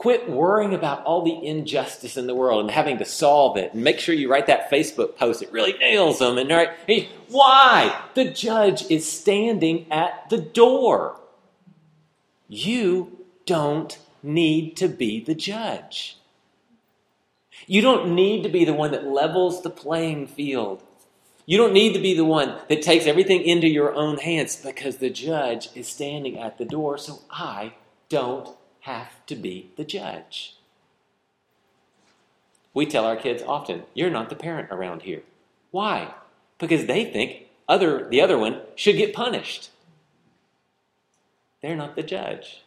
Quit 0.01 0.27
worrying 0.27 0.73
about 0.73 1.03
all 1.03 1.21
the 1.21 1.45
injustice 1.45 2.17
in 2.17 2.25
the 2.25 2.33
world 2.33 2.61
and 2.61 2.71
having 2.71 2.97
to 2.97 3.05
solve 3.05 3.55
it. 3.55 3.75
And 3.75 3.83
make 3.83 3.99
sure 3.99 4.15
you 4.15 4.31
write 4.31 4.47
that 4.47 4.71
Facebook 4.71 5.15
post 5.15 5.43
It 5.43 5.51
really 5.51 5.73
nails 5.73 6.17
them. 6.17 6.39
And 6.39 6.49
right, 6.49 6.71
why? 7.29 8.01
The 8.15 8.25
judge 8.25 8.89
is 8.89 9.07
standing 9.07 9.85
at 9.91 10.27
the 10.31 10.39
door. 10.39 11.19
You 12.49 13.25
don't 13.45 13.95
need 14.23 14.75
to 14.77 14.87
be 14.87 15.23
the 15.23 15.35
judge. 15.35 16.17
You 17.67 17.81
don't 17.83 18.15
need 18.15 18.41
to 18.41 18.49
be 18.49 18.65
the 18.65 18.73
one 18.73 18.93
that 18.93 19.05
levels 19.05 19.61
the 19.61 19.69
playing 19.69 20.25
field. 20.25 20.81
You 21.45 21.59
don't 21.59 21.73
need 21.73 21.93
to 21.93 21.99
be 21.99 22.15
the 22.15 22.25
one 22.25 22.55
that 22.69 22.81
takes 22.81 23.05
everything 23.05 23.43
into 23.43 23.67
your 23.67 23.93
own 23.93 24.17
hands 24.17 24.55
because 24.55 24.97
the 24.97 25.11
judge 25.11 25.69
is 25.75 25.87
standing 25.87 26.39
at 26.39 26.57
the 26.57 26.65
door, 26.65 26.97
so 26.97 27.19
I 27.29 27.73
don't 28.09 28.49
have 28.81 29.25
to 29.27 29.35
be 29.35 29.71
the 29.77 29.83
judge. 29.83 30.55
We 32.73 32.85
tell 32.85 33.05
our 33.05 33.17
kids 33.17 33.43
often, 33.43 33.83
you're 33.93 34.09
not 34.09 34.29
the 34.29 34.35
parent 34.35 34.69
around 34.71 35.01
here. 35.03 35.23
Why? 35.71 36.13
Because 36.57 36.85
they 36.85 37.05
think 37.05 37.47
other 37.67 38.07
the 38.09 38.21
other 38.21 38.37
one 38.37 38.61
should 38.75 38.97
get 38.97 39.13
punished. 39.13 39.69
They're 41.61 41.75
not 41.75 41.95
the 41.95 42.03
judge 42.03 42.63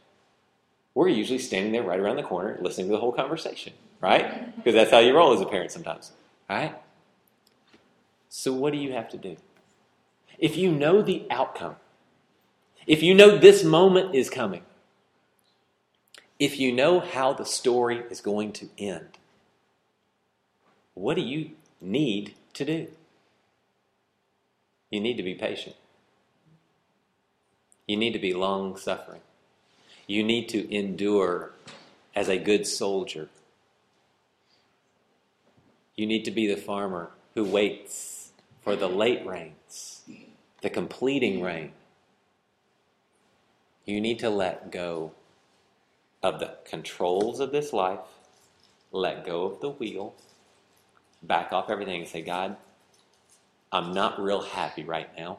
we're 0.94 1.08
usually 1.08 1.40
standing 1.40 1.72
there 1.72 1.82
right 1.82 1.98
around 1.98 2.16
the 2.16 2.22
corner 2.22 2.56
listening 2.60 2.86
to 2.86 2.92
the 2.92 3.00
whole 3.00 3.12
conversation, 3.12 3.72
right? 4.00 4.54
Because 4.56 4.74
that's 4.74 4.90
how 4.90 5.00
you 5.00 5.14
roll 5.14 5.32
as 5.32 5.40
a 5.40 5.46
parent 5.46 5.72
sometimes, 5.72 6.12
right? 6.48 6.74
So, 8.28 8.52
what 8.52 8.72
do 8.72 8.78
you 8.78 8.92
have 8.92 9.08
to 9.10 9.16
do? 9.16 9.36
If 10.38 10.56
you 10.56 10.70
know 10.70 11.02
the 11.02 11.26
outcome, 11.30 11.76
if 12.86 13.02
you 13.02 13.14
know 13.14 13.38
this 13.38 13.64
moment 13.64 14.14
is 14.14 14.30
coming, 14.30 14.62
if 16.38 16.58
you 16.58 16.72
know 16.72 17.00
how 17.00 17.32
the 17.32 17.44
story 17.44 18.02
is 18.10 18.20
going 18.20 18.52
to 18.52 18.68
end, 18.78 19.18
what 20.94 21.14
do 21.14 21.22
you 21.22 21.50
need 21.80 22.34
to 22.54 22.64
do? 22.64 22.88
You 24.90 25.00
need 25.00 25.16
to 25.16 25.22
be 25.22 25.34
patient. 25.34 25.76
You 27.86 27.96
need 27.96 28.12
to 28.12 28.18
be 28.18 28.32
long 28.32 28.76
suffering. 28.76 29.20
You 30.06 30.22
need 30.22 30.48
to 30.50 30.74
endure 30.74 31.52
as 32.14 32.28
a 32.28 32.38
good 32.38 32.66
soldier. 32.66 33.28
You 35.96 36.06
need 36.06 36.24
to 36.24 36.30
be 36.30 36.46
the 36.46 36.60
farmer 36.60 37.10
who 37.34 37.44
waits 37.44 38.30
for 38.62 38.76
the 38.76 38.88
late 38.88 39.24
rains, 39.26 40.02
the 40.62 40.70
completing 40.70 41.42
rain. 41.42 41.72
You 43.84 44.00
need 44.00 44.18
to 44.20 44.30
let 44.30 44.70
go 44.70 45.12
of 46.24 46.40
the 46.40 46.56
controls 46.64 47.38
of 47.38 47.52
this 47.52 47.72
life, 47.72 48.00
let 48.90 49.26
go 49.26 49.44
of 49.44 49.60
the 49.60 49.68
wheel, 49.68 50.14
back 51.22 51.52
off 51.52 51.68
everything 51.68 52.00
and 52.00 52.08
say, 52.08 52.22
God, 52.22 52.56
I'm 53.70 53.92
not 53.92 54.20
real 54.20 54.40
happy 54.40 54.84
right 54.84 55.10
now. 55.18 55.38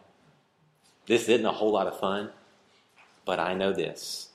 This 1.08 1.28
isn't 1.28 1.46
a 1.46 1.52
whole 1.52 1.72
lot 1.72 1.88
of 1.88 2.00
fun, 2.00 2.30
but 3.26 3.40
I 3.40 3.56
know 3.56 3.74
this. 3.74 4.30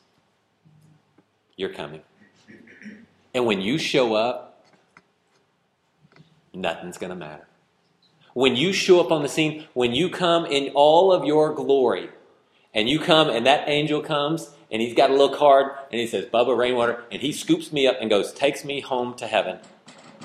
You're 1.56 1.72
coming. 1.72 2.00
And 3.32 3.46
when 3.46 3.60
you 3.60 3.78
show 3.78 4.14
up, 4.14 4.64
nothing's 6.52 6.98
going 6.98 7.10
to 7.10 7.16
matter. 7.16 7.46
When 8.34 8.56
you 8.56 8.72
show 8.72 9.00
up 9.00 9.12
on 9.12 9.22
the 9.22 9.28
scene, 9.28 9.66
when 9.74 9.92
you 9.92 10.10
come 10.10 10.46
in 10.46 10.72
all 10.74 11.12
of 11.12 11.24
your 11.24 11.54
glory, 11.54 12.10
and 12.74 12.88
you 12.88 12.98
come 12.98 13.28
and 13.28 13.46
that 13.46 13.68
angel 13.68 14.00
comes 14.00 14.50
and 14.70 14.80
he's 14.80 14.94
got 14.94 15.10
a 15.10 15.12
little 15.12 15.36
card 15.36 15.72
and 15.90 16.00
he 16.00 16.06
says, 16.06 16.26
Bubba 16.26 16.56
Rainwater, 16.56 17.04
and 17.10 17.20
he 17.20 17.32
scoops 17.32 17.72
me 17.72 17.86
up 17.86 17.96
and 18.00 18.08
goes, 18.08 18.32
takes 18.32 18.64
me 18.64 18.80
home 18.80 19.14
to 19.14 19.26
heaven. 19.26 19.58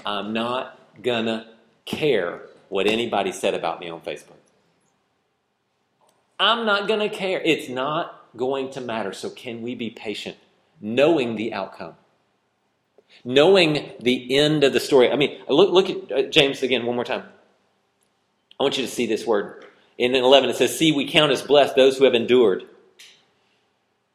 I'm 0.06 0.34
not 0.34 0.80
gonna 1.02 1.48
care 1.86 2.42
what 2.70 2.88
anybody 2.88 3.32
said 3.32 3.54
about 3.54 3.80
me 3.80 3.90
on 3.90 4.02
Facebook. 4.02 4.38
I'm 6.40 6.66
not 6.66 6.88
gonna 6.88 7.10
care. 7.10 7.42
It's 7.42 7.70
not 7.70 8.26
going 8.36 8.72
to 8.72 8.82
matter. 8.82 9.14
So, 9.14 9.30
can 9.30 9.62
we 9.62 9.76
be 9.76 9.90
patient, 9.90 10.38
knowing 10.82 11.36
the 11.36 11.54
outcome? 11.54 11.96
Knowing 13.24 13.92
the 14.00 14.38
end 14.38 14.64
of 14.64 14.74
the 14.74 14.80
story. 14.80 15.10
I 15.10 15.16
mean, 15.16 15.40
look, 15.48 15.72
look 15.72 15.90
at 15.90 16.12
uh, 16.12 16.30
James 16.30 16.62
again 16.62 16.86
one 16.86 16.96
more 16.96 17.06
time. 17.06 17.24
I 18.60 18.64
want 18.64 18.78
you 18.78 18.86
to 18.86 18.92
see 18.92 19.06
this 19.06 19.26
word. 19.26 19.66
In 19.98 20.14
11, 20.14 20.50
it 20.50 20.58
says, 20.58 20.78
See, 20.78 20.92
we 20.92 21.10
count 21.10 21.32
as 21.32 21.42
blessed 21.42 21.76
those 21.76 21.98
who 21.98 22.04
have 22.04 22.14
endured. 22.14 22.64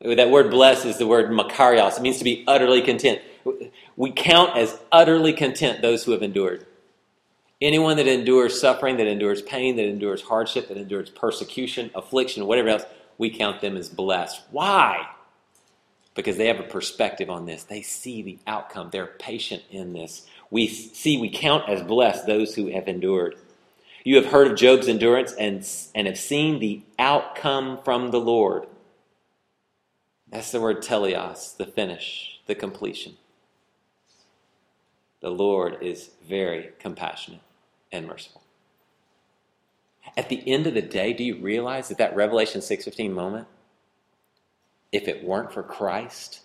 That 0.02 0.30
word 0.30 0.50
blessed 0.50 0.86
is 0.86 0.98
the 0.98 1.06
word 1.06 1.30
makarios. 1.30 1.98
It 1.98 2.02
means 2.02 2.18
to 2.18 2.24
be 2.24 2.44
utterly 2.46 2.80
content. 2.80 3.20
We 3.96 4.12
count 4.12 4.56
as 4.56 4.78
utterly 4.90 5.32
content 5.34 5.82
those 5.82 6.04
who 6.04 6.12
have 6.12 6.22
endured. 6.22 6.66
Anyone 7.60 7.98
that 7.98 8.06
endures 8.06 8.58
suffering, 8.58 8.96
that 8.96 9.06
endures 9.06 9.42
pain, 9.42 9.76
that 9.76 9.84
endures 9.84 10.22
hardship, 10.22 10.68
that 10.68 10.78
endures 10.78 11.10
persecution, 11.10 11.90
affliction, 11.94 12.46
whatever 12.46 12.70
else, 12.70 12.84
we 13.18 13.28
count 13.28 13.60
them 13.60 13.76
as 13.76 13.90
blessed. 13.90 14.40
Why? 14.50 15.06
Because 16.14 16.38
they 16.38 16.46
have 16.46 16.60
a 16.60 16.64
perspective 16.64 17.28
on 17.28 17.44
this. 17.44 17.64
They 17.64 17.82
see 17.82 18.22
the 18.22 18.38
outcome. 18.46 18.88
They're 18.90 19.06
patient 19.06 19.62
in 19.70 19.92
this. 19.92 20.26
We 20.50 20.66
see, 20.66 21.18
we 21.18 21.28
count 21.28 21.68
as 21.68 21.82
blessed 21.82 22.26
those 22.26 22.54
who 22.54 22.68
have 22.68 22.88
endured. 22.88 23.36
You 24.02 24.16
have 24.16 24.26
heard 24.26 24.50
of 24.50 24.56
Job's 24.56 24.88
endurance 24.88 25.34
and, 25.34 25.68
and 25.94 26.06
have 26.06 26.18
seen 26.18 26.58
the 26.58 26.80
outcome 26.98 27.80
from 27.84 28.10
the 28.10 28.20
Lord. 28.20 28.66
That's 30.30 30.52
the 30.52 30.60
word 30.60 30.82
teleos, 30.82 31.56
the 31.56 31.66
finish, 31.66 32.40
the 32.46 32.54
completion. 32.54 33.16
The 35.20 35.30
Lord 35.30 35.82
is 35.82 36.10
very 36.26 36.70
compassionate 36.78 37.42
and 37.92 38.06
merciful. 38.06 38.42
At 40.16 40.28
the 40.28 40.42
end 40.50 40.66
of 40.66 40.74
the 40.74 40.82
day, 40.82 41.12
do 41.12 41.22
you 41.22 41.36
realize 41.36 41.88
that 41.88 41.98
that 41.98 42.16
Revelation 42.16 42.60
6:15 42.60 43.12
moment 43.12 43.48
if 44.92 45.06
it 45.06 45.24
weren't 45.24 45.52
for 45.52 45.62
Christ, 45.62 46.40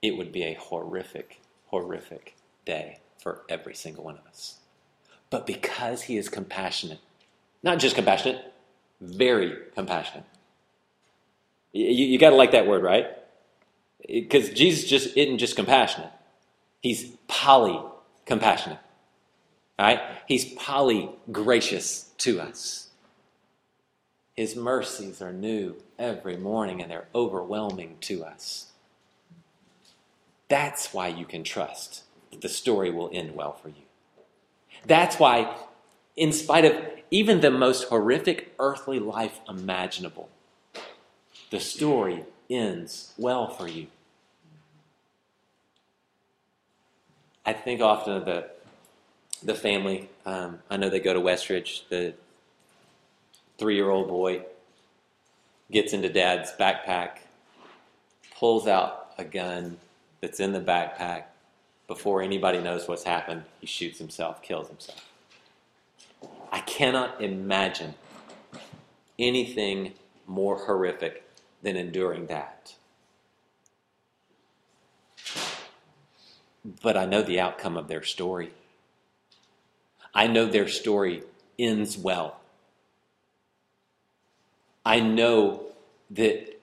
it 0.00 0.16
would 0.16 0.32
be 0.32 0.44
a 0.44 0.54
horrific, 0.54 1.40
horrific 1.66 2.36
day 2.64 3.00
for 3.18 3.42
every 3.48 3.74
single 3.74 4.04
one 4.04 4.16
of 4.16 4.26
us. 4.26 4.60
But 5.30 5.46
because 5.46 6.02
he 6.02 6.16
is 6.16 6.28
compassionate, 6.28 7.00
not 7.62 7.78
just 7.78 7.96
compassionate, 7.96 8.52
very 9.00 9.56
compassionate. 9.74 10.24
You, 11.74 12.06
you 12.06 12.18
got 12.18 12.30
to 12.30 12.36
like 12.36 12.52
that 12.52 12.66
word, 12.66 12.82
right? 12.82 13.08
Because 14.08 14.50
Jesus 14.50 14.88
just 14.88 15.16
isn't 15.16 15.38
just 15.38 15.56
compassionate. 15.56 16.10
He's 16.80 17.10
poly 17.28 17.80
compassionate. 18.24 18.78
Right? 19.78 20.00
He's 20.26 20.54
poly 20.54 21.10
gracious 21.32 22.10
to 22.18 22.40
us. 22.40 22.88
His 24.36 24.56
mercies 24.56 25.20
are 25.20 25.32
new 25.32 25.76
every 25.98 26.36
morning 26.36 26.80
and 26.80 26.90
they're 26.90 27.08
overwhelming 27.14 27.96
to 28.02 28.24
us. 28.24 28.70
That's 30.48 30.94
why 30.94 31.08
you 31.08 31.24
can 31.24 31.42
trust 31.42 32.04
that 32.30 32.40
the 32.40 32.48
story 32.48 32.90
will 32.90 33.10
end 33.12 33.34
well 33.34 33.52
for 33.52 33.68
you. 33.68 33.74
That's 34.86 35.18
why, 35.18 35.56
in 36.16 36.32
spite 36.32 36.64
of 36.64 36.76
even 37.10 37.40
the 37.40 37.50
most 37.50 37.88
horrific 37.88 38.54
earthly 38.58 38.98
life 38.98 39.40
imaginable, 39.48 40.28
the 41.50 41.60
story 41.60 42.24
ends 42.50 43.12
well 43.16 43.48
for 43.48 43.68
you. 43.68 43.86
I 47.46 47.52
think 47.52 47.80
often 47.80 48.14
of 48.14 48.24
the, 48.24 48.48
the 49.42 49.54
family. 49.54 50.08
Um, 50.24 50.60
I 50.70 50.76
know 50.76 50.88
they 50.88 51.00
go 51.00 51.12
to 51.12 51.20
Westridge. 51.20 51.88
The 51.88 52.14
three 53.58 53.76
year 53.76 53.90
old 53.90 54.08
boy 54.08 54.42
gets 55.70 55.92
into 55.92 56.08
dad's 56.08 56.52
backpack, 56.52 57.18
pulls 58.38 58.66
out 58.66 59.12
a 59.18 59.24
gun 59.24 59.76
that's 60.20 60.40
in 60.40 60.52
the 60.52 60.60
backpack, 60.60 61.24
before 61.86 62.22
anybody 62.22 62.60
knows 62.60 62.88
what's 62.88 63.04
happened, 63.04 63.44
he 63.60 63.66
shoots 63.66 63.98
himself, 63.98 64.42
kills 64.42 64.68
himself. 64.68 65.06
I 66.50 66.60
cannot 66.60 67.20
imagine 67.20 67.94
anything 69.18 69.92
more 70.26 70.56
horrific 70.56 71.23
than 71.64 71.76
enduring 71.76 72.26
that. 72.26 72.74
But 76.82 76.96
I 76.96 77.04
know 77.06 77.22
the 77.22 77.40
outcome 77.40 77.76
of 77.76 77.88
their 77.88 78.04
story. 78.04 78.52
I 80.14 80.28
know 80.28 80.46
their 80.46 80.68
story 80.68 81.22
ends 81.58 81.98
well. 81.98 82.36
I 84.86 85.00
know 85.00 85.64
that 86.10 86.60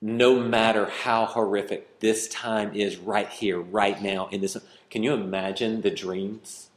no 0.00 0.38
matter 0.38 0.86
how 0.86 1.24
horrific 1.24 2.00
this 2.00 2.28
time 2.28 2.74
is 2.74 2.98
right 2.98 3.28
here, 3.28 3.58
right 3.58 4.00
now, 4.02 4.28
in 4.30 4.42
this. 4.42 4.56
Can 4.90 5.02
you 5.02 5.14
imagine 5.14 5.80
the 5.80 5.90
dreams? 5.90 6.68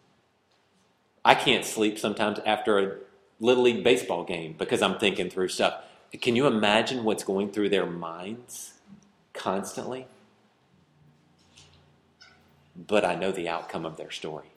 I 1.26 1.36
can't 1.36 1.66
sleep 1.66 2.00
sometimes 2.00 2.40
after 2.46 2.80
a 2.80 2.96
Little 3.40 3.64
League 3.64 3.84
baseball 3.84 4.24
game 4.24 4.56
because 4.58 4.82
I'm 4.82 4.98
thinking 4.98 5.30
through 5.30 5.50
stuff. 5.50 5.84
Can 6.14 6.36
you 6.36 6.48
imagine 6.48 7.04
what's 7.04 7.24
going 7.24 7.52
through 7.52 7.70
their 7.70 7.86
minds 7.86 8.74
constantly? 9.34 10.08
But 12.76 13.04
I 13.04 13.16
know 13.16 13.32
the 13.32 13.50
outcome 13.50 13.86
of 13.86 13.98
their 13.98 14.12
story. 14.12 14.48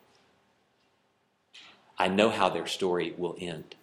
I 1.99 2.09
know 2.09 2.31
how 2.31 2.49
their 2.49 2.67
story 2.67 3.15
will 3.17 3.37
end. 3.39 3.75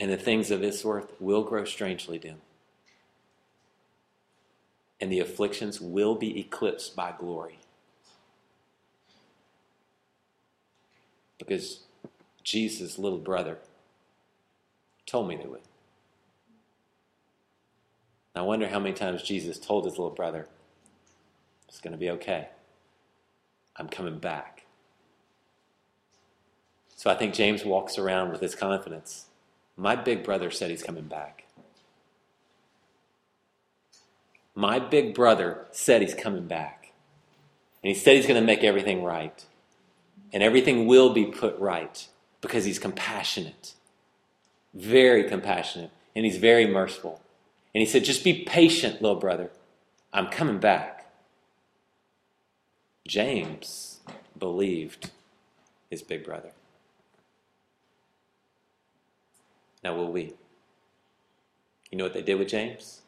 And 0.00 0.10
the 0.10 0.16
things 0.16 0.50
of 0.50 0.60
this 0.60 0.84
earth 0.84 1.12
will 1.20 1.42
grow 1.42 1.64
strangely 1.64 2.18
dim 2.18 2.40
and 5.00 5.12
the 5.12 5.20
afflictions 5.20 5.80
will 5.80 6.14
be 6.14 6.38
eclipsed 6.40 6.96
by 6.96 7.12
glory. 7.16 7.58
Because 11.38 11.80
Jesus' 12.42 12.98
little 12.98 13.18
brother 13.18 13.58
told 15.06 15.28
me 15.28 15.36
they 15.36 15.46
would. 15.46 15.60
I 18.34 18.42
wonder 18.42 18.68
how 18.68 18.78
many 18.78 18.94
times 18.94 19.22
Jesus 19.22 19.58
told 19.58 19.84
his 19.84 19.98
little 19.98 20.10
brother, 20.10 20.46
It's 21.68 21.80
going 21.80 21.92
to 21.92 21.98
be 21.98 22.10
okay. 22.10 22.48
I'm 23.76 23.88
coming 23.88 24.18
back. 24.18 24.64
So 26.96 27.10
I 27.10 27.14
think 27.14 27.32
James 27.32 27.64
walks 27.64 27.96
around 27.96 28.32
with 28.32 28.40
this 28.40 28.56
confidence. 28.56 29.26
My 29.76 29.94
big 29.94 30.24
brother 30.24 30.50
said 30.50 30.70
he's 30.70 30.82
coming 30.82 31.04
back. 31.04 31.44
My 34.56 34.80
big 34.80 35.14
brother 35.14 35.66
said 35.70 36.02
he's 36.02 36.14
coming 36.14 36.48
back. 36.48 36.92
And 37.84 37.88
he 37.88 37.94
said 37.94 38.16
he's 38.16 38.26
going 38.26 38.40
to 38.40 38.44
make 38.44 38.64
everything 38.64 39.04
right. 39.04 39.46
And 40.32 40.42
everything 40.42 40.88
will 40.88 41.10
be 41.10 41.26
put 41.26 41.56
right 41.60 42.08
because 42.40 42.64
he's 42.64 42.80
compassionate. 42.80 43.74
Very 44.74 45.28
compassionate. 45.28 45.92
And 46.16 46.24
he's 46.24 46.38
very 46.38 46.66
merciful. 46.66 47.20
And 47.78 47.86
he 47.86 47.92
said, 47.92 48.02
Just 48.02 48.24
be 48.24 48.42
patient, 48.42 49.00
little 49.00 49.20
brother. 49.20 49.52
I'm 50.12 50.26
coming 50.26 50.58
back. 50.58 51.12
James 53.06 54.00
believed 54.36 55.12
his 55.88 56.02
big 56.02 56.24
brother. 56.24 56.50
Now, 59.84 59.94
will 59.94 60.10
we? 60.10 60.32
You 61.92 61.98
know 61.98 62.02
what 62.02 62.14
they 62.14 62.22
did 62.22 62.34
with 62.34 62.48
James? 62.48 63.02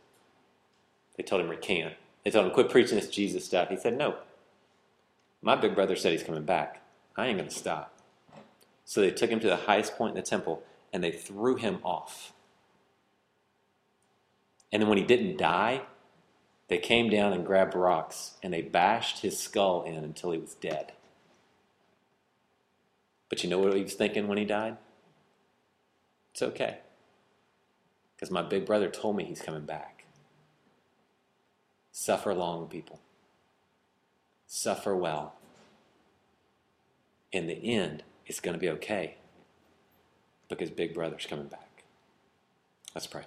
They 1.16 1.24
told 1.24 1.40
him, 1.40 1.48
recant. 1.48 1.94
They 2.24 2.30
told 2.30 2.46
him, 2.46 2.52
quit 2.52 2.70
preaching 2.70 2.94
this 2.94 3.08
Jesus 3.08 3.44
stuff. 3.44 3.70
He 3.70 3.76
said, 3.76 3.98
no. 3.98 4.18
My 5.42 5.56
big 5.56 5.74
brother 5.74 5.96
said 5.96 6.12
he's 6.12 6.22
coming 6.22 6.44
back. 6.44 6.80
I 7.16 7.26
ain't 7.26 7.38
going 7.38 7.48
to 7.48 7.54
stop. 7.56 7.92
So 8.84 9.00
they 9.00 9.10
took 9.10 9.30
him 9.30 9.40
to 9.40 9.48
the 9.48 9.56
highest 9.56 9.96
point 9.96 10.16
in 10.16 10.22
the 10.22 10.30
temple 10.30 10.62
and 10.92 11.02
they 11.02 11.10
threw 11.10 11.56
him 11.56 11.80
off. 11.82 12.32
And 14.72 14.80
then 14.80 14.88
when 14.88 14.98
he 14.98 15.04
didn't 15.04 15.38
die, 15.38 15.82
they 16.68 16.78
came 16.78 17.10
down 17.10 17.32
and 17.32 17.44
grabbed 17.44 17.74
rocks 17.74 18.34
and 18.42 18.52
they 18.52 18.62
bashed 18.62 19.20
his 19.22 19.38
skull 19.38 19.82
in 19.82 19.96
until 19.96 20.30
he 20.30 20.38
was 20.38 20.54
dead. 20.54 20.92
But 23.28 23.42
you 23.42 23.50
know 23.50 23.58
what 23.58 23.74
he 23.74 23.82
was 23.82 23.94
thinking 23.94 24.28
when 24.28 24.38
he 24.38 24.44
died? 24.44 24.76
It's 26.32 26.42
okay. 26.42 26.78
Because 28.14 28.30
my 28.30 28.42
big 28.42 28.66
brother 28.66 28.88
told 28.88 29.16
me 29.16 29.24
he's 29.24 29.42
coming 29.42 29.64
back. 29.64 30.04
Suffer 31.92 32.34
long, 32.34 32.66
people. 32.66 33.00
Suffer 34.46 34.94
well. 34.94 35.34
In 37.32 37.46
the 37.46 37.74
end, 37.74 38.02
it's 38.26 38.40
going 38.40 38.54
to 38.54 38.60
be 38.60 38.68
okay 38.70 39.16
because 40.48 40.70
Big 40.70 40.92
Brother's 40.92 41.26
coming 41.26 41.46
back. 41.46 41.84
Let's 42.94 43.06
pray. 43.06 43.22